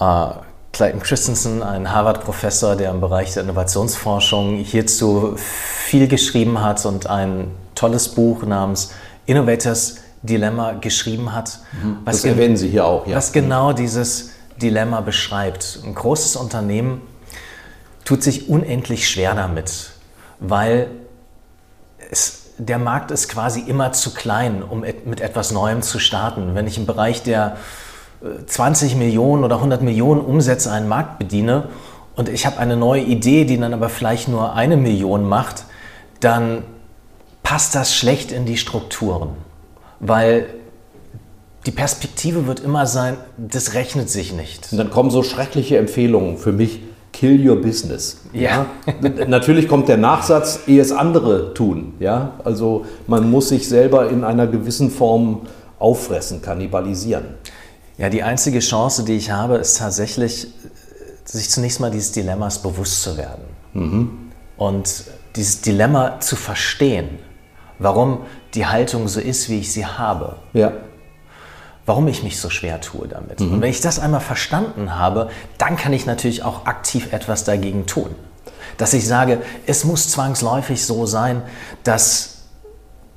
äh, 0.01 0.27
Clayton 0.73 1.01
Christensen, 1.01 1.63
ein 1.63 1.93
Harvard-Professor, 1.93 2.77
der 2.77 2.91
im 2.91 3.01
Bereich 3.01 3.35
der 3.35 3.45
Innovationsforschung 3.45 4.57
hierzu 4.59 5.35
viel 5.37 6.09
geschrieben 6.09 6.63
hat 6.63 6.85
und 6.85 7.07
ein 7.07 7.53
tolles 7.75 8.09
Buch 8.09 8.43
namens 8.43 8.93
Innovators 9.27 9.97
Dilemma 10.23 10.73
geschrieben 10.73 11.33
hat. 11.33 11.61
Mhm. 11.83 11.99
das 12.05 12.25
erwähnen 12.25 12.57
Sie 12.57 12.69
hier 12.69 12.85
auch, 12.85 13.07
ja. 13.07 13.17
Was 13.17 13.33
genau 13.33 13.73
dieses 13.73 14.31
Dilemma 14.63 15.01
beschreibt. 15.01 15.81
Ein 15.85 15.95
großes 15.95 16.37
Unternehmen 16.37 17.03
tut 18.05 18.23
sich 18.23 18.49
unendlich 18.49 19.09
schwer 19.09 19.35
damit, 19.35 19.91
weil 20.41 20.91
es, 22.11 22.53
der 22.59 22.79
Markt 22.79 23.11
ist 23.11 23.29
quasi 23.29 23.61
immer 23.61 23.93
zu 23.93 24.15
klein, 24.15 24.63
um 24.63 24.81
mit 24.81 25.21
etwas 25.21 25.53
Neuem 25.53 25.83
zu 25.83 25.99
starten. 25.99 26.55
Wenn 26.55 26.67
ich 26.67 26.79
im 26.79 26.87
Bereich 26.87 27.23
der 27.23 27.57
20 28.47 28.93
äh, 28.93 28.97
Millionen 28.97 29.45
oder 29.45 29.57
100 29.57 29.83
Millionen 29.83 30.21
Umsätze 30.21 30.73
einen 30.73 30.89
Markt 30.89 31.19
bediene 31.19 31.69
und 32.17 32.29
ich 32.29 32.47
habe 32.47 32.59
eine 32.59 32.77
neue 32.77 33.03
Idee, 33.03 33.45
die 33.45 33.59
dann 33.59 33.75
aber 33.75 33.89
vielleicht 33.89 34.29
nur 34.29 34.55
eine 34.55 34.77
Million 34.77 35.29
macht, 35.29 35.65
dann 36.21 36.65
passt 37.43 37.75
das 37.75 37.95
schlecht 37.95 38.33
in 38.33 38.45
die 38.45 38.57
Strukturen, 38.57 39.31
weil 40.01 40.47
die 41.69 41.73
Perspektive 41.73 42.47
wird 42.47 42.61
immer 42.61 42.87
sein, 42.87 43.19
das 43.37 43.75
rechnet 43.75 44.09
sich 44.09 44.33
nicht. 44.33 44.73
Und 44.73 44.79
dann 44.79 44.89
kommen 44.89 45.11
so 45.11 45.23
schreckliche 45.23 45.77
Empfehlungen 45.77 46.39
für 46.39 46.51
mich. 46.51 46.81
Kill 47.13 47.47
your 47.47 47.61
business. 47.61 48.23
Ja. 48.33 48.65
ja. 48.87 49.27
Natürlich 49.27 49.69
kommt 49.69 49.87
der 49.87 49.99
Nachsatz, 49.99 50.61
ehe 50.67 50.81
es 50.81 50.93
andere 50.93 51.53
tun. 51.53 51.93
Ja? 52.01 52.33
Also 52.43 52.87
man 53.07 53.31
muss 53.31 53.51
sich 53.51 53.69
selber 53.69 54.09
in 54.09 54.25
einer 54.25 54.47
gewissen 54.47 54.91
Form 54.91 55.43
auffressen, 55.79 56.41
kannibalisieren. 56.41 57.35
Ja, 57.99 58.09
die 58.09 58.23
einzige 58.23 58.61
Chance, 58.61 59.05
die 59.05 59.17
ich 59.17 59.31
habe, 59.31 59.57
ist 59.57 59.77
tatsächlich, 59.77 60.47
sich 61.27 61.51
zunächst 61.51 61.81
mal 61.81 61.91
dieses 61.91 62.13
Dilemmas 62.13 62.63
bewusst 62.63 63.03
zu 63.03 63.19
werden. 63.19 63.43
Mhm. 63.75 64.11
Und 64.57 65.05
dieses 65.37 65.61
Dilemma 65.61 66.19
zu 66.21 66.35
verstehen, 66.35 67.19
warum 67.79 68.21
die 68.55 68.65
Haltung 68.65 69.07
so 69.07 69.21
ist, 69.21 69.51
wie 69.51 69.59
ich 69.59 69.71
sie 69.71 69.85
habe. 69.85 70.37
Ja 70.55 70.73
warum 71.89 72.07
ich 72.07 72.23
mich 72.23 72.39
so 72.39 72.51
schwer 72.51 72.83
tue 72.83 73.09
damit. 73.09 73.41
Mhm. 73.41 73.55
Und 73.55 73.63
wenn 73.63 73.71
ich 73.71 73.81
das 73.81 73.99
einmal 73.99 74.21
verstanden 74.21 74.97
habe, 74.97 75.31
dann 75.57 75.77
kann 75.77 75.95
ich 75.95 76.05
natürlich 76.05 76.43
auch 76.43 76.67
aktiv 76.67 77.13
etwas 77.15 77.45
dagegen 77.45 77.87
tun. 77.87 78.15
Dass 78.77 78.93
ich 78.93 79.09
sage, 79.09 79.41
es 79.67 79.85
muss 79.85 80.11
zwangsläufig 80.11 80.85
so 80.85 81.07
sein, 81.07 81.43
dass 81.85 82.43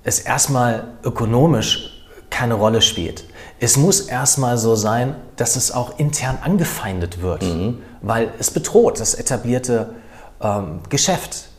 es 0.03 0.19
erstmal 0.19 0.85
ökonomisch 1.03 2.07
keine 2.29 2.53
Rolle 2.53 2.81
spielt. 2.81 3.25
Es 3.59 3.75
muss 3.75 3.99
erstmal 3.99 4.57
so 4.57 4.75
sein, 4.75 5.15
dass 5.35 5.57
es 5.57 5.73
auch 5.73 5.99
intern 5.99 6.37
angefeindet 6.41 7.21
wird, 7.21 7.43
mhm. 7.43 7.79
weil 8.01 8.31
es 8.39 8.51
bedroht 8.51 9.01
das 9.01 9.15
etablierte 9.15 9.95
ähm, 10.41 10.79
Geschäft. 10.87 11.49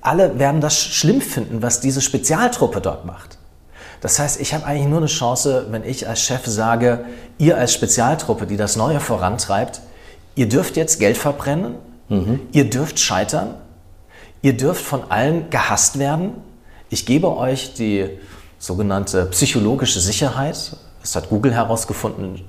Alle 0.00 0.38
werden 0.38 0.60
das 0.60 0.78
schlimm 0.80 1.20
finden, 1.20 1.60
was 1.60 1.80
diese 1.80 2.00
Spezialtruppe 2.00 2.80
dort 2.80 3.04
macht. 3.04 3.39
Das 4.00 4.18
heißt, 4.18 4.40
ich 4.40 4.54
habe 4.54 4.64
eigentlich 4.64 4.88
nur 4.88 4.98
eine 4.98 5.06
Chance, 5.06 5.66
wenn 5.70 5.84
ich 5.84 6.08
als 6.08 6.20
Chef 6.22 6.46
sage, 6.46 7.04
ihr 7.38 7.56
als 7.58 7.74
Spezialtruppe, 7.74 8.46
die 8.46 8.56
das 8.56 8.76
Neue 8.76 9.00
vorantreibt, 9.00 9.80
ihr 10.34 10.48
dürft 10.48 10.76
jetzt 10.76 10.98
Geld 10.98 11.18
verbrennen, 11.18 11.74
mhm. 12.08 12.40
ihr 12.52 12.68
dürft 12.68 12.98
scheitern, 12.98 13.54
ihr 14.42 14.56
dürft 14.56 14.84
von 14.84 15.10
allen 15.10 15.50
gehasst 15.50 15.98
werden. 15.98 16.32
Ich 16.88 17.04
gebe 17.04 17.36
euch 17.36 17.74
die 17.74 18.08
sogenannte 18.58 19.26
psychologische 19.26 20.00
Sicherheit. 20.00 20.76
Das 21.02 21.14
hat 21.14 21.28
Google 21.28 21.52
herausgefunden 21.52 22.42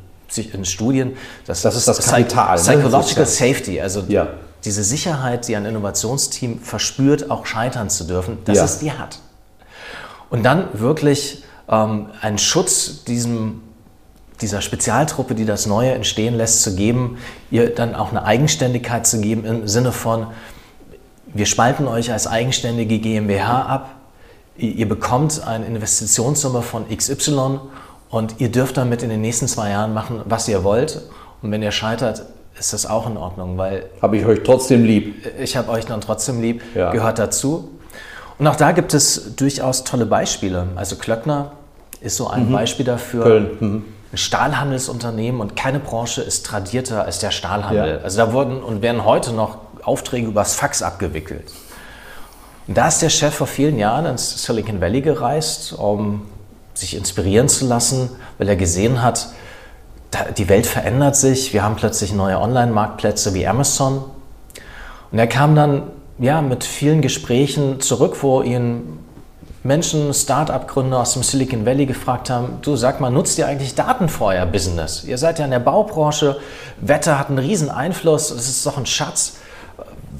in 0.53 0.65
Studien. 0.65 1.17
Das, 1.45 1.61
das 1.61 1.75
ist 1.75 1.87
das 1.87 2.05
Kapital. 2.05 2.55
Ne? 2.55 2.61
Psychological 2.61 3.23
ne? 3.23 3.29
Safety, 3.29 3.81
also 3.81 4.03
ja. 4.07 4.29
diese 4.63 4.83
Sicherheit, 4.83 5.47
die 5.49 5.55
ein 5.57 5.65
Innovationsteam 5.65 6.59
verspürt, 6.59 7.29
auch 7.29 7.45
scheitern 7.45 7.89
zu 7.89 8.05
dürfen, 8.05 8.37
dass 8.45 8.57
ja. 8.57 8.63
es 8.63 8.79
die 8.79 8.91
hat. 8.93 9.19
Und 10.31 10.43
dann 10.43 10.69
wirklich 10.73 11.43
ähm, 11.69 12.07
einen 12.21 12.39
Schutz 12.39 13.03
diesem, 13.03 13.61
dieser 14.41 14.61
Spezialtruppe, 14.61 15.35
die 15.35 15.45
das 15.45 15.67
Neue 15.67 15.91
entstehen 15.91 16.35
lässt, 16.35 16.63
zu 16.63 16.75
geben, 16.75 17.17
ihr 17.51 17.75
dann 17.75 17.93
auch 17.93 18.09
eine 18.09 18.23
Eigenständigkeit 18.23 19.05
zu 19.05 19.21
geben 19.21 19.45
im 19.45 19.67
Sinne 19.67 19.91
von, 19.91 20.27
wir 21.33 21.45
spalten 21.45 21.87
euch 21.87 22.11
als 22.11 22.27
eigenständige 22.27 22.97
GmbH 22.99 23.61
ab, 23.63 23.95
ihr 24.57 24.87
bekommt 24.87 25.45
eine 25.45 25.65
Investitionssumme 25.65 26.61
von 26.61 26.85
XY 26.89 27.59
und 28.09 28.35
ihr 28.39 28.51
dürft 28.51 28.77
damit 28.77 29.03
in 29.03 29.09
den 29.09 29.21
nächsten 29.21 29.47
zwei 29.47 29.69
Jahren 29.69 29.93
machen, 29.93 30.21
was 30.25 30.47
ihr 30.47 30.63
wollt. 30.63 31.01
Und 31.41 31.51
wenn 31.51 31.61
ihr 31.61 31.71
scheitert, 31.71 32.25
ist 32.59 32.73
das 32.73 32.85
auch 32.85 33.09
in 33.09 33.17
Ordnung, 33.17 33.57
weil... 33.57 33.85
Habe 34.01 34.17
ich 34.17 34.25
euch 34.25 34.43
trotzdem 34.43 34.83
lieb. 34.83 35.25
Ich 35.39 35.55
habe 35.55 35.71
euch 35.71 35.85
dann 35.85 36.01
trotzdem 36.01 36.41
lieb, 36.41 36.61
ja. 36.75 36.91
gehört 36.91 37.17
dazu. 37.17 37.69
Und 38.41 38.47
auch 38.47 38.55
da 38.55 38.71
gibt 38.71 38.95
es 38.95 39.35
durchaus 39.35 39.83
tolle 39.83 40.07
Beispiele. 40.07 40.69
Also 40.75 40.95
Klöckner 40.95 41.51
ist 41.99 42.17
so 42.17 42.27
ein 42.27 42.49
mhm. 42.49 42.53
Beispiel 42.53 42.83
dafür. 42.83 43.21
Köln. 43.21 43.49
Mhm. 43.59 43.85
ein 44.11 44.17
Stahlhandelsunternehmen 44.17 45.39
und 45.39 45.55
keine 45.55 45.77
Branche 45.77 46.23
ist 46.23 46.47
tradierter 46.47 47.05
als 47.05 47.19
der 47.19 47.29
Stahlhandel. 47.29 47.99
Ja. 47.99 48.03
Also 48.03 48.17
da 48.17 48.33
wurden 48.33 48.63
und 48.63 48.81
werden 48.81 49.05
heute 49.05 49.31
noch 49.31 49.59
Aufträge 49.83 50.25
übers 50.25 50.55
Fax 50.55 50.81
abgewickelt. 50.81 51.53
Und 52.65 52.75
da 52.75 52.87
ist 52.87 53.03
der 53.03 53.09
Chef 53.09 53.35
vor 53.35 53.45
vielen 53.45 53.77
Jahren 53.77 54.07
ins 54.07 54.43
Silicon 54.43 54.81
Valley 54.81 55.01
gereist, 55.01 55.73
um 55.73 56.23
sich 56.73 56.97
inspirieren 56.97 57.47
zu 57.47 57.67
lassen, 57.67 58.09
weil 58.39 58.49
er 58.49 58.55
gesehen 58.55 59.03
hat, 59.03 59.27
die 60.39 60.49
Welt 60.49 60.65
verändert 60.65 61.15
sich, 61.15 61.53
wir 61.53 61.61
haben 61.61 61.75
plötzlich 61.75 62.11
neue 62.11 62.39
Online-Marktplätze 62.39 63.35
wie 63.35 63.45
Amazon. 63.45 64.03
Und 65.11 65.19
er 65.19 65.27
kam 65.27 65.53
dann 65.53 65.83
ja, 66.21 66.41
mit 66.41 66.63
vielen 66.63 67.01
Gesprächen 67.01 67.81
zurück, 67.81 68.17
wo 68.21 68.43
ihn 68.43 68.99
Menschen, 69.63 70.13
Start-up-Gründer 70.13 70.99
aus 70.99 71.13
dem 71.13 71.23
Silicon 71.23 71.65
Valley 71.65 71.87
gefragt 71.87 72.29
haben, 72.29 72.59
du 72.61 72.75
sag 72.75 73.01
mal, 73.01 73.09
nutzt 73.09 73.39
ihr 73.39 73.47
eigentlich 73.47 73.73
Daten 73.73 74.07
vor 74.07 74.29
euer 74.29 74.45
Business? 74.45 75.03
Ihr 75.03 75.17
seid 75.17 75.39
ja 75.39 75.45
in 75.45 75.51
der 75.51 75.59
Baubranche, 75.59 76.37
Wetter 76.79 77.17
hat 77.17 77.29
einen 77.29 77.39
riesen 77.39 77.69
Einfluss, 77.69 78.29
das 78.29 78.47
ist 78.47 78.65
doch 78.65 78.77
ein 78.77 78.85
Schatz. 78.85 79.37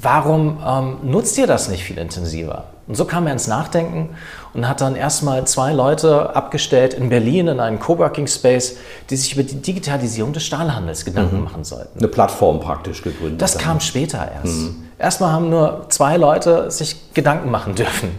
Warum 0.00 0.58
ähm, 0.66 0.98
nutzt 1.04 1.38
ihr 1.38 1.46
das 1.46 1.68
nicht 1.68 1.84
viel 1.84 1.98
intensiver? 1.98 2.64
Und 2.92 2.96
so 2.96 3.06
kam 3.06 3.26
er 3.26 3.32
ins 3.32 3.46
Nachdenken 3.46 4.10
und 4.52 4.68
hat 4.68 4.82
dann 4.82 4.96
erstmal 4.96 5.46
zwei 5.46 5.72
Leute 5.72 6.36
abgestellt 6.36 6.92
in 6.92 7.08
Berlin 7.08 7.48
in 7.48 7.58
einen 7.58 7.78
Coworking 7.78 8.26
Space, 8.26 8.76
die 9.08 9.16
sich 9.16 9.32
über 9.32 9.44
die 9.44 9.62
Digitalisierung 9.62 10.34
des 10.34 10.44
Stahlhandels 10.44 11.06
Gedanken 11.06 11.38
mhm. 11.38 11.44
machen 11.44 11.64
sollten. 11.64 11.98
Eine 11.98 12.08
Plattform 12.08 12.60
praktisch 12.60 13.00
gegründet. 13.00 13.40
Das 13.40 13.54
dann. 13.54 13.62
kam 13.62 13.80
später 13.80 14.30
erst. 14.30 14.44
Mhm. 14.58 14.88
Erstmal 14.98 15.32
haben 15.32 15.48
nur 15.48 15.86
zwei 15.88 16.18
Leute 16.18 16.70
sich 16.70 17.14
Gedanken 17.14 17.50
machen 17.50 17.74
dürfen. 17.76 18.10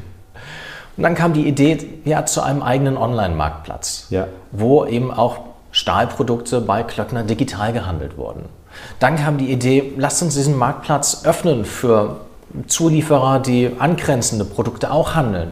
Und 0.97 1.03
dann 1.03 1.13
kam 1.13 1.34
die 1.34 1.47
Idee 1.47 1.78
ja, 2.03 2.26
zu 2.26 2.41
einem 2.41 2.63
eigenen 2.63 2.97
Online-Marktplatz, 2.97 4.07
ja. 4.09 4.26
wo 4.51 4.86
eben 4.86 5.11
auch 5.11 5.38
Stahlprodukte 5.71 6.61
bei 6.61 6.82
Klöckner 6.82 7.21
digital 7.21 7.74
gehandelt 7.74 8.17
wurden. 8.17 8.45
Dann 8.97 9.17
kam 9.17 9.38
die 9.38 9.51
Idee, 9.51 9.93
lasst 9.97 10.24
uns 10.24 10.34
diesen 10.34 10.57
Marktplatz 10.57 11.26
öffnen 11.26 11.63
für 11.63 12.21
Zulieferer, 12.67 13.39
die 13.39 13.71
angrenzende 13.79 14.45
Produkte 14.45 14.91
auch 14.91 15.15
handeln. 15.15 15.51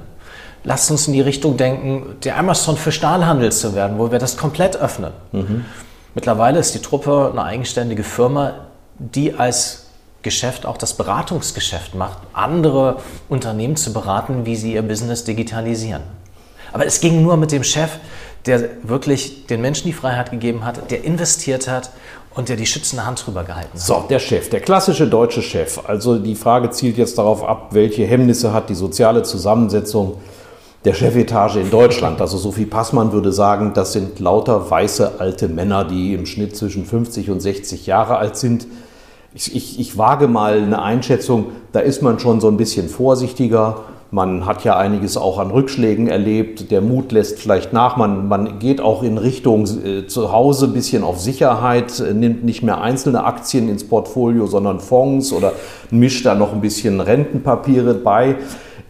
Lasst 0.64 0.92
uns 0.92 1.08
in 1.08 1.14
die 1.14 1.22
Richtung 1.22 1.58
denken, 1.58 2.18
der 2.24 2.38
Amazon 2.38 2.78
für 2.78 2.92
Stahlhandel 2.92 3.52
zu 3.52 3.74
werden, 3.74 3.98
wo 3.98 4.12
wir 4.12 4.20
das 4.20 4.38
komplett 4.38 4.78
öffnen. 4.78 5.12
Mhm. 5.32 5.66
Mittlerweile 6.14 6.60
ist 6.60 6.76
die 6.76 6.82
Truppe 6.82 7.30
eine 7.32 7.44
eigenständige 7.44 8.04
Firma, 8.04 8.54
die 9.00 9.34
als 9.34 9.88
Geschäft 10.22 10.66
auch 10.66 10.78
das 10.78 10.94
Beratungsgeschäft 10.94 11.96
macht, 11.96 12.20
andere 12.34 12.98
Unternehmen 13.28 13.76
zu 13.76 13.92
beraten, 13.92 14.46
wie 14.46 14.56
sie 14.56 14.74
ihr 14.74 14.84
Business 14.84 15.24
digitalisieren. 15.24 16.04
Aber 16.74 16.86
es 16.86 17.00
ging 17.02 17.24
nur 17.24 17.38
mit 17.38 17.52
dem 17.52 17.64
Chef, 17.64 17.98
der 18.46 18.70
wirklich 18.84 19.48
den 19.48 19.62
Menschen 19.62 19.88
die 19.88 19.94
Freiheit 19.94 20.32
gegeben 20.32 20.64
hat, 20.64 20.92
der 20.92 21.04
investiert 21.04 21.68
hat 21.68 21.92
und 22.36 22.50
der 22.50 22.56
die 22.56 22.66
schützende 22.66 23.06
Hand 23.06 23.26
drüber 23.26 23.44
gehalten 23.44 23.74
hat. 23.74 23.80
So, 23.80 24.06
der 24.10 24.20
Chef, 24.20 24.50
der 24.50 24.62
klassische 24.62 25.08
deutsche 25.08 25.42
Chef. 25.42 25.80
Also 25.86 26.18
die 26.18 26.36
Frage 26.36 26.70
zielt 26.70 26.98
jetzt 26.98 27.18
darauf 27.18 27.44
ab, 27.44 27.70
welche 27.72 28.06
Hemmnisse 28.06 28.54
hat 28.54 28.70
die 28.70 28.76
soziale 28.76 29.24
Zusammensetzung 29.24 30.18
der 30.86 30.94
Chefetage 30.94 31.58
in 31.58 31.70
Deutschland. 31.70 32.22
Also 32.22 32.38
Sophie 32.38 32.66
Passmann 32.66 33.12
würde 33.12 33.32
sagen, 33.32 33.74
das 33.74 33.94
sind 33.94 34.20
lauter 34.20 34.70
weiße 34.70 35.20
alte 35.20 35.48
Männer, 35.48 35.84
die 35.84 36.14
im 36.14 36.26
Schnitt 36.26 36.56
zwischen 36.56 36.86
50 36.86 37.30
und 37.30 37.40
60 37.40 37.86
Jahre 37.86 38.18
alt 38.18 38.38
sind. 38.38 38.66
Ich, 39.34 39.56
ich, 39.56 39.80
ich 39.80 39.98
wage 39.98 40.28
mal 40.28 40.58
eine 40.58 40.82
Einschätzung, 40.82 41.48
da 41.72 41.80
ist 41.80 42.02
man 42.02 42.20
schon 42.20 42.42
so 42.42 42.48
ein 42.48 42.58
bisschen 42.58 42.90
vorsichtiger 42.90 43.84
man 44.12 44.46
hat 44.46 44.66
ja 44.66 44.78
einiges 44.78 45.16
auch 45.16 45.40
an 45.40 45.52
Rückschlägen 45.52 46.08
erlebt. 46.08 46.70
Der 46.70 46.82
Mut 46.82 47.14
lässt 47.14 47.40
vielleicht 47.40 47.72
nach. 47.72 47.96
Man, 47.96 48.28
man 48.28 48.60
geht 48.60 48.82
auch 48.82 49.04
in 49.04 49.18
Richtung 49.18 49.66
äh, 49.86 50.06
zu 50.06 50.34
Hause 50.34 50.66
ein 50.66 50.74
bisschen 50.74 51.04
auf 51.04 51.20
Sicherheit, 51.20 51.98
äh, 52.02 52.14
nimmt 52.14 52.44
nicht 52.44 52.62
mehr 52.62 52.82
einzelne 52.82 53.24
Aktien 53.24 53.70
ins 53.70 53.88
Portfolio, 53.88 54.48
sondern 54.48 54.82
Fonds 54.82 55.32
oder 55.32 55.54
mischt 55.92 56.26
da 56.26 56.36
noch 56.36 56.52
ein 56.52 56.60
bisschen 56.60 57.00
Rentenpapiere 57.00 57.94
bei. 57.94 58.36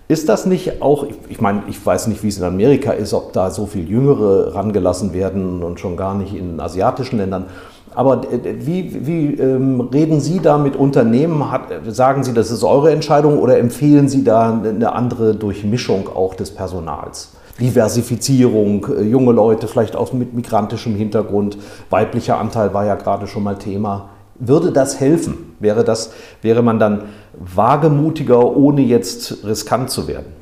Ist 0.07 0.27
das 0.27 0.47
nicht 0.47 0.81
auch, 0.81 1.03
ich, 1.03 1.15
ich 1.29 1.39
meine, 1.39 1.63
ich 1.69 1.85
weiß 1.85 2.07
nicht, 2.07 2.23
wie 2.23 2.27
es 2.27 2.39
in 2.39 2.43
Amerika 2.43 2.91
ist, 2.91 3.13
ob 3.13 3.31
da 3.31 3.51
so 3.51 3.67
viel 3.67 3.87
Jüngere 3.87 4.55
rangelassen 4.55 5.13
werden 5.13 5.61
und 5.61 5.79
schon 5.79 5.95
gar 5.95 6.15
nicht 6.15 6.33
in 6.33 6.59
asiatischen 6.59 7.17
Ländern. 7.19 7.45
Aber 7.93 8.21
äh, 8.31 8.65
wie, 8.65 9.05
wie 9.05 9.33
ähm, 9.35 9.81
reden 9.81 10.19
Sie 10.19 10.39
da 10.39 10.57
mit 10.57 10.75
Unternehmen? 10.75 11.51
Hat, 11.51 11.63
sagen 11.87 12.23
Sie, 12.23 12.33
das 12.33 12.51
ist 12.51 12.63
eure 12.63 12.91
Entscheidung 12.91 13.39
oder 13.39 13.57
empfehlen 13.59 14.07
Sie 14.07 14.23
da 14.23 14.61
eine 14.63 14.93
andere 14.93 15.35
Durchmischung 15.35 16.07
auch 16.07 16.33
des 16.33 16.51
Personals? 16.51 17.31
Diversifizierung, 17.59 18.87
äh, 18.97 19.03
junge 19.03 19.33
Leute 19.33 19.67
vielleicht 19.67 19.95
auch 19.95 20.13
mit 20.13 20.33
migrantischem 20.33 20.95
Hintergrund, 20.95 21.57
weiblicher 21.89 22.37
Anteil 22.39 22.73
war 22.73 22.85
ja 22.85 22.95
gerade 22.95 23.27
schon 23.27 23.43
mal 23.43 23.57
Thema. 23.57 24.09
Würde 24.39 24.71
das 24.71 24.99
helfen? 24.99 25.55
Wäre, 25.59 25.83
das, 25.83 26.11
wäre 26.41 26.63
man 26.63 26.79
dann 26.79 27.03
wagemutiger, 27.33 28.43
ohne 28.43 28.81
jetzt 28.81 29.45
riskant 29.45 29.91
zu 29.91 30.07
werden? 30.07 30.33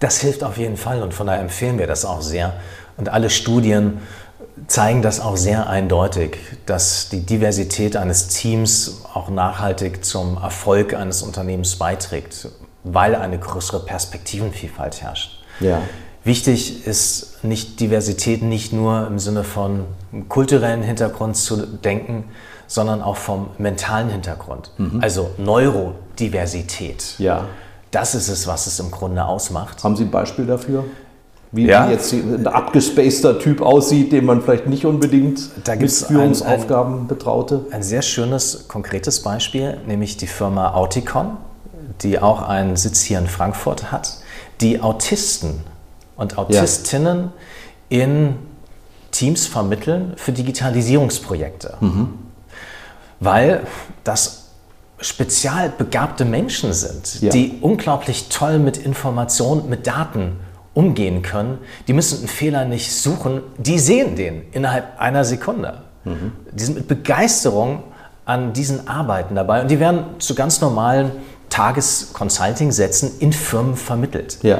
Das 0.00 0.18
hilft 0.18 0.42
auf 0.42 0.58
jeden 0.58 0.76
Fall 0.76 1.02
und 1.02 1.14
von 1.14 1.28
daher 1.28 1.40
empfehlen 1.40 1.78
wir 1.78 1.86
das 1.86 2.04
auch 2.04 2.20
sehr. 2.20 2.54
Und 2.96 3.08
alle 3.08 3.30
Studien 3.30 3.98
zeigen 4.66 5.02
das 5.02 5.20
auch 5.20 5.36
sehr 5.36 5.68
eindeutig, 5.68 6.38
dass 6.66 7.08
die 7.08 7.26
Diversität 7.26 7.96
eines 7.96 8.28
Teams 8.28 9.02
auch 9.12 9.28
nachhaltig 9.28 10.04
zum 10.04 10.36
Erfolg 10.36 10.94
eines 10.94 11.22
Unternehmens 11.22 11.76
beiträgt, 11.76 12.48
weil 12.84 13.14
eine 13.14 13.38
größere 13.38 13.80
Perspektivenvielfalt 13.80 15.02
herrscht. 15.02 15.42
Ja. 15.60 15.82
Wichtig 16.22 16.86
ist 16.86 17.44
nicht 17.44 17.80
Diversität 17.80 18.42
nicht 18.42 18.72
nur 18.72 19.06
im 19.06 19.18
Sinne 19.18 19.44
von 19.44 19.84
kulturellen 20.28 20.82
Hintergrund 20.82 21.36
zu 21.36 21.66
denken, 21.66 22.24
sondern 22.66 23.02
auch 23.02 23.16
vom 23.16 23.50
mentalen 23.58 24.08
Hintergrund. 24.08 24.70
Mhm. 24.78 25.00
Also 25.02 25.30
Neurodiversität. 25.36 27.16
Ja. 27.18 27.46
Das 27.90 28.14
ist 28.14 28.28
es, 28.28 28.46
was 28.46 28.66
es 28.66 28.80
im 28.80 28.90
Grunde 28.90 29.24
ausmacht. 29.24 29.84
Haben 29.84 29.96
Sie 29.96 30.04
ein 30.04 30.10
Beispiel 30.10 30.46
dafür? 30.46 30.84
Wie, 31.54 31.66
ja. 31.66 31.86
wie 31.86 31.92
jetzt 31.92 32.12
ein 32.12 32.48
abgespaceter 32.48 33.38
Typ 33.38 33.62
aussieht, 33.62 34.10
den 34.10 34.24
man 34.24 34.42
vielleicht 34.42 34.66
nicht 34.66 34.84
unbedingt 34.86 35.50
da 35.62 35.76
mit 35.76 35.88
Führungsaufgaben 35.92 36.94
ein, 36.94 37.00
ein, 37.02 37.06
betraute? 37.06 37.66
Ein 37.70 37.84
sehr 37.84 38.02
schönes, 38.02 38.66
konkretes 38.66 39.22
Beispiel, 39.22 39.78
nämlich 39.86 40.16
die 40.16 40.26
Firma 40.26 40.74
Auticon, 40.74 41.36
die 42.02 42.18
auch 42.18 42.42
einen 42.42 42.74
Sitz 42.74 43.02
hier 43.02 43.20
in 43.20 43.28
Frankfurt 43.28 43.92
hat, 43.92 44.18
die 44.60 44.80
Autisten 44.80 45.60
und 46.16 46.38
Autistinnen 46.38 47.30
ja. 47.88 48.00
in 48.00 48.34
Teams 49.12 49.46
vermitteln 49.46 50.14
für 50.16 50.32
Digitalisierungsprojekte. 50.32 51.76
Mhm. 51.78 52.08
Weil 53.20 53.64
das 54.02 54.48
spezial 54.98 55.68
begabte 55.68 56.24
Menschen 56.24 56.72
sind, 56.72 57.20
ja. 57.20 57.30
die 57.30 57.58
unglaublich 57.60 58.28
toll 58.28 58.58
mit 58.58 58.76
Informationen, 58.76 59.68
mit 59.68 59.86
Daten 59.86 60.40
umgehen 60.74 61.22
können, 61.22 61.58
die 61.86 61.92
müssen 61.92 62.18
einen 62.18 62.28
Fehler 62.28 62.64
nicht 62.64 62.92
suchen, 62.92 63.42
die 63.56 63.78
sehen 63.78 64.16
den 64.16 64.42
innerhalb 64.52 65.00
einer 65.00 65.24
Sekunde. 65.24 65.82
Mhm. 66.04 66.32
Die 66.52 66.64
sind 66.64 66.74
mit 66.74 66.88
Begeisterung 66.88 67.84
an 68.24 68.52
diesen 68.52 68.88
Arbeiten 68.88 69.34
dabei 69.34 69.62
und 69.62 69.70
die 69.70 69.80
werden 69.80 70.04
zu 70.18 70.34
ganz 70.34 70.60
normalen 70.60 71.12
Tages-Consulting-Sätzen 71.50 73.12
in 73.20 73.32
Firmen 73.32 73.76
vermittelt. 73.76 74.38
Ja. 74.42 74.58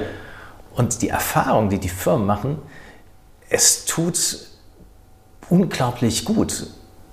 Und 0.76 1.02
die 1.02 1.08
Erfahrung, 1.08 1.68
die 1.68 1.78
die 1.78 1.88
Firmen 1.88 2.26
machen, 2.26 2.58
es 3.48 3.84
tut 3.84 4.38
unglaublich 5.48 6.24
gut, 6.24 6.66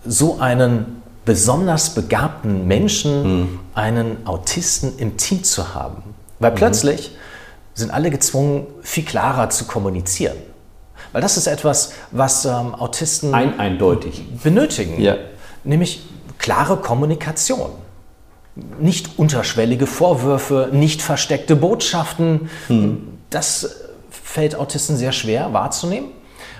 so 0.05 0.39
einen 0.39 1.01
besonders 1.25 1.93
begabten 1.93 2.67
Menschen, 2.67 3.23
mhm. 3.23 3.59
einen 3.73 4.27
Autisten 4.27 4.97
im 4.97 5.17
Team 5.17 5.43
zu 5.43 5.73
haben. 5.73 6.03
Weil 6.39 6.51
mhm. 6.51 6.55
Sind 7.73 7.91
alle 7.91 8.09
gezwungen, 8.09 8.67
viel 8.81 9.05
klarer 9.05 9.49
zu 9.49 9.65
kommunizieren. 9.65 10.37
Weil 11.11 11.21
das 11.21 11.37
ist 11.37 11.47
etwas, 11.47 11.93
was 12.11 12.45
ähm, 12.45 12.75
Autisten 12.75 13.33
Ein, 13.33 13.59
eindeutig 13.59 14.23
benötigen. 14.43 15.01
Ja. 15.01 15.17
Nämlich 15.63 16.01
klare 16.37 16.77
Kommunikation. 16.77 17.71
Nicht 18.79 19.17
unterschwellige 19.17 19.87
Vorwürfe, 19.87 20.69
nicht 20.71 21.01
versteckte 21.01 21.55
Botschaften. 21.55 22.49
Hm. 22.67 23.19
Das 23.29 23.75
fällt 24.09 24.55
Autisten 24.55 24.97
sehr 24.97 25.11
schwer 25.11 25.53
wahrzunehmen. 25.53 26.09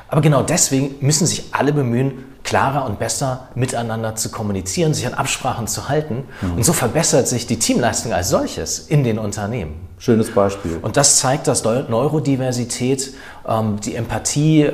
Aber 0.08 0.22
genau 0.22 0.44
deswegen 0.44 0.96
müssen 1.00 1.26
sich 1.26 1.46
alle 1.52 1.74
bemühen, 1.74 2.26
klarer 2.52 2.86
und 2.86 3.00
besser 3.00 3.48
miteinander 3.56 4.16
zu 4.18 4.30
kommunizieren, 4.30 4.94
sich 4.94 5.08
an 5.08 5.14
Absprachen 5.14 5.68
zu 5.68 5.88
halten. 5.88 6.26
Mhm. 6.42 6.58
Und 6.58 6.66
so 6.66 6.74
verbessert 6.74 7.26
sich 7.30 7.48
die 7.48 7.58
Teamleistung 7.58 8.12
als 8.12 8.28
solches 8.28 8.80
in 8.80 9.06
den 9.06 9.20
Unternehmen. 9.20 9.88
Schönes 9.98 10.30
Beispiel. 10.32 10.78
Und 10.82 10.98
das 10.98 11.16
zeigt, 11.16 11.48
dass 11.48 11.64
Neurodiversität 11.64 13.14
ähm, 13.48 13.80
die 13.80 13.96
Empathie 13.96 14.70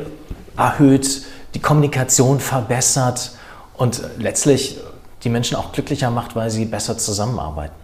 erhöht, 0.57 1.21
die 1.53 1.59
Kommunikation 1.59 2.39
verbessert 2.39 3.33
und 3.75 4.01
letztlich 4.17 4.79
die 5.23 5.29
Menschen 5.29 5.55
auch 5.55 5.71
glücklicher 5.71 6.09
macht, 6.09 6.35
weil 6.35 6.49
sie 6.49 6.65
besser 6.65 6.97
zusammenarbeiten. 6.97 7.75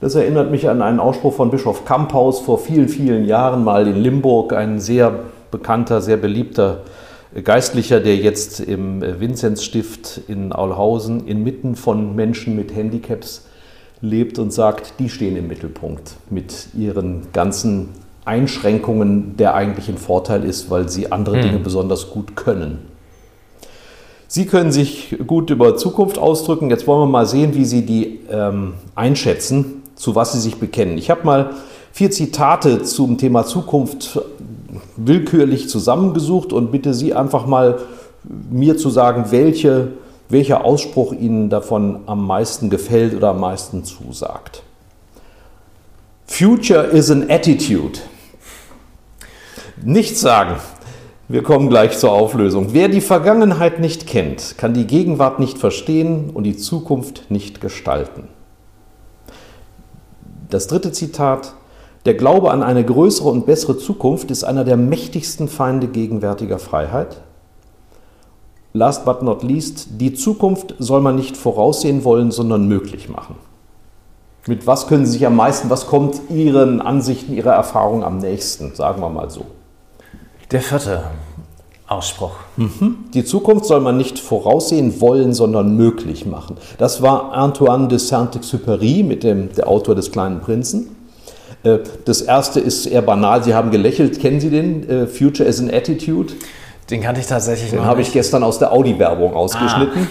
Das 0.00 0.14
erinnert 0.14 0.52
mich 0.52 0.68
an 0.68 0.80
einen 0.80 1.00
Ausspruch 1.00 1.34
von 1.34 1.50
Bischof 1.50 1.84
Kamphaus 1.84 2.38
vor 2.38 2.60
vielen, 2.60 2.88
vielen 2.88 3.24
Jahren 3.24 3.64
mal 3.64 3.88
in 3.88 3.96
Limburg, 3.96 4.52
ein 4.52 4.78
sehr 4.78 5.12
bekannter, 5.50 6.00
sehr 6.00 6.18
beliebter 6.18 6.82
Geistlicher, 7.44 8.00
der 8.00 8.16
jetzt 8.16 8.60
im 8.60 9.00
Vinzenzstift 9.00 10.20
in 10.28 10.52
Aulhausen 10.52 11.26
inmitten 11.26 11.76
von 11.76 12.14
Menschen 12.14 12.56
mit 12.56 12.74
Handicaps 12.74 13.46
lebt 14.02 14.38
und 14.38 14.52
sagt, 14.52 14.94
die 14.98 15.08
stehen 15.08 15.36
im 15.36 15.48
Mittelpunkt 15.48 16.16
mit 16.28 16.68
ihren 16.76 17.32
ganzen 17.32 17.88
Einschränkungen, 18.26 19.36
der 19.38 19.54
eigentlich 19.54 19.88
ein 19.88 19.96
Vorteil 19.96 20.44
ist, 20.44 20.70
weil 20.70 20.88
sie 20.88 21.10
andere 21.10 21.40
Dinge 21.40 21.58
besonders 21.58 22.10
gut 22.10 22.36
können. 22.36 22.78
Sie 24.28 24.46
können 24.46 24.72
sich 24.72 25.16
gut 25.26 25.50
über 25.50 25.76
Zukunft 25.76 26.18
ausdrücken. 26.18 26.70
Jetzt 26.70 26.86
wollen 26.86 27.02
wir 27.02 27.06
mal 27.06 27.26
sehen, 27.26 27.54
wie 27.54 27.66
Sie 27.66 27.84
die 27.84 28.20
ähm, 28.30 28.74
einschätzen, 28.94 29.82
zu 29.94 30.14
was 30.14 30.32
Sie 30.32 30.40
sich 30.40 30.56
bekennen. 30.56 30.96
Ich 30.96 31.10
habe 31.10 31.24
mal 31.24 31.50
vier 31.92 32.10
Zitate 32.10 32.82
zum 32.82 33.18
Thema 33.18 33.44
Zukunft 33.44 34.18
willkürlich 34.96 35.68
zusammengesucht 35.68 36.52
und 36.52 36.70
bitte 36.70 36.94
Sie 36.94 37.14
einfach 37.14 37.46
mal 37.46 37.80
mir 38.50 38.76
zu 38.76 38.90
sagen, 38.90 39.26
welche, 39.30 39.88
welcher 40.28 40.64
Ausspruch 40.64 41.12
Ihnen 41.12 41.50
davon 41.50 42.00
am 42.06 42.26
meisten 42.26 42.70
gefällt 42.70 43.14
oder 43.14 43.30
am 43.30 43.40
meisten 43.40 43.84
zusagt. 43.84 44.62
Future 46.26 46.84
is 46.84 47.10
an 47.10 47.30
attitude. 47.30 47.98
Nichts 49.84 50.20
sagen. 50.20 50.56
Wir 51.28 51.42
kommen 51.42 51.68
gleich 51.68 51.98
zur 51.98 52.12
Auflösung. 52.12 52.68
Wer 52.72 52.88
die 52.88 53.00
Vergangenheit 53.00 53.80
nicht 53.80 54.06
kennt, 54.06 54.56
kann 54.58 54.74
die 54.74 54.86
Gegenwart 54.86 55.38
nicht 55.38 55.58
verstehen 55.58 56.30
und 56.30 56.44
die 56.44 56.56
Zukunft 56.56 57.30
nicht 57.30 57.60
gestalten. 57.60 58.28
Das 60.50 60.66
dritte 60.66 60.92
Zitat. 60.92 61.54
Der 62.04 62.14
Glaube 62.14 62.50
an 62.50 62.62
eine 62.62 62.84
größere 62.84 63.28
und 63.28 63.46
bessere 63.46 63.78
Zukunft 63.78 64.30
ist 64.30 64.42
einer 64.42 64.64
der 64.64 64.76
mächtigsten 64.76 65.48
Feinde 65.48 65.86
gegenwärtiger 65.86 66.58
Freiheit. 66.58 67.20
Last 68.72 69.04
but 69.04 69.22
not 69.22 69.42
least, 69.42 69.88
die 70.00 70.14
Zukunft 70.14 70.74
soll 70.78 71.00
man 71.00 71.14
nicht 71.14 71.36
voraussehen 71.36 72.04
wollen, 72.04 72.30
sondern 72.30 72.66
möglich 72.66 73.08
machen. 73.08 73.36
Mit 74.48 74.66
was 74.66 74.88
können 74.88 75.06
Sie 75.06 75.12
sich 75.12 75.26
am 75.26 75.36
meisten, 75.36 75.70
was 75.70 75.86
kommt 75.86 76.20
Ihren 76.28 76.80
Ansichten, 76.80 77.34
Ihrer 77.34 77.52
Erfahrung 77.52 78.02
am 78.02 78.18
nächsten, 78.18 78.74
sagen 78.74 79.00
wir 79.00 79.08
mal 79.08 79.30
so? 79.30 79.44
Der 80.50 80.60
vierte 80.60 81.04
Ausspruch. 81.86 82.32
Die 83.14 83.24
Zukunft 83.24 83.66
soll 83.66 83.80
man 83.80 83.96
nicht 83.96 84.18
voraussehen 84.18 85.00
wollen, 85.00 85.34
sondern 85.34 85.76
möglich 85.76 86.26
machen. 86.26 86.56
Das 86.78 87.02
war 87.02 87.32
Antoine 87.32 87.86
de 87.86 87.98
Saint-Exupéry, 87.98 89.04
mit 89.04 89.22
dem 89.22 89.52
der 89.52 89.68
Autor 89.68 89.94
des 89.94 90.10
kleinen 90.10 90.40
Prinzen. 90.40 90.96
Äh, 91.64 91.78
Das 92.04 92.22
erste 92.22 92.60
ist 92.60 92.86
eher 92.86 93.02
banal. 93.02 93.42
Sie 93.44 93.54
haben 93.54 93.70
gelächelt. 93.70 94.20
Kennen 94.20 94.40
Sie 94.40 94.50
den? 94.50 94.88
Äh, 94.88 95.06
Future 95.06 95.48
is 95.48 95.60
an 95.60 95.70
Attitude. 95.72 96.32
Den 96.90 97.00
kannte 97.00 97.20
ich 97.20 97.26
tatsächlich 97.26 97.70
Den 97.70 97.84
habe 97.84 98.02
ich 98.02 98.12
gestern 98.12 98.42
aus 98.42 98.58
der 98.58 98.72
Audi-Werbung 98.72 99.34
ausgeschnitten. 99.34 100.08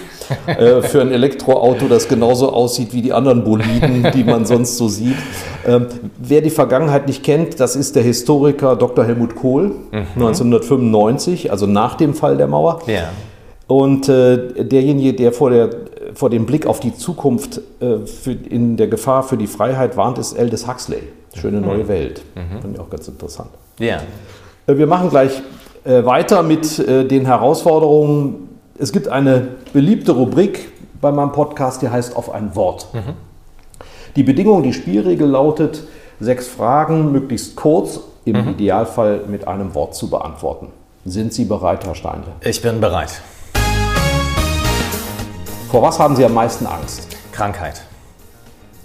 Äh, 0.47 0.81
Für 0.81 1.01
ein 1.01 1.11
Elektroauto, 1.11 1.87
das 1.89 2.07
genauso 2.07 2.53
aussieht 2.53 2.93
wie 2.93 3.01
die 3.01 3.11
anderen 3.11 3.43
Boliden, 3.43 4.07
die 4.15 4.23
man 4.23 4.45
sonst 4.45 4.77
so 4.77 4.87
sieht. 4.87 5.17
Ähm, 5.67 5.87
Wer 6.17 6.41
die 6.41 6.49
Vergangenheit 6.49 7.07
nicht 7.07 7.23
kennt, 7.23 7.59
das 7.59 7.75
ist 7.75 7.95
der 7.97 8.03
Historiker 8.03 8.77
Dr. 8.77 9.03
Helmut 9.03 9.35
Kohl, 9.35 9.71
1995, 10.15 11.51
also 11.51 11.67
nach 11.67 11.95
dem 11.95 12.13
Fall 12.13 12.37
der 12.37 12.47
Mauer. 12.47 12.79
Ja. 12.87 13.09
Und 13.67 14.09
äh, 14.09 14.63
derjenige, 14.63 15.13
der 15.13 15.31
vor, 15.33 15.49
der 15.49 15.69
vor 16.15 16.29
dem 16.29 16.45
Blick 16.45 16.65
auf 16.65 16.79
die 16.79 16.95
Zukunft 16.95 17.61
äh, 17.79 18.05
für, 18.05 18.31
in 18.31 18.77
der 18.77 18.87
Gefahr 18.87 19.23
für 19.23 19.37
die 19.37 19.47
Freiheit 19.47 19.97
warnt, 19.97 20.17
ist 20.17 20.37
Aldous 20.37 20.67
Huxley. 20.67 21.03
Schöne 21.33 21.61
neue 21.61 21.87
Welt. 21.87 22.21
Fand 22.61 22.75
ich 22.75 22.79
auch 22.79 22.89
ganz 22.89 23.07
interessant. 23.07 23.49
Ja. 23.79 24.01
Äh, 24.67 24.77
Wir 24.77 24.87
machen 24.87 25.09
gleich 25.09 25.41
äh, 25.83 26.03
weiter 26.05 26.43
mit 26.43 26.77
den 26.77 27.25
Herausforderungen. 27.25 28.49
Es 28.77 28.91
gibt 28.91 29.07
eine 29.07 29.47
beliebte 29.73 30.11
Rubrik 30.11 30.71
bei 30.99 31.11
meinem 31.11 31.31
Podcast, 31.31 31.81
die 31.81 31.89
heißt 31.89 32.15
Auf 32.15 32.31
ein 32.33 32.55
Wort. 32.55 32.87
Die 34.15 34.23
Bedingung, 34.23 34.61
die 34.63 34.73
Spielregel 34.73 35.27
lautet, 35.27 35.83
sechs 36.19 36.47
Fragen 36.47 37.11
möglichst 37.11 37.55
kurz, 37.55 38.01
im 38.25 38.49
Idealfall 38.49 39.21
mit 39.27 39.47
einem 39.47 39.73
Wort 39.73 39.95
zu 39.95 40.09
beantworten. 40.09 40.67
Sind 41.05 41.33
Sie 41.33 41.45
bereit, 41.45 41.85
Herr 41.85 41.95
Steinle? 41.95 42.27
Ich 42.43 42.61
bin 42.61 42.79
bereit. 42.79 43.21
Vor 45.71 45.81
was 45.81 45.99
haben 45.99 46.17
Sie 46.17 46.25
am 46.25 46.33
meisten 46.33 46.67
Angst? 46.67 47.07
Krankheit. 47.31 47.81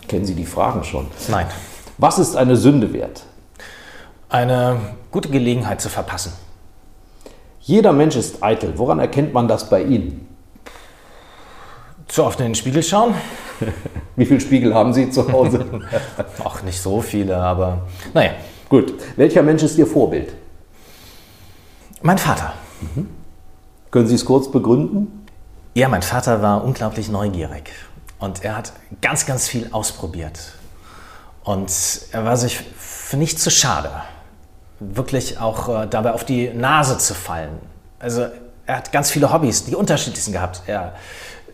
Kennen 0.06 0.24
Sie 0.24 0.36
die 0.36 0.44
Fragen 0.44 0.84
schon? 0.84 1.08
Nein. 1.26 1.48
Was 1.98 2.20
ist 2.20 2.36
eine 2.36 2.54
Sünde 2.54 2.92
wert? 2.92 3.24
Eine 4.28 4.78
gute 5.10 5.28
Gelegenheit 5.28 5.80
zu 5.80 5.88
verpassen. 5.88 6.32
Jeder 7.58 7.92
Mensch 7.92 8.14
ist 8.14 8.40
eitel. 8.40 8.74
Woran 8.76 9.00
erkennt 9.00 9.34
man 9.34 9.48
das 9.48 9.68
bei 9.68 9.82
Ihnen? 9.82 10.28
Zu 12.06 12.22
oft 12.22 12.38
in 12.38 12.46
den 12.46 12.54
Spiegel 12.54 12.84
schauen? 12.84 13.14
Wie 14.14 14.24
viele 14.24 14.40
Spiegel 14.40 14.72
haben 14.72 14.92
Sie 14.92 15.10
zu 15.10 15.32
Hause? 15.32 15.66
Auch 16.44 16.62
nicht 16.62 16.80
so 16.80 17.00
viele, 17.00 17.36
aber 17.36 17.78
naja. 18.14 18.30
Gut. 18.68 18.94
Welcher 19.16 19.42
Mensch 19.42 19.64
ist 19.64 19.76
Ihr 19.76 19.88
Vorbild? 19.88 20.34
Mein 22.00 22.18
Vater. 22.18 22.52
Können 23.90 24.06
Sie 24.06 24.14
es 24.14 24.24
kurz 24.24 24.48
begründen? 24.48 25.25
Ja, 25.76 25.90
mein 25.90 26.00
Vater 26.00 26.40
war 26.40 26.64
unglaublich 26.64 27.10
neugierig 27.10 27.70
und 28.18 28.42
er 28.42 28.56
hat 28.56 28.72
ganz, 29.02 29.26
ganz 29.26 29.46
viel 29.46 29.68
ausprobiert. 29.72 30.40
Und 31.44 31.70
er 32.12 32.24
war 32.24 32.38
sich 32.38 32.58
für 32.78 33.18
nichts 33.18 33.42
zu 33.42 33.50
schade, 33.50 33.90
wirklich 34.80 35.38
auch 35.38 35.82
äh, 35.82 35.86
dabei 35.86 36.12
auf 36.12 36.24
die 36.24 36.48
Nase 36.48 36.96
zu 36.96 37.12
fallen. 37.12 37.58
Also 37.98 38.24
er 38.64 38.76
hat 38.76 38.90
ganz 38.90 39.10
viele 39.10 39.30
Hobbys, 39.30 39.66
die 39.66 39.74
unterschiedlichsten 39.74 40.32
gehabt. 40.32 40.62
Er 40.66 40.94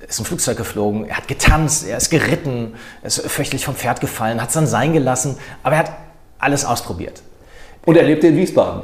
ist 0.07 0.21
im 0.21 0.25
Flugzeug 0.25 0.57
geflogen, 0.57 1.09
er 1.09 1.17
hat 1.17 1.27
getanzt, 1.27 1.85
er 1.85 1.97
ist 1.97 2.09
geritten, 2.09 2.77
er 3.01 3.09
ist 3.09 3.23
fürchterlich 3.23 3.65
vom 3.65 3.75
Pferd 3.75 4.01
gefallen, 4.01 4.41
hat 4.41 4.51
es 4.51 4.55
dann 4.55 4.69
sein 4.69 4.93
gelassen, 4.93 5.37
aber 5.65 5.75
er 5.75 5.79
hat 5.81 5.93
alles 6.39 6.65
ausprobiert. 6.65 7.25
Und 7.87 7.97
er 7.97 8.05
lebte 8.05 8.29
in 8.29 8.37
Wiesbaden. 8.37 8.83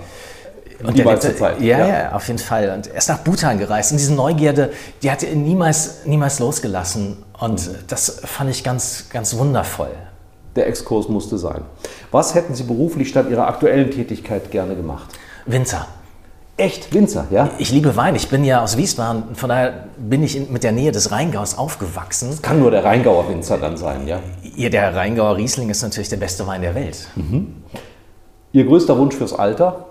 Und 0.83 0.97
die 0.97 1.03
meiste 1.03 1.29
lebte- 1.29 1.41
Zeit. 1.43 1.61
Ja, 1.61 1.87
ja, 1.87 2.13
auf 2.13 2.27
jeden 2.29 2.39
Fall. 2.39 2.71
Und 2.71 2.87
er 2.87 2.97
ist 2.99 3.09
nach 3.09 3.19
Bhutan 3.19 3.59
gereist. 3.59 3.91
Und 3.93 3.99
diese 3.99 4.15
Neugierde, 4.15 4.71
die 5.03 5.11
hat 5.11 5.23
ihn 5.23 5.43
niemals, 5.43 6.05
niemals 6.05 6.39
losgelassen. 6.39 7.17
Und 7.41 7.67
Mhm. 7.69 7.75
das 7.89 8.21
fand 8.25 8.51
ich 8.51 8.63
ganz, 8.63 9.07
ganz 9.13 9.37
wundervoll. 9.37 9.91
Der 10.57 10.67
Exkurs 10.69 11.09
musste 11.09 11.39
sein. 11.39 11.63
Was 12.11 12.35
hätten 12.35 12.55
Sie 12.55 12.63
beruflich 12.65 13.09
statt 13.09 13.27
Ihrer 13.31 13.47
aktuellen 13.49 13.91
Tätigkeit 13.91 14.51
gerne 14.51 14.75
gemacht? 14.77 15.09
Winzer. 15.47 15.87
Echt? 16.57 16.93
Winzer, 16.93 17.27
ja? 17.31 17.51
Ich 17.59 17.71
liebe 17.71 17.95
Wein. 17.95 18.17
Ich 18.17 18.29
bin 18.29 18.43
ja 18.45 18.63
aus 18.65 18.77
Wiesbaden. 18.77 19.37
Von 19.37 19.49
daher 19.51 19.85
bin 19.97 20.25
ich 20.25 20.49
mit 20.51 20.65
der 20.65 20.73
Nähe 20.73 20.91
des 20.91 21.13
Rheingaus 21.13 21.57
aufgewachsen. 21.57 22.37
Kann 22.43 22.59
nur 22.59 22.73
der 22.73 22.83
Rheingauer 22.85 23.29
Winzer 23.29 23.59
dann 23.59 23.77
sein, 23.77 24.09
ja? 24.09 24.19
Ihr, 24.57 24.69
der 24.71 24.95
Rheingauer 24.97 25.37
Riesling 25.37 25.71
ist 25.71 25.83
natürlich 25.83 26.09
der 26.09 26.17
beste 26.17 26.45
Wein 26.49 26.63
der 26.63 26.75
Welt. 26.75 27.07
Ihr 28.53 28.65
größter 28.65 28.99
Wunsch 28.99 29.15
fürs 29.15 29.33
Alter? 29.33 29.87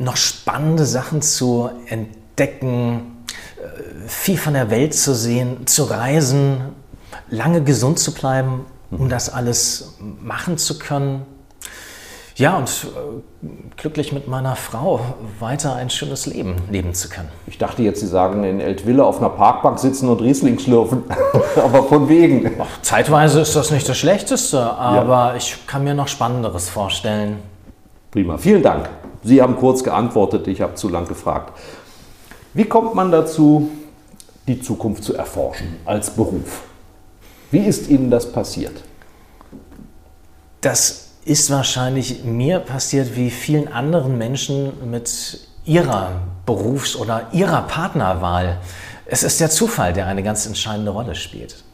Noch 0.00 0.16
spannende 0.16 0.86
Sachen 0.86 1.22
zu 1.22 1.70
entdecken, 1.86 3.24
äh, 3.58 4.08
viel 4.08 4.38
von 4.38 4.54
der 4.54 4.70
Welt 4.70 4.94
zu 4.94 5.14
sehen, 5.14 5.66
zu 5.66 5.84
reisen, 5.84 6.60
lange 7.28 7.62
gesund 7.62 7.98
zu 7.98 8.12
bleiben, 8.12 8.64
um 8.90 9.08
das 9.08 9.32
alles 9.32 9.94
machen 9.98 10.58
zu 10.58 10.78
können. 10.78 11.26
Ja, 12.36 12.56
und 12.56 12.86
äh, 13.42 13.46
glücklich 13.76 14.12
mit 14.12 14.26
meiner 14.26 14.56
Frau 14.56 15.00
weiter 15.38 15.74
ein 15.74 15.90
schönes 15.90 16.24
Leben 16.24 16.56
leben 16.70 16.94
zu 16.94 17.10
können. 17.10 17.28
Ich 17.46 17.58
dachte 17.58 17.82
jetzt, 17.82 18.00
Sie 18.00 18.06
sagen 18.06 18.42
in 18.44 18.60
Eltville 18.60 19.04
auf 19.04 19.18
einer 19.18 19.28
Parkbank 19.28 19.78
sitzen 19.78 20.08
und 20.08 20.22
Riesling 20.22 20.58
schlürfen. 20.58 21.02
Aber 21.56 21.82
von 21.82 22.08
wegen. 22.08 22.50
Zeitweise 22.80 23.40
ist 23.40 23.54
das 23.54 23.70
nicht 23.70 23.86
das 23.86 23.98
Schlechteste, 23.98 24.58
aber 24.62 25.34
ich 25.36 25.66
kann 25.66 25.84
mir 25.84 25.92
noch 25.92 26.08
Spannenderes 26.08 26.70
vorstellen. 26.70 27.38
Prima. 28.10 28.38
Vielen 28.38 28.62
Dank. 28.62 28.88
Sie 29.22 29.42
haben 29.42 29.56
kurz 29.56 29.84
geantwortet, 29.84 30.48
ich 30.48 30.60
habe 30.60 30.74
zu 30.74 30.88
lang 30.88 31.06
gefragt. 31.06 31.58
Wie 32.54 32.64
kommt 32.64 32.94
man 32.94 33.12
dazu, 33.12 33.70
die 34.46 34.60
Zukunft 34.60 35.04
zu 35.04 35.14
erforschen 35.14 35.76
als 35.84 36.10
Beruf? 36.10 36.62
Wie 37.50 37.58
ist 37.58 37.88
Ihnen 37.88 38.10
das 38.10 38.32
passiert? 38.32 38.82
Das 40.60 41.10
ist 41.24 41.50
wahrscheinlich 41.50 42.24
mir 42.24 42.60
passiert 42.60 43.16
wie 43.16 43.30
vielen 43.30 43.68
anderen 43.68 44.18
Menschen 44.18 44.90
mit 44.90 45.40
ihrer 45.64 46.22
Berufs- 46.46 46.96
oder 46.96 47.28
ihrer 47.32 47.62
Partnerwahl. 47.62 48.58
Es 49.06 49.22
ist 49.22 49.40
der 49.40 49.50
Zufall, 49.50 49.92
der 49.92 50.06
eine 50.06 50.22
ganz 50.22 50.46
entscheidende 50.46 50.90
Rolle 50.90 51.14
spielt. 51.14 51.64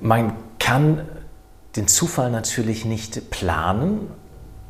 Man 0.00 0.32
kann 0.58 1.02
den 1.76 1.86
Zufall 1.86 2.30
natürlich 2.30 2.84
nicht 2.84 3.30
planen, 3.30 4.08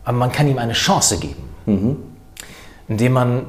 aber 0.09 0.17
man 0.17 0.33
kann 0.33 0.49
ihm 0.49 0.57
eine 0.57 0.73
Chance 0.73 1.19
geben. 1.19 2.03
Indem 2.89 3.13
man 3.13 3.45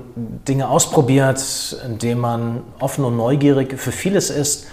Dinge 0.46 0.68
ausprobiert, 0.68 1.42
indem 1.86 2.20
man 2.20 2.64
offen 2.80 3.06
und 3.06 3.16
neugierig 3.16 3.80
für 3.80 3.94
vieles 3.94 4.30
ist 4.30 4.68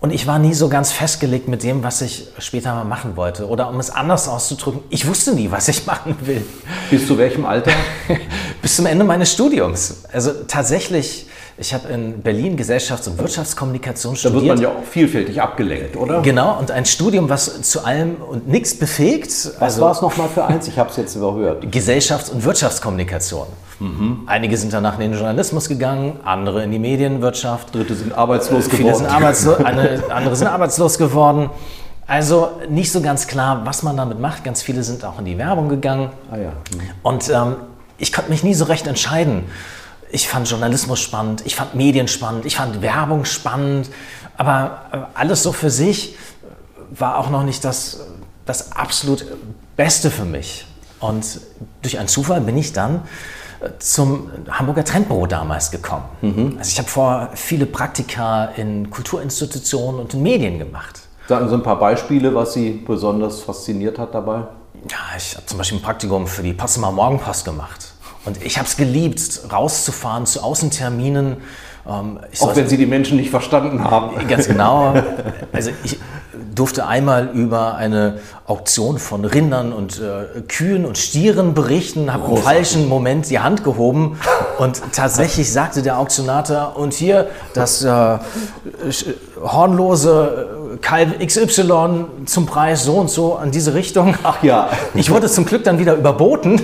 Und 0.00 0.12
ich 0.14 0.26
war 0.26 0.38
nie 0.38 0.54
so 0.54 0.70
ganz 0.70 0.92
festgelegt 0.92 1.46
mit 1.46 1.62
dem, 1.62 1.82
was 1.82 2.00
ich 2.00 2.28
später 2.38 2.74
mal 2.74 2.84
machen 2.84 3.16
wollte. 3.16 3.46
Oder 3.46 3.68
um 3.68 3.78
es 3.78 3.90
anders 3.90 4.28
auszudrücken, 4.28 4.80
ich 4.88 5.06
wusste 5.06 5.34
nie, 5.34 5.50
was 5.50 5.68
ich 5.68 5.86
machen 5.92 6.16
will. 6.22 6.44
Bis 6.90 7.06
zu 7.06 7.18
welchem 7.18 7.44
Alter? 7.44 7.72
Bis 8.62 8.76
zum 8.76 8.86
Ende 8.86 9.04
meines 9.04 9.30
Studiums. 9.30 10.04
Also 10.10 10.32
tatsächlich, 10.48 11.26
ich 11.60 11.74
habe 11.74 11.88
in 11.88 12.22
Berlin 12.22 12.56
Gesellschafts- 12.56 13.06
und 13.06 13.18
Wirtschaftskommunikation 13.18 14.16
studiert. 14.16 14.42
Da 14.42 14.46
wird 14.46 14.56
man 14.56 14.62
ja 14.62 14.68
auch 14.70 14.84
vielfältig 14.84 15.42
abgelenkt, 15.42 15.94
oder? 15.94 16.22
Genau, 16.22 16.58
und 16.58 16.70
ein 16.70 16.86
Studium, 16.86 17.28
was 17.28 17.60
zu 17.60 17.84
allem 17.84 18.16
und 18.16 18.48
nichts 18.48 18.74
befähigt. 18.74 19.28
Was 19.28 19.60
also 19.60 19.82
war 19.82 19.92
es 19.92 20.00
nochmal 20.00 20.28
für 20.28 20.44
eins? 20.46 20.66
Ich 20.68 20.78
habe 20.78 20.88
es 20.88 20.96
jetzt 20.96 21.14
überhört. 21.16 21.64
Gesellschafts- 21.64 22.30
und 22.30 22.44
Wirtschaftskommunikation. 22.44 23.46
Mhm. 23.78 24.22
Einige 24.24 24.56
sind 24.56 24.72
danach 24.72 24.94
in 24.94 25.00
den 25.00 25.12
Journalismus 25.12 25.68
gegangen, 25.68 26.18
andere 26.24 26.64
in 26.64 26.72
die 26.72 26.78
Medienwirtschaft. 26.78 27.74
Dritte 27.74 27.94
sind 27.94 28.14
arbeitslos 28.14 28.64
geworden. 28.64 28.82
Viele 28.82 28.94
sind 28.94 29.06
arbeitslos, 29.06 29.56
andere 30.10 30.36
sind 30.36 30.46
arbeitslos 30.46 30.96
geworden. 30.96 31.50
Also 32.06 32.48
nicht 32.70 32.90
so 32.90 33.02
ganz 33.02 33.26
klar, 33.26 33.62
was 33.66 33.82
man 33.82 33.98
damit 33.98 34.18
macht. 34.18 34.44
Ganz 34.44 34.62
viele 34.62 34.82
sind 34.82 35.04
auch 35.04 35.18
in 35.18 35.26
die 35.26 35.36
Werbung 35.36 35.68
gegangen. 35.68 36.08
Ah 36.30 36.38
ja. 36.38 36.48
Mhm. 36.48 36.80
Und 37.02 37.28
ähm, 37.28 37.56
ich 37.98 38.14
konnte 38.14 38.30
mich 38.30 38.42
nie 38.42 38.54
so 38.54 38.64
recht 38.64 38.86
entscheiden. 38.86 39.44
Ich 40.12 40.28
fand 40.28 40.48
Journalismus 40.48 41.00
spannend, 41.00 41.42
ich 41.46 41.54
fand 41.54 41.74
Medien 41.74 42.08
spannend, 42.08 42.44
ich 42.46 42.56
fand 42.56 42.82
Werbung 42.82 43.24
spannend, 43.24 43.90
aber 44.36 44.82
äh, 44.92 44.98
alles 45.14 45.42
so 45.42 45.52
für 45.52 45.70
sich 45.70 46.16
war 46.90 47.18
auch 47.18 47.30
noch 47.30 47.44
nicht 47.44 47.64
das, 47.64 48.00
das 48.46 48.72
absolut 48.72 49.24
Beste 49.76 50.10
für 50.10 50.24
mich. 50.24 50.66
Und 50.98 51.40
durch 51.82 51.98
einen 51.98 52.08
Zufall 52.08 52.40
bin 52.40 52.58
ich 52.58 52.72
dann 52.72 53.02
zum 53.78 54.30
Hamburger 54.50 54.84
Trendbüro 54.84 55.26
damals 55.26 55.70
gekommen. 55.70 56.04
Mhm. 56.22 56.56
Also 56.58 56.70
ich 56.70 56.78
habe 56.78 56.88
vor 56.88 57.30
viele 57.34 57.66
Praktika 57.66 58.46
in 58.56 58.90
Kulturinstitutionen 58.90 60.00
und 60.00 60.14
in 60.14 60.22
Medien 60.22 60.58
gemacht. 60.58 61.00
Sagen 61.28 61.48
Sie 61.48 61.54
ein 61.54 61.62
paar 61.62 61.78
Beispiele, 61.78 62.34
was 62.34 62.54
Sie 62.54 62.70
besonders 62.70 63.40
fasziniert 63.40 63.98
hat 63.98 64.14
dabei? 64.14 64.44
Ja, 64.88 64.98
ich 65.16 65.36
habe 65.36 65.46
zum 65.46 65.58
Beispiel 65.58 65.78
ein 65.78 65.82
Praktikum 65.82 66.26
für 66.26 66.42
die 66.42 66.54
Potsdamer 66.54 66.90
Morgenpost 66.90 67.44
gemacht. 67.44 67.89
Und 68.24 68.42
ich 68.44 68.58
habe 68.58 68.68
es 68.68 68.76
geliebt, 68.76 69.40
rauszufahren 69.50 70.26
zu 70.26 70.42
Außenterminen. 70.42 71.38
Ähm, 71.88 72.20
Auch 72.40 72.54
wenn 72.54 72.68
Sie 72.68 72.76
die 72.76 72.86
Menschen 72.86 73.16
nicht 73.16 73.30
verstanden 73.30 73.82
haben. 73.82 74.26
Ganz 74.28 74.46
genau. 74.46 74.94
Also 75.52 75.70
ich, 75.82 75.98
durfte 76.54 76.86
einmal 76.86 77.28
über 77.28 77.74
eine 77.76 78.18
Auktion 78.46 78.98
von 78.98 79.24
Rindern 79.24 79.72
und 79.72 80.00
äh, 80.00 80.40
Kühen 80.42 80.84
und 80.84 80.98
Stieren 80.98 81.54
berichten, 81.54 82.12
habe 82.12 82.30
im 82.30 82.36
falschen 82.36 82.88
Moment 82.88 83.30
die 83.30 83.38
Hand 83.38 83.64
gehoben 83.64 84.18
und 84.58 84.80
tatsächlich 84.92 85.52
sagte 85.52 85.82
der 85.82 85.98
Auktionator, 85.98 86.76
und 86.76 86.92
hier 86.92 87.28
das 87.54 87.84
äh, 87.84 88.18
hornlose 89.40 90.78
Kalb 90.80 91.24
XY 91.24 92.04
zum 92.26 92.46
Preis 92.46 92.84
so 92.84 92.94
und 92.94 93.10
so 93.10 93.38
in 93.42 93.50
diese 93.50 93.74
Richtung. 93.74 94.14
Ach 94.22 94.42
ja. 94.42 94.70
Ich 94.94 95.10
wurde 95.10 95.28
zum 95.28 95.44
Glück 95.44 95.64
dann 95.64 95.78
wieder 95.78 95.94
überboten. 95.94 96.60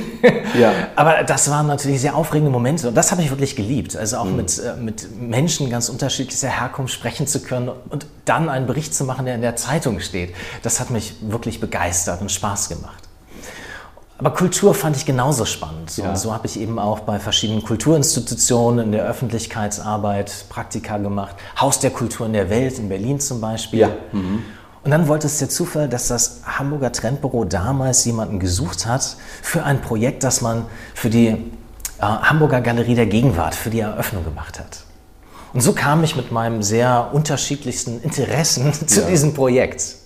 Ja. 0.59 0.73
Aber 0.95 1.23
das 1.25 1.51
waren 1.51 1.67
natürlich 1.67 2.01
sehr 2.01 2.17
aufregende 2.17 2.51
Momente 2.51 2.89
und 2.89 2.95
das 2.95 3.11
habe 3.11 3.23
ich 3.23 3.31
wirklich 3.31 3.57
geliebt. 3.57 3.97
Also 3.97 4.19
auch 4.19 4.25
mhm. 4.25 4.37
mit, 4.37 4.59
äh, 4.59 4.81
mit 4.81 5.21
Menschen 5.21 5.71
ganz 5.71 5.89
unterschiedlicher 5.89 6.49
Herkunft 6.49 6.95
sprechen 6.95 7.27
zu 7.27 7.41
können 7.41 7.71
und 7.91 8.07
dann 8.25 8.49
einen 8.49 8.67
Bericht 8.67 8.95
zu 8.95 9.05
machen, 9.05 9.27
der 9.27 9.35
in 9.35 9.41
der 9.41 9.56
Zeitung 9.57 10.01
steht. 10.01 10.35
Das 10.63 10.81
hat 10.81 10.91
mich 10.91 11.17
wirklich 11.21 11.61
begeistert 11.61 12.21
und 12.21 12.31
Spaß 12.31 12.69
gemacht. 12.69 13.07
Aber 14.19 14.31
Kultur 14.31 14.75
fand 14.75 14.97
ich 14.97 15.05
genauso 15.05 15.45
spannend. 15.45 15.97
Ja. 15.99 16.09
Und 16.09 16.19
so 16.19 16.33
habe 16.33 16.47
ich 16.47 16.59
eben 16.59 16.79
auch 16.79 17.01
bei 17.01 17.19
verschiedenen 17.19 17.63
Kulturinstitutionen 17.63 18.87
in 18.87 18.93
der 18.93 19.05
Öffentlichkeitsarbeit 19.05 20.47
Praktika 20.49 20.97
gemacht. 20.97 21.37
Haus 21.61 21.81
der 21.81 21.91
Kultur 21.91 22.27
in 22.27 22.33
der 22.33 22.49
Welt 22.49 22.79
in 22.79 22.89
Berlin 22.89 23.21
zum 23.21 23.43
Beispiel. 23.43 23.81
Ja. 23.81 23.91
Mhm. 24.13 24.43
Und 24.85 24.91
dann 24.91 25.09
wollte 25.09 25.27
es 25.27 25.39
der 25.39 25.49
Zufall, 25.49 25.89
dass 25.89 26.09
das 26.09 26.43
Hamburger 26.47 26.93
Trendbüro 26.93 27.45
damals 27.45 28.05
jemanden 28.05 28.39
gesucht 28.39 28.87
hat 28.87 29.17
für 29.43 29.65
ein 29.65 29.83
Projekt, 29.83 30.23
das 30.23 30.41
man 30.41 30.65
für 30.95 31.11
die 31.11 31.27
äh, 31.27 31.37
Hamburger 32.01 32.61
Galerie 32.61 32.95
der 32.95 33.07
Gegenwart, 33.07 33.55
für 33.55 33.69
die 33.69 33.81
Eröffnung 33.81 34.25
gemacht 34.25 34.59
hat. 34.59 34.86
Und 35.53 35.61
so 35.61 35.73
kam 35.73 36.05
ich 36.05 36.17
mit 36.17 36.33
meinem 36.33 36.63
sehr 36.63 37.11
unterschiedlichsten 37.13 38.03
Interessen 38.03 38.73
zu 38.87 39.03
ja. 39.03 39.09
diesem 39.09 39.35
Projekt 39.35 39.97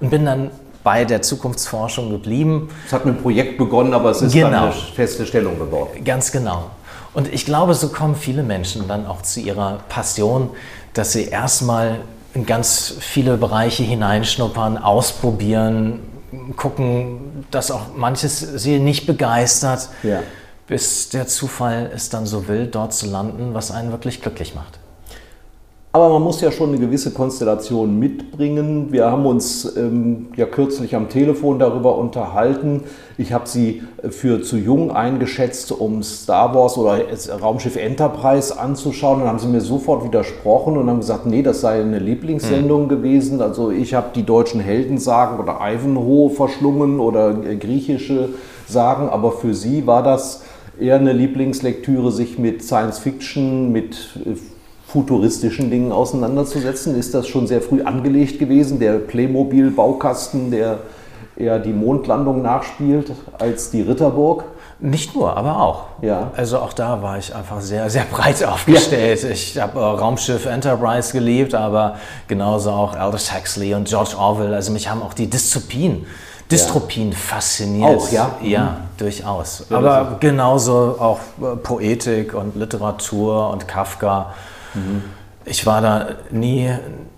und 0.00 0.10
bin 0.10 0.24
dann 0.24 0.50
bei 0.84 1.04
der 1.04 1.22
Zukunftsforschung 1.22 2.10
geblieben. 2.10 2.70
Es 2.86 2.92
hat 2.92 3.04
mit 3.04 3.14
einem 3.14 3.22
Projekt 3.22 3.58
begonnen, 3.58 3.92
aber 3.92 4.10
es 4.10 4.22
ist 4.22 4.32
genau. 4.32 4.50
dann 4.50 4.62
eine 4.64 4.72
feste 4.72 5.26
Stellung 5.26 5.58
geworden. 5.58 6.04
Ganz 6.04 6.32
genau. 6.32 6.70
Und 7.14 7.32
ich 7.32 7.44
glaube, 7.44 7.74
so 7.74 7.88
kommen 7.88 8.14
viele 8.14 8.42
Menschen 8.42 8.86
dann 8.86 9.06
auch 9.06 9.22
zu 9.22 9.40
ihrer 9.40 9.80
Passion, 9.88 10.50
dass 10.94 11.12
sie 11.12 11.24
erstmal 11.24 12.00
in 12.34 12.46
ganz 12.46 12.94
viele 13.00 13.36
Bereiche 13.36 13.82
hineinschnuppern, 13.82 14.78
ausprobieren, 14.78 16.00
gucken, 16.56 17.44
dass 17.50 17.70
auch 17.70 17.94
manches 17.96 18.38
sie 18.38 18.78
nicht 18.78 19.06
begeistert, 19.06 19.88
ja. 20.02 20.20
Bis 20.68 21.08
der 21.08 21.26
Zufall 21.26 21.90
es 21.94 22.10
dann 22.10 22.26
so 22.26 22.46
will, 22.46 22.66
dort 22.66 22.92
zu 22.92 23.06
landen, 23.06 23.54
was 23.54 23.70
einen 23.70 23.90
wirklich 23.90 24.20
glücklich 24.20 24.54
macht. 24.54 24.78
Aber 25.90 26.10
man 26.10 26.22
muss 26.22 26.42
ja 26.42 26.52
schon 26.52 26.68
eine 26.68 26.78
gewisse 26.78 27.12
Konstellation 27.12 27.98
mitbringen. 27.98 28.92
Wir 28.92 29.10
haben 29.10 29.24
uns 29.24 29.74
ähm, 29.74 30.26
ja 30.36 30.44
kürzlich 30.44 30.94
am 30.94 31.08
Telefon 31.08 31.58
darüber 31.58 31.96
unterhalten. 31.96 32.82
Ich 33.16 33.32
habe 33.32 33.48
Sie 33.48 33.82
für 34.10 34.42
zu 34.42 34.58
jung 34.58 34.92
eingeschätzt, 34.92 35.72
um 35.72 36.02
Star 36.02 36.54
Wars 36.54 36.76
oder 36.76 37.00
Raumschiff 37.40 37.76
Enterprise 37.76 38.60
anzuschauen. 38.60 39.20
Dann 39.20 39.28
haben 39.28 39.38
Sie 39.38 39.48
mir 39.48 39.62
sofort 39.62 40.04
widersprochen 40.04 40.76
und 40.76 40.90
haben 40.90 41.00
gesagt, 41.00 41.24
nee, 41.24 41.42
das 41.42 41.62
sei 41.62 41.80
eine 41.80 41.98
Lieblingssendung 41.98 42.84
mhm. 42.84 42.88
gewesen. 42.90 43.40
Also 43.40 43.70
ich 43.70 43.94
habe 43.94 44.08
die 44.14 44.24
deutschen 44.24 44.60
Heldensagen 44.60 45.40
oder 45.40 45.58
Ivanhoe 45.62 46.28
verschlungen 46.28 47.00
oder 47.00 47.30
äh, 47.42 47.56
griechische 47.56 48.28
Sagen, 48.68 49.08
aber 49.08 49.32
für 49.32 49.54
Sie 49.54 49.86
war 49.86 50.02
das 50.02 50.42
eher 50.80 50.96
eine 50.96 51.12
Lieblingslektüre, 51.12 52.12
sich 52.12 52.38
mit 52.38 52.62
Science 52.62 52.98
Fiction, 52.98 53.72
mit 53.72 53.96
äh, 54.24 54.34
futuristischen 54.86 55.70
Dingen 55.70 55.92
auseinanderzusetzen? 55.92 56.98
Ist 56.98 57.14
das 57.14 57.28
schon 57.28 57.46
sehr 57.46 57.60
früh 57.60 57.82
angelegt 57.82 58.38
gewesen, 58.38 58.78
der 58.78 58.94
Playmobil-Baukasten, 58.98 60.50
der 60.50 60.78
eher 61.36 61.58
die 61.58 61.72
Mondlandung 61.72 62.42
nachspielt 62.42 63.12
als 63.38 63.70
die 63.70 63.82
Ritterburg? 63.82 64.44
Nicht 64.80 65.14
nur, 65.14 65.36
aber 65.36 65.60
auch. 65.60 65.84
Ja. 66.02 66.30
Also 66.36 66.58
auch 66.58 66.72
da 66.72 67.02
war 67.02 67.18
ich 67.18 67.34
einfach 67.34 67.60
sehr, 67.60 67.90
sehr 67.90 68.04
breit 68.04 68.44
aufgestellt. 68.46 69.22
Ja. 69.24 69.30
Ich 69.30 69.58
habe 69.58 69.80
äh, 69.80 69.82
Raumschiff 69.82 70.46
Enterprise 70.46 71.12
geliebt, 71.12 71.54
aber 71.54 71.96
genauso 72.28 72.70
auch 72.70 72.94
Aldous 72.94 73.34
Huxley 73.34 73.74
und 73.74 73.88
George 73.88 74.14
Orwell. 74.16 74.54
Also 74.54 74.72
mich 74.72 74.88
haben 74.88 75.02
auch 75.02 75.14
die 75.14 75.28
Dystopien, 75.28 76.06
Dystropien 76.50 77.12
fasziniert. 77.12 77.98
Auch, 77.98 78.10
ja? 78.10 78.36
Ja, 78.42 78.62
mhm. 78.62 78.76
durchaus. 78.96 79.64
aber 79.70 80.16
genauso 80.20 80.96
auch 80.98 81.20
äh, 81.40 81.56
Poetik 81.56 82.34
und 82.34 82.56
Literatur 82.56 83.50
und 83.50 83.68
Kafka. 83.68 84.34
Mhm. 84.74 85.04
Ich 85.44 85.64
war 85.64 85.80
da 85.80 86.08
nie, 86.30 86.70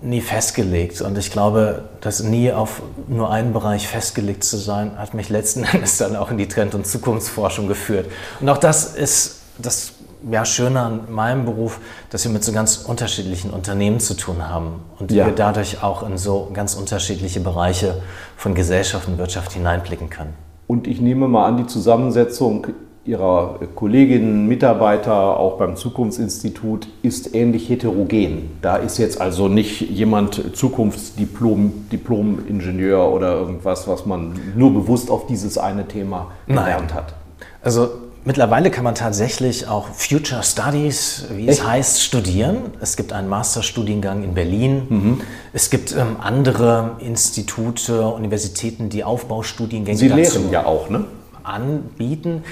nie 0.03 0.21
festgelegt 0.21 1.01
und 1.01 1.19
ich 1.19 1.33
glaube, 1.33 1.89
dass 2.01 2.23
nie 2.23 2.53
auf 2.53 2.83
nur 3.09 3.31
einen 3.31 3.53
Bereich 3.53 3.89
festgelegt 3.89 4.45
zu 4.45 4.57
sein, 4.57 4.93
hat 4.99 5.15
mich 5.15 5.29
letzten 5.29 5.65
Endes 5.73 5.99
dann 5.99 6.17
auch 6.17 6.31
in 6.31 6.39
die 6.39 6.49
Trend- 6.49 6.75
und 6.75 6.87
Zukunftsforschung 6.87 7.69
geführt. 7.69 8.07
Und 8.41 8.49
auch 8.49 8.59
das 8.59 8.95
ist 8.95 9.41
das 9.59 9.93
ja, 10.31 10.45
Schöne 10.45 10.81
an 10.81 11.01
meinem 11.11 11.45
Beruf, 11.45 11.81
dass 12.11 12.25
wir 12.25 12.31
mit 12.31 12.45
so 12.45 12.53
ganz 12.53 12.79
unterschiedlichen 12.79 13.51
Unternehmen 13.51 14.01
zu 14.01 14.15
tun 14.15 14.49
haben 14.49 14.81
und 14.99 15.13
ja. 15.13 15.27
wir 15.27 15.35
dadurch 15.35 15.83
auch 15.83 16.03
in 16.09 16.19
so 16.19 16.51
ganz 16.53 16.75
unterschiedliche 16.75 17.41
Bereiche 17.41 18.03
von 18.37 18.55
Gesellschaft 18.55 19.09
und 19.09 19.19
Wirtschaft 19.19 19.53
hineinblicken 19.53 20.11
können. 20.11 20.35
Und 20.67 20.87
ich 20.87 21.01
nehme 21.01 21.27
mal 21.29 21.47
an, 21.47 21.57
die 21.57 21.67
Zusammensetzung 21.67 22.69
Ihrer 23.07 23.59
Kolleginnen, 23.75 24.47
Mitarbeiter, 24.47 25.39
auch 25.39 25.57
beim 25.57 25.75
Zukunftsinstitut, 25.75 26.87
ist 27.03 27.35
ähnlich 27.35 27.69
heterogen. 27.71 28.51
Da 28.61 28.77
ist 28.77 28.99
jetzt 28.99 29.21
also 29.21 29.49
nicht 29.49 29.81
jemand 29.81 30.55
Zukunftsdiplom, 30.55 31.89
Diplom-Ingenieur 31.91 33.11
oder 33.11 33.35
irgendwas, 33.37 33.89
was 33.89 34.05
man 34.05 34.39
nur 34.55 34.75
bewusst 34.75 35.11
auf 35.11 35.27
dieses 35.27 35.57
eine 35.57 35.89
Thema 35.89 36.31
gelernt 36.47 36.93
hat. 36.93 37.15
Also 37.63 37.89
mittlerweile 38.25 38.71
kann 38.71 38.85
man 38.85 38.95
tatsächlich 38.95 39.67
auch 39.67 39.89
Future 39.89 40.43
Studies, 40.43 41.27
wie 41.31 41.49
Echt? 41.49 41.61
es 41.61 41.67
heißt, 41.67 42.03
studieren. 42.03 42.73
Es 42.81 42.97
gibt 42.97 43.13
einen 43.13 43.29
Masterstudiengang 43.29 44.23
in 44.23 44.35
Berlin. 44.35 44.87
Mhm. 44.89 45.21
Es 45.53 45.71
gibt 45.71 45.93
ähm, 45.93 46.17
andere 46.21 46.97
Institute, 47.01 48.07
Universitäten, 48.07 48.89
die 48.89 49.05
Aufbaustudiengänge 49.05 49.99
Sie 49.99 50.09
lehren 50.09 50.51
ja 50.51 50.67
auch, 50.67 50.89
ne? 50.89 51.05
anbieten. 51.43 52.45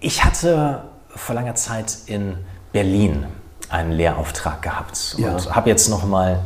Ich 0.00 0.24
hatte 0.24 0.84
vor 1.08 1.34
langer 1.34 1.54
Zeit 1.54 1.96
in 2.06 2.36
Berlin 2.72 3.26
einen 3.68 3.92
Lehrauftrag 3.92 4.62
gehabt 4.62 5.16
ja. 5.18 5.32
und 5.32 5.54
habe 5.54 5.70
jetzt 5.70 5.88
noch 5.88 6.04
mal 6.04 6.40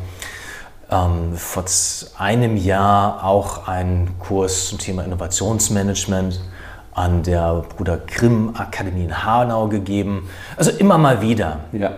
ähm, 0.90 1.36
vor 1.36 1.64
einem 2.16 2.56
Jahr 2.56 3.24
auch 3.24 3.66
einen 3.66 4.18
Kurs 4.18 4.68
zum 4.68 4.78
Thema 4.78 5.04
Innovationsmanagement 5.04 6.40
an 6.98 7.22
der 7.22 7.64
Bruder 7.76 7.98
Grimm 7.98 8.54
Akademie 8.54 9.04
in 9.04 9.24
Hanau 9.24 9.68
gegeben. 9.68 10.28
Also 10.56 10.70
immer 10.70 10.98
mal 10.98 11.22
wieder. 11.22 11.60
Ja. 11.72 11.92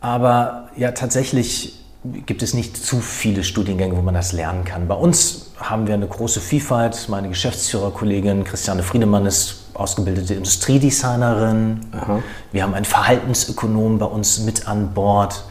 Aber 0.00 0.68
ja, 0.76 0.92
tatsächlich 0.92 1.80
gibt 2.04 2.42
es 2.42 2.54
nicht 2.54 2.76
zu 2.76 3.00
viele 3.00 3.44
Studiengänge, 3.44 3.96
wo 3.96 4.00
man 4.00 4.14
das 4.14 4.32
lernen 4.32 4.64
kann. 4.64 4.88
Bei 4.88 4.94
uns 4.94 5.52
haben 5.58 5.86
wir 5.86 5.94
eine 5.94 6.06
große 6.06 6.40
Vielfalt. 6.40 7.08
Meine 7.10 7.28
Geschäftsführerkollegin 7.28 8.44
Christiane 8.44 8.82
Friedemann 8.82 9.26
ist 9.26 9.66
ausgebildete 9.74 10.34
Industriedesignerin. 10.34 11.80
Aha. 11.92 12.22
Wir 12.52 12.62
haben 12.62 12.74
einen 12.74 12.86
Verhaltensökonom 12.86 13.98
bei 13.98 14.06
uns 14.06 14.40
mit 14.40 14.66
an 14.66 14.94
Bord. 14.94 15.44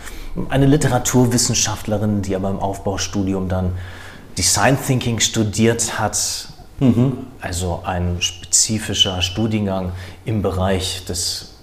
Eine 0.50 0.66
Literaturwissenschaftlerin, 0.66 2.24
die 2.24 2.36
aber 2.36 2.50
im 2.50 2.60
Aufbaustudium 2.60 3.48
dann 3.50 3.74
Design 4.38 4.78
Thinking 4.82 5.20
studiert 5.20 6.00
hat. 6.00 6.48
Mhm. 6.80 7.28
Also 7.42 7.82
ein 7.86 8.18
spezifischer 8.20 9.22
Studiengang 9.22 9.92
im 10.26 10.42
Bereich 10.42 11.06
des 11.06 11.54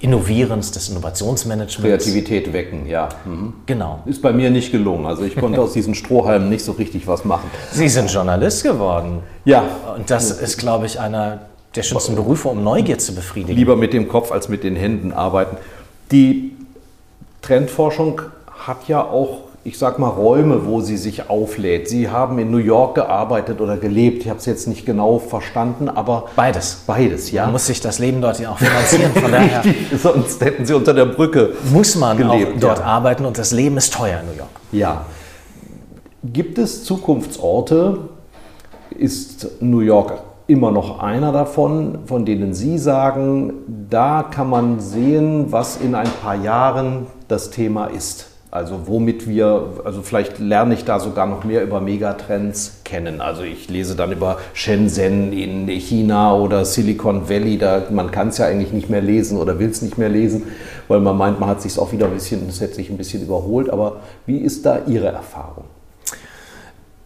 Innovierens, 0.00 0.70
des 0.70 0.90
Innovationsmanagements. 0.90 2.04
Kreativität 2.04 2.52
wecken, 2.52 2.86
ja. 2.86 3.08
Mhm. 3.24 3.54
Genau. 3.64 4.00
Ist 4.04 4.20
bei 4.20 4.32
mir 4.32 4.50
nicht 4.50 4.70
gelungen. 4.70 5.06
Also 5.06 5.24
ich 5.24 5.34
konnte 5.34 5.60
aus 5.62 5.72
diesen 5.72 5.94
Strohhalmen 5.94 6.50
nicht 6.50 6.64
so 6.64 6.72
richtig 6.72 7.06
was 7.06 7.24
machen. 7.24 7.50
Sie 7.72 7.88
sind 7.88 8.12
Journalist 8.12 8.62
geworden. 8.62 9.20
Ja. 9.46 9.64
Und 9.96 10.10
das 10.10 10.30
ist, 10.30 10.58
glaube 10.58 10.86
ich, 10.86 11.00
einer 11.00 11.46
der 11.74 11.82
schönsten 11.82 12.14
Berufe, 12.16 12.48
um 12.48 12.62
Neugier 12.62 12.98
zu 12.98 13.14
befriedigen. 13.14 13.56
Lieber 13.56 13.76
mit 13.76 13.92
dem 13.92 14.08
Kopf 14.08 14.30
als 14.30 14.48
mit 14.48 14.62
den 14.62 14.76
Händen 14.76 15.12
arbeiten. 15.12 15.56
Die 16.12 16.52
Trendforschung 17.40 18.20
hat 18.66 18.88
ja 18.88 19.02
auch 19.02 19.40
ich 19.66 19.78
sag 19.78 19.98
mal, 19.98 20.08
Räume, 20.08 20.66
wo 20.66 20.82
sie 20.82 20.98
sich 20.98 21.30
auflädt. 21.30 21.88
Sie 21.88 22.10
haben 22.10 22.38
in 22.38 22.50
New 22.50 22.58
York 22.58 22.96
gearbeitet 22.96 23.62
oder 23.62 23.78
gelebt. 23.78 24.22
Ich 24.22 24.28
habe 24.28 24.38
es 24.38 24.44
jetzt 24.44 24.68
nicht 24.68 24.84
genau 24.84 25.18
verstanden, 25.18 25.88
aber. 25.88 26.26
Beides. 26.36 26.82
Beides, 26.86 27.30
ja. 27.32 27.44
Man 27.44 27.52
muss 27.52 27.66
sich 27.66 27.80
das 27.80 27.98
Leben 27.98 28.20
dort 28.20 28.38
ja 28.38 28.50
auch 28.50 28.58
finanzieren. 28.58 29.12
Von 29.12 29.32
daher 29.32 29.62
sonst 30.02 30.44
hätten 30.44 30.66
sie 30.66 30.74
unter 30.74 30.92
der 30.92 31.06
Brücke. 31.06 31.54
Muss 31.72 31.96
man 31.96 32.18
gelebt, 32.18 32.56
auch 32.56 32.60
dort 32.60 32.78
ja. 32.80 32.84
arbeiten 32.84 33.24
und 33.24 33.38
das 33.38 33.52
Leben 33.52 33.78
ist 33.78 33.94
teuer 33.94 34.20
in 34.20 34.26
New 34.26 34.36
York. 34.36 34.50
Ja. 34.70 35.06
Gibt 36.22 36.58
es 36.58 36.84
Zukunftsorte? 36.84 38.10
Ist 38.90 39.62
New 39.62 39.80
York 39.80 40.20
immer 40.46 40.72
noch 40.72 41.00
einer 41.00 41.32
davon, 41.32 42.00
von 42.04 42.26
denen 42.26 42.52
Sie 42.52 42.76
sagen, 42.76 43.54
da 43.88 44.22
kann 44.22 44.50
man 44.50 44.78
sehen, 44.78 45.50
was 45.50 45.78
in 45.78 45.94
ein 45.94 46.08
paar 46.22 46.34
Jahren 46.34 47.06
das 47.28 47.50
Thema 47.50 47.86
ist? 47.86 48.33
Also 48.54 48.86
womit 48.86 49.26
wir, 49.26 49.80
also 49.84 50.02
vielleicht 50.02 50.38
lerne 50.38 50.74
ich 50.74 50.84
da 50.84 51.00
sogar 51.00 51.26
noch 51.26 51.42
mehr 51.42 51.64
über 51.64 51.80
Megatrends 51.80 52.82
kennen. 52.84 53.20
Also 53.20 53.42
ich 53.42 53.68
lese 53.68 53.96
dann 53.96 54.12
über 54.12 54.38
Shenzhen 54.52 55.32
in 55.32 55.66
China 55.66 56.36
oder 56.36 56.64
Silicon 56.64 57.28
Valley, 57.28 57.58
da 57.58 57.82
man 57.90 58.12
kann 58.12 58.28
es 58.28 58.38
ja 58.38 58.46
eigentlich 58.46 58.72
nicht 58.72 58.88
mehr 58.88 59.00
lesen 59.00 59.38
oder 59.38 59.58
will 59.58 59.70
es 59.70 59.82
nicht 59.82 59.98
mehr 59.98 60.08
lesen, 60.08 60.44
weil 60.86 61.00
man 61.00 61.16
meint, 61.16 61.40
man 61.40 61.48
hat 61.48 61.62
sich 61.62 61.76
auch 61.80 61.90
wieder 61.90 62.06
ein 62.06 62.14
bisschen, 62.14 62.46
das 62.46 62.60
hätte 62.60 62.76
sich 62.76 62.90
ein 62.90 62.96
bisschen 62.96 63.24
überholt. 63.24 63.70
Aber 63.70 64.02
wie 64.24 64.38
ist 64.38 64.64
da 64.64 64.82
Ihre 64.86 65.08
Erfahrung? 65.08 65.64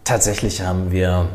Tatsächlich 0.04 0.60
haben 0.60 0.92
wir 0.92 1.28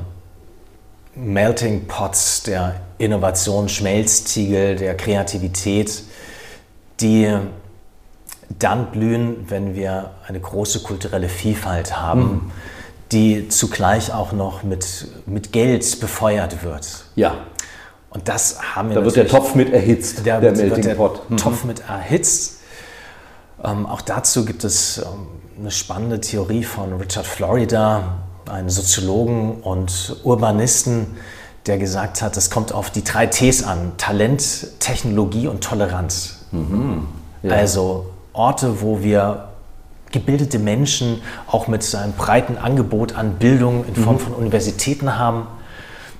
Melting 1.15 1.87
Pots 1.87 2.43
der 2.43 2.75
Innovation, 2.99 3.67
Schmelztiegel 3.67 4.75
der 4.75 4.95
Kreativität, 4.95 6.03
die 6.99 7.35
dann 8.59 8.91
blühen, 8.91 9.45
wenn 9.49 9.75
wir 9.75 10.11
eine 10.27 10.39
große 10.39 10.81
kulturelle 10.81 11.29
Vielfalt 11.29 11.99
haben, 11.99 12.21
mhm. 12.21 12.51
die 13.11 13.49
zugleich 13.49 14.13
auch 14.13 14.31
noch 14.31 14.63
mit, 14.63 15.07
mit 15.25 15.51
Geld 15.51 15.99
befeuert 15.99 16.63
wird. 16.63 17.05
Ja. 17.15 17.35
Und 18.09 18.29
das 18.29 18.75
haben 18.75 18.89
wir 18.89 18.95
Da 18.95 19.03
wird 19.03 19.15
der 19.15 19.27
Topf 19.27 19.55
mit 19.55 19.73
erhitzt, 19.73 20.25
der, 20.25 20.39
der 20.39 20.51
Melting 20.51 20.83
der 20.83 20.95
Pot. 20.95 21.29
Mhm. 21.29 21.37
Topf 21.37 21.63
mit 21.63 21.81
erhitzt. 21.87 22.59
Ähm, 23.63 23.85
auch 23.85 24.01
dazu 24.01 24.45
gibt 24.45 24.63
es 24.63 24.99
ähm, 24.99 25.27
eine 25.59 25.71
spannende 25.71 26.21
Theorie 26.21 26.63
von 26.63 26.93
Richard 26.93 27.25
Florida, 27.25 28.17
einem 28.49 28.69
Soziologen 28.69 29.61
und 29.61 30.17
Urbanisten, 30.23 31.15
der 31.65 31.77
gesagt 31.77 32.21
hat, 32.21 32.35
es 32.35 32.51
kommt 32.51 32.73
auf 32.73 32.91
die 32.91 33.03
drei 33.03 33.25
Ts 33.25 33.63
an: 33.63 33.93
Talent, 33.97 34.79
Technologie 34.79 35.47
und 35.47 35.63
Toleranz. 35.63 36.45
Mhm. 36.51 37.07
Ja. 37.41 37.51
Also 37.51 38.12
Orte, 38.33 38.81
wo 38.81 39.01
wir 39.01 39.49
gebildete 40.11 40.59
Menschen 40.59 41.21
auch 41.47 41.67
mit 41.67 41.83
einem 41.95 42.13
breiten 42.13 42.57
Angebot 42.57 43.15
an 43.15 43.35
Bildung 43.35 43.85
in 43.85 43.95
Form 43.95 44.15
mhm. 44.15 44.19
von 44.19 44.33
Universitäten 44.33 45.17
haben 45.17 45.47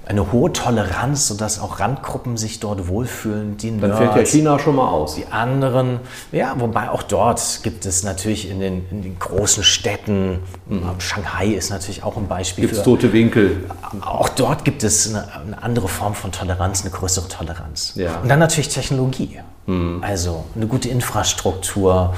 eine 0.05 0.31
hohe 0.33 0.51
Toleranz, 0.51 1.27
sodass 1.27 1.59
auch 1.59 1.79
Randgruppen 1.79 2.35
sich 2.35 2.59
dort 2.59 2.87
wohlfühlen. 2.87 3.55
Die 3.57 3.71
Nerds, 3.71 3.97
Dann 3.97 3.97
fällt 3.97 4.15
ja 4.15 4.31
China 4.31 4.59
schon 4.59 4.75
mal 4.75 4.89
aus. 4.89 5.15
Die 5.15 5.27
anderen, 5.27 5.99
ja, 6.31 6.55
wobei 6.57 6.89
auch 6.89 7.03
dort 7.03 7.61
gibt 7.63 7.85
es 7.85 8.03
natürlich 8.03 8.49
in 8.49 8.59
den, 8.59 8.85
in 8.91 9.01
den 9.01 9.17
großen 9.17 9.63
Städten, 9.63 10.39
mhm. 10.67 10.83
Shanghai 10.97 11.47
ist 11.47 11.69
natürlich 11.69 12.03
auch 12.03 12.17
ein 12.17 12.27
Beispiel. 12.27 12.65
Gibt 12.65 12.77
es 12.77 12.83
tote 12.83 13.13
Winkel? 13.13 13.63
Auch 14.01 14.29
dort 14.29 14.65
gibt 14.65 14.83
es 14.83 15.09
eine, 15.09 15.25
eine, 15.33 15.63
andere 15.63 15.87
Form 15.87 16.15
von 16.15 16.31
Toleranz, 16.31 16.81
eine 16.81 16.91
größere 16.91 17.29
Toleranz. 17.29 17.93
Ja. 17.95 18.19
Und 18.19 18.29
dann 18.29 18.39
natürlich 18.39 18.69
Technologie. 18.69 19.39
Mhm. 19.65 20.03
Also 20.03 20.43
eine 20.55 20.67
gute 20.67 20.89
Infrastruktur, 20.89 22.13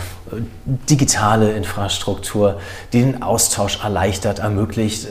digitale 0.90 1.52
Infrastruktur, 1.52 2.60
die 2.92 3.02
den 3.02 3.22
Austausch 3.22 3.84
erleichtert, 3.84 4.40
ermöglicht, 4.40 5.06
äh, 5.06 5.10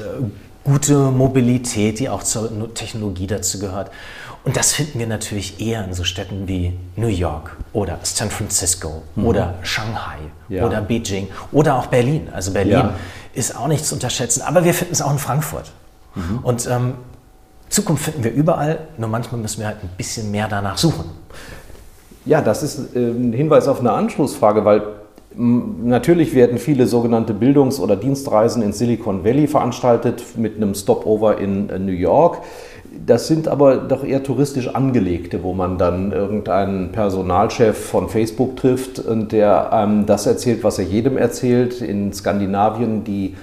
gute 0.65 0.95
Mobilität, 1.11 2.01
die 2.01 2.09
auch 2.09 2.23
zur 2.23 2.73
Technologie 2.75 3.27
dazu 3.27 3.59
gehört. 3.59 3.91
Und 4.45 4.57
das 4.57 4.73
finden 4.73 4.99
wir 4.99 5.07
natürlich 5.07 5.61
eher 5.61 5.85
in 5.85 5.95
so 5.95 6.05
Städten 6.05 6.49
wie 6.49 6.77
New 6.97 7.09
York 7.09 7.57
oder 7.73 7.99
San 8.03 8.31
Francisco 8.31 9.03
mhm. 9.15 9.27
oder 9.27 9.55
Shanghai 9.63 10.19
ja. 10.49 10.67
oder 10.67 10.83
Beijing 10.83 11.29
oder 11.53 11.77
auch 11.77 11.87
Berlin. 11.87 12.29
Also 12.33 12.53
Berlin 12.53 12.73
ja. 12.73 12.95
ist 13.33 13.57
auch 13.57 13.69
nicht 13.69 13.87
zu 13.87 13.95
unterschätzen, 13.95 14.43
aber 14.43 14.65
wir 14.65 14.75
finden 14.75 14.93
es 14.93 15.01
auch 15.01 15.13
in 15.13 15.19
Frankfurt. 15.19 15.73
Mhm. 16.15 16.39
Und 16.43 16.67
ähm, 16.67 16.95
Zukunft 17.71 18.05
finden 18.05 18.23
wir 18.23 18.33
überall, 18.33 18.81
nur 18.99 19.09
manchmal 19.09 19.41
müssen 19.41 19.61
wir 19.61 19.67
halt 19.67 19.83
ein 19.83 19.91
bisschen 19.97 20.31
mehr 20.31 20.47
danach 20.49 20.77
suchen. 20.77 21.11
Ja, 22.27 22.41
das 22.41 22.63
ist 22.63 22.95
äh, 22.95 22.99
ein 22.99 23.33
Hinweis 23.33 23.67
auf 23.67 23.81
eine 23.81 23.93
Anschlussfrage, 23.93 24.65
weil 24.65 24.83
Natürlich 25.37 26.35
werden 26.35 26.59
viele 26.59 26.87
sogenannte 26.87 27.35
Bildungs- 27.35 27.81
oder 27.81 27.97
Dienstreisen 27.97 28.63
in 28.63 28.73
Silicon 28.73 29.25
Valley 29.25 29.49
veranstaltet 29.49 30.23
mit 30.37 30.57
einem 30.57 30.75
Stopover 30.75 31.39
in 31.39 31.69
äh, 31.71 31.79
New 31.79 31.93
York. 31.93 32.43
Das 33.05 33.27
sind 33.27 33.49
aber 33.49 33.77
doch 33.77 34.05
eher 34.05 34.23
touristisch 34.23 34.69
angelegte, 34.69 35.43
wo 35.43 35.53
man 35.53 35.77
dann 35.79 36.13
irgendeinen 36.13 36.93
Personalchef 36.93 37.77
von 37.77 38.09
Facebook 38.09 38.57
trifft 38.57 39.01
und 39.01 39.33
der 39.33 39.73
einem 39.73 40.07
das 40.07 40.27
erzählt, 40.27 40.63
was 40.63 40.79
er 40.79 40.85
jedem 40.85 41.17
erzählt. 41.17 41.81
In 41.81 42.13
Skandinavien 42.13 43.03
die 43.03 43.35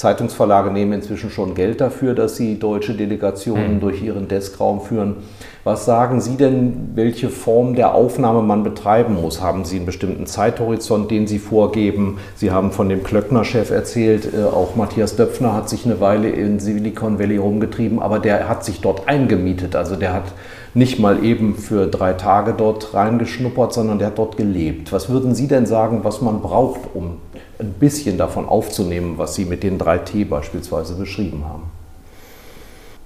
Zeitungsverlage 0.00 0.70
nehmen 0.70 0.94
inzwischen 0.94 1.28
schon 1.28 1.54
Geld 1.54 1.82
dafür, 1.82 2.14
dass 2.14 2.34
sie 2.34 2.58
deutsche 2.58 2.94
Delegationen 2.94 3.74
mhm. 3.74 3.80
durch 3.80 4.02
ihren 4.02 4.28
Deskraum 4.28 4.80
führen. 4.80 5.16
Was 5.62 5.84
sagen 5.84 6.22
Sie 6.22 6.38
denn, 6.38 6.92
welche 6.94 7.28
Form 7.28 7.74
der 7.74 7.94
Aufnahme 7.94 8.40
man 8.40 8.62
betreiben 8.62 9.20
muss? 9.20 9.42
Haben 9.42 9.66
Sie 9.66 9.76
einen 9.76 9.84
bestimmten 9.84 10.24
Zeithorizont, 10.24 11.10
den 11.10 11.26
Sie 11.26 11.38
vorgeben? 11.38 12.16
Sie 12.34 12.50
haben 12.50 12.72
von 12.72 12.88
dem 12.88 13.02
Klöckner-Chef 13.02 13.70
erzählt, 13.70 14.32
äh, 14.32 14.42
auch 14.44 14.74
Matthias 14.74 15.16
Döpfner 15.16 15.52
hat 15.52 15.68
sich 15.68 15.84
eine 15.84 16.00
Weile 16.00 16.30
in 16.30 16.60
Silicon 16.60 17.18
Valley 17.18 17.36
rumgetrieben, 17.36 18.00
aber 18.00 18.20
der 18.20 18.48
hat 18.48 18.64
sich 18.64 18.80
dort 18.80 19.06
eingemietet. 19.06 19.76
Also 19.76 19.96
der 19.96 20.14
hat 20.14 20.32
nicht 20.72 20.98
mal 20.98 21.22
eben 21.22 21.56
für 21.56 21.86
drei 21.86 22.14
Tage 22.14 22.54
dort 22.56 22.94
reingeschnuppert, 22.94 23.74
sondern 23.74 23.98
der 23.98 24.06
hat 24.06 24.18
dort 24.18 24.38
gelebt. 24.38 24.92
Was 24.92 25.10
würden 25.10 25.34
Sie 25.34 25.46
denn 25.46 25.66
sagen, 25.66 26.00
was 26.04 26.22
man 26.22 26.40
braucht, 26.40 26.80
um 26.94 27.18
ein 27.60 27.74
bisschen 27.74 28.18
davon 28.18 28.48
aufzunehmen, 28.48 29.18
was 29.18 29.34
Sie 29.34 29.44
mit 29.44 29.62
den 29.62 29.78
3T 29.78 30.28
beispielsweise 30.28 30.94
beschrieben 30.94 31.44
haben? 31.44 31.70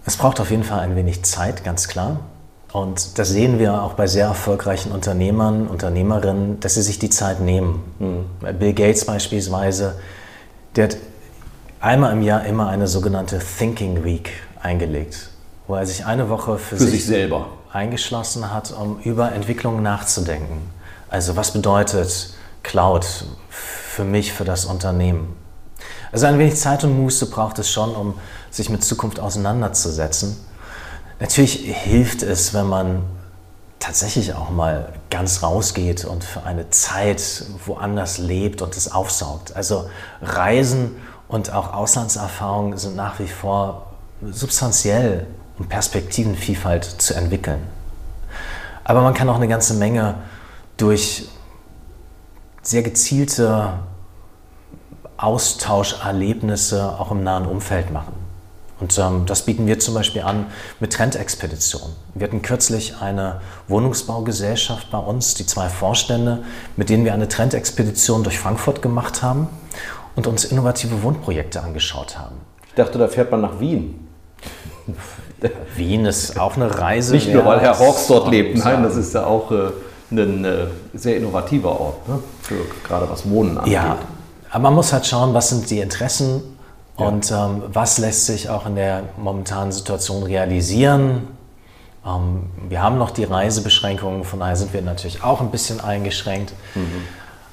Es 0.07 0.16
braucht 0.16 0.40
auf 0.40 0.50
jeden 0.50 0.64
Fall 0.64 0.80
ein 0.80 0.96
wenig 0.96 1.22
Zeit, 1.24 1.64
ganz 1.64 1.88
klar. 1.88 2.20
Und 2.72 3.18
das 3.18 3.28
sehen 3.28 3.59
wir 3.59 3.82
auch 3.82 3.92
bei 3.92 4.07
sehr 4.07 4.26
erfolgreichen 4.26 4.90
Unternehmern, 4.90 5.68
Unternehmerinnen, 5.68 6.59
dass 6.61 6.74
sie 6.74 6.82
sich 6.82 6.98
die 6.98 7.09
Zeit 7.09 7.40
nehmen. 7.40 7.84
Mhm. 8.00 8.59
Bill 8.59 8.72
Gates 8.72 9.05
beispielsweise, 9.05 9.94
der 10.74 10.84
hat 10.84 10.96
einmal 11.80 12.12
im 12.12 12.22
Jahr 12.22 12.44
immer 12.44 12.68
eine 12.68 12.88
sogenannte 12.88 13.38
Thinking 13.38 14.02
Week 14.05 14.30
eingelegt, 14.61 15.30
wo 15.68 15.76
er 15.76 15.86
sich 15.86 16.05
eine 16.05 16.28
Woche 16.28 16.59
für, 16.59 16.76
für 16.76 16.82
sich, 16.82 16.90
sich 16.90 17.07
selber 17.07 17.46
eingeschlossen 17.72 18.52
hat, 18.52 18.72
um 18.72 18.98
über 19.05 19.32
Entwicklungen 19.32 19.82
nachzudenken. 19.82 20.70
Also 21.09 21.36
was 21.36 21.52
bedeutet 21.52 22.34
Cloud? 22.64 23.24
Für 23.95 24.05
mich, 24.05 24.32
für 24.32 24.45
das 24.45 24.64
Unternehmen. 24.64 25.36
Also 26.11 26.26
ein 26.26 26.38
wenig 26.38 26.57
Zeit 26.57 26.82
und 26.84 27.01
Muße 27.01 27.26
braucht 27.26 27.59
es 27.61 27.70
schon, 27.70 27.95
um 27.95 28.14
sich 28.51 28.68
mit 28.68 28.84
Zukunft 28.84 29.20
auseinanderzusetzen. 29.20 30.36
Natürlich 31.20 31.61
hilft 31.64 32.22
es, 32.22 32.55
wenn 32.55 32.66
man 32.66 33.05
tatsächlich 33.78 34.34
auch 34.34 34.51
mal 34.51 34.92
ganz 35.11 35.42
rausgeht 35.42 36.05
und 36.05 36.24
für 36.24 36.42
eine 36.42 36.70
Zeit 36.70 37.45
woanders 37.66 38.18
lebt 38.18 38.62
und 38.62 38.76
es 38.76 38.90
aufsaugt. 38.90 39.55
Also 39.55 39.88
Reisen 40.22 40.97
und 41.28 41.53
auch 41.53 41.72
Auslandserfahrungen 41.72 42.76
sind 42.78 42.97
nach 42.97 43.20
wie 43.20 43.28
vor 43.28 43.92
substanziell, 44.22 45.26
um 45.59 45.68
Perspektivenvielfalt 45.68 46.84
zu 46.84 47.14
entwickeln. 47.14 47.62
Aber 48.82 49.03
man 49.03 49.14
kann 49.14 49.28
auch 49.28 49.36
eine 49.36 49.49
ganze 49.49 49.74
Menge 49.74 50.16
durch 50.76 51.28
sehr 52.64 52.82
gezielte 52.82 53.74
Austauscherlebnisse 55.16 56.98
auch 56.98 57.12
im 57.12 57.22
nahen 57.22 57.46
Umfeld 57.46 57.92
machen. 57.92 58.14
Und 58.80 58.98
ähm, 58.98 59.24
das 59.26 59.42
bieten 59.42 59.66
wir 59.66 59.78
zum 59.78 59.94
Beispiel 59.94 60.22
an 60.22 60.46
mit 60.80 60.92
Trendexpeditionen. 60.92 61.94
Wir 62.14 62.26
hatten 62.26 62.42
kürzlich 62.42 62.96
eine 63.00 63.40
Wohnungsbaugesellschaft 63.68 64.90
bei 64.90 64.98
uns, 64.98 65.34
die 65.34 65.46
zwei 65.46 65.68
Vorstände, 65.68 66.42
mit 66.76 66.90
denen 66.90 67.04
wir 67.04 67.14
eine 67.14 67.28
Trendexpedition 67.28 68.24
durch 68.24 68.38
Frankfurt 68.38 68.82
gemacht 68.82 69.22
haben 69.22 69.48
und 70.16 70.26
uns 70.26 70.44
innovative 70.44 71.02
Wohnprojekte 71.02 71.62
angeschaut 71.62 72.18
haben. 72.18 72.34
Ich 72.66 72.74
dachte, 72.74 72.98
da 72.98 73.06
fährt 73.06 73.30
man 73.30 73.42
nach 73.42 73.60
Wien. 73.60 74.08
Wien 75.76 76.04
ist 76.04 76.38
auch 76.38 76.56
eine 76.56 76.78
Reise. 76.78 77.14
Nicht 77.14 77.32
nur, 77.32 77.44
weil 77.44 77.60
Herr 77.60 77.78
Hawks 77.78 78.08
dort 78.08 78.28
lebt, 78.28 78.58
nein, 78.58 78.82
das 78.82 78.96
ist 78.96 79.14
ja 79.14 79.24
auch 79.24 79.52
äh, 79.52 79.70
ein 80.11 80.44
äh, 80.44 80.66
sehr 80.94 81.16
innovativer 81.16 81.80
Ort, 81.80 82.09
ne? 82.09 82.18
Für, 82.42 82.57
gerade 82.86 83.09
was 83.09 83.28
Wohnen 83.28 83.59
angeht. 83.59 83.74
Ja, 83.74 83.98
aber 84.50 84.62
man 84.62 84.74
muss 84.74 84.92
halt 84.92 85.07
schauen, 85.07 85.34
was 85.34 85.48
sind 85.48 85.68
die 85.70 85.80
Interessen 85.80 86.42
ja. 86.98 87.07
und 87.07 87.30
ähm, 87.30 87.62
was 87.72 87.98
lässt 87.98 88.26
sich 88.26 88.48
auch 88.48 88.66
in 88.66 88.76
der 88.76 89.05
momentanen 89.16 89.72
Situation 89.72 90.22
realisieren. 90.22 91.28
Ähm, 92.07 92.44
wir 92.68 92.82
haben 92.82 92.98
noch 92.98 93.11
die 93.11 93.24
Reisebeschränkungen, 93.24 94.24
von 94.24 94.40
daher 94.40 94.57
sind 94.57 94.72
wir 94.72 94.82
natürlich 94.82 95.24
auch 95.24 95.40
ein 95.40 95.50
bisschen 95.50 95.80
eingeschränkt. 95.80 96.52
Mhm. 96.74 97.05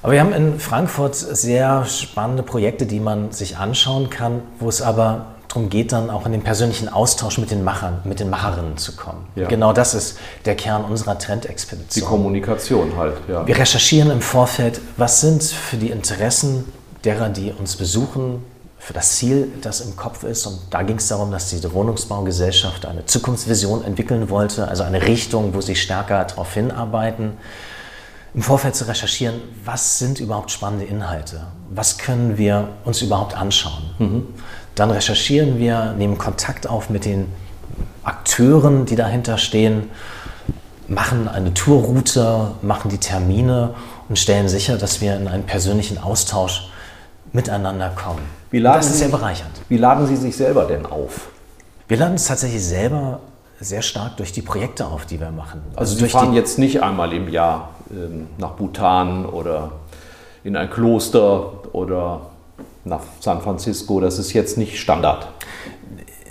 Aber 0.02 0.12
wir 0.12 0.20
haben 0.20 0.32
in 0.32 0.58
Frankfurt 0.58 1.14
sehr 1.14 1.84
spannende 1.84 2.42
Projekte, 2.42 2.86
die 2.86 2.98
man 2.98 3.30
sich 3.30 3.56
anschauen 3.56 4.10
kann, 4.10 4.42
wo 4.58 4.68
es 4.68 4.82
aber 4.82 5.26
darum 5.52 5.68
geht, 5.68 5.92
dann 5.92 6.10
auch 6.10 6.26
in 6.26 6.32
den 6.32 6.42
persönlichen 6.42 6.88
Austausch 6.88 7.38
mit 7.38 7.50
den 7.50 7.62
Machern, 7.62 8.00
mit 8.04 8.20
den 8.20 8.30
Macherinnen 8.30 8.76
zu 8.76 8.96
kommen. 8.96 9.26
Ja. 9.34 9.48
Genau 9.48 9.72
das 9.72 9.94
ist 9.94 10.18
der 10.44 10.56
Kern 10.56 10.84
unserer 10.84 11.18
Trendexpedition. 11.18 12.04
Die 12.04 12.08
Kommunikation 12.08 12.96
halt, 12.96 13.16
ja. 13.28 13.46
Wir 13.46 13.56
recherchieren 13.56 14.10
im 14.10 14.20
Vorfeld, 14.20 14.80
was 14.96 15.20
sind 15.20 15.42
für 15.42 15.76
die 15.76 15.90
Interessen 15.90 16.64
derer, 17.04 17.28
die 17.28 17.52
uns 17.52 17.76
besuchen, 17.76 18.44
für 18.78 18.92
das 18.92 19.16
Ziel, 19.16 19.52
das 19.60 19.80
im 19.80 19.94
Kopf 19.94 20.24
ist. 20.24 20.46
Und 20.46 20.58
da 20.70 20.82
ging 20.82 20.96
es 20.96 21.06
darum, 21.06 21.30
dass 21.30 21.50
diese 21.50 21.72
Wohnungsbaugesellschaft 21.72 22.86
eine 22.86 23.06
Zukunftsvision 23.06 23.84
entwickeln 23.84 24.28
wollte, 24.28 24.66
also 24.66 24.82
eine 24.82 25.06
Richtung, 25.06 25.54
wo 25.54 25.60
sie 25.60 25.76
stärker 25.76 26.24
darauf 26.24 26.54
hinarbeiten 26.54 27.34
im 28.34 28.42
Vorfeld 28.42 28.74
zu 28.74 28.88
recherchieren, 28.88 29.40
was 29.64 29.98
sind 29.98 30.18
überhaupt 30.18 30.50
spannende 30.50 30.86
Inhalte? 30.86 31.46
Was 31.68 31.98
können 31.98 32.38
wir 32.38 32.68
uns 32.84 33.02
überhaupt 33.02 33.36
anschauen? 33.36 33.94
Mhm. 33.98 34.26
Dann 34.74 34.90
recherchieren 34.90 35.58
wir, 35.58 35.92
nehmen 35.92 36.18
Kontakt 36.18 36.68
auf 36.68 36.90
mit 36.90 37.04
den 37.04 37.28
Akteuren, 38.04 38.86
die 38.86 38.96
dahinter 38.96 39.38
stehen, 39.38 39.90
machen 40.88 41.28
eine 41.28 41.54
Tourroute, 41.54 42.52
machen 42.62 42.90
die 42.90 42.98
Termine 42.98 43.74
und 44.08 44.18
stellen 44.18 44.48
sicher, 44.48 44.76
dass 44.76 45.00
wir 45.00 45.16
in 45.16 45.28
einen 45.28 45.44
persönlichen 45.44 45.98
Austausch 45.98 46.70
miteinander 47.32 47.90
kommen. 47.90 48.22
das 48.84 48.90
ist 48.90 48.98
sehr 48.98 49.08
bereichernd. 49.08 49.52
Wie 49.68 49.78
laden 49.78 50.06
Sie 50.06 50.16
sich 50.16 50.36
selber 50.36 50.64
denn 50.64 50.84
auf? 50.86 51.28
Wir 51.88 51.96
laden 51.96 52.14
es 52.14 52.26
tatsächlich 52.26 52.64
selber 52.64 53.20
sehr 53.60 53.82
stark 53.82 54.16
durch 54.16 54.32
die 54.32 54.42
Projekte 54.42 54.86
auf, 54.86 55.06
die 55.06 55.20
wir 55.20 55.30
machen. 55.30 55.62
Also, 55.76 55.94
also 55.94 56.04
Sie 56.04 56.10
fahren 56.10 56.34
jetzt 56.34 56.58
nicht 56.58 56.82
einmal 56.82 57.12
im 57.12 57.28
Jahr 57.28 57.70
ähm, 57.90 58.26
nach 58.38 58.50
Bhutan 58.50 59.24
oder 59.24 59.72
in 60.44 60.56
ein 60.56 60.68
Kloster 60.68 61.52
oder 61.72 62.31
nach 62.84 63.02
San 63.20 63.40
Francisco. 63.40 64.00
Das 64.00 64.18
ist 64.18 64.32
jetzt 64.32 64.58
nicht 64.58 64.80
Standard. 64.80 65.28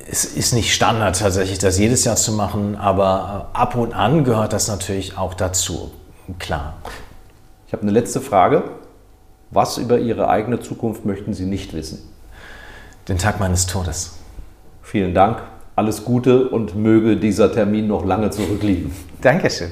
Es 0.09 0.25
ist 0.25 0.53
nicht 0.53 0.73
Standard 0.73 1.17
tatsächlich, 1.17 1.59
das 1.59 1.77
jedes 1.77 2.03
Jahr 2.03 2.17
zu 2.17 2.33
machen, 2.33 2.75
aber 2.75 3.49
ab 3.53 3.75
und 3.75 3.93
an 3.93 4.23
gehört 4.23 4.51
das 4.51 4.67
natürlich 4.67 5.17
auch 5.17 5.33
dazu. 5.33 5.91
Klar. 6.39 6.75
Ich 7.67 7.73
habe 7.73 7.83
eine 7.83 7.91
letzte 7.91 8.21
Frage. 8.21 8.63
Was 9.51 9.77
über 9.77 9.99
Ihre 9.99 10.29
eigene 10.29 10.59
Zukunft 10.59 11.05
möchten 11.05 11.33
Sie 11.33 11.45
nicht 11.45 11.73
wissen? 11.73 11.99
Den 13.07 13.17
Tag 13.17 13.39
meines 13.39 13.67
Todes. 13.67 14.17
Vielen 14.81 15.13
Dank 15.13 15.41
alles 15.75 16.03
Gute 16.05 16.49
und 16.49 16.75
möge 16.75 17.17
dieser 17.17 17.51
Termin 17.51 17.87
noch 17.87 18.05
lange 18.05 18.29
zurückliegen. 18.29 18.91
Dankeschön. 19.21 19.71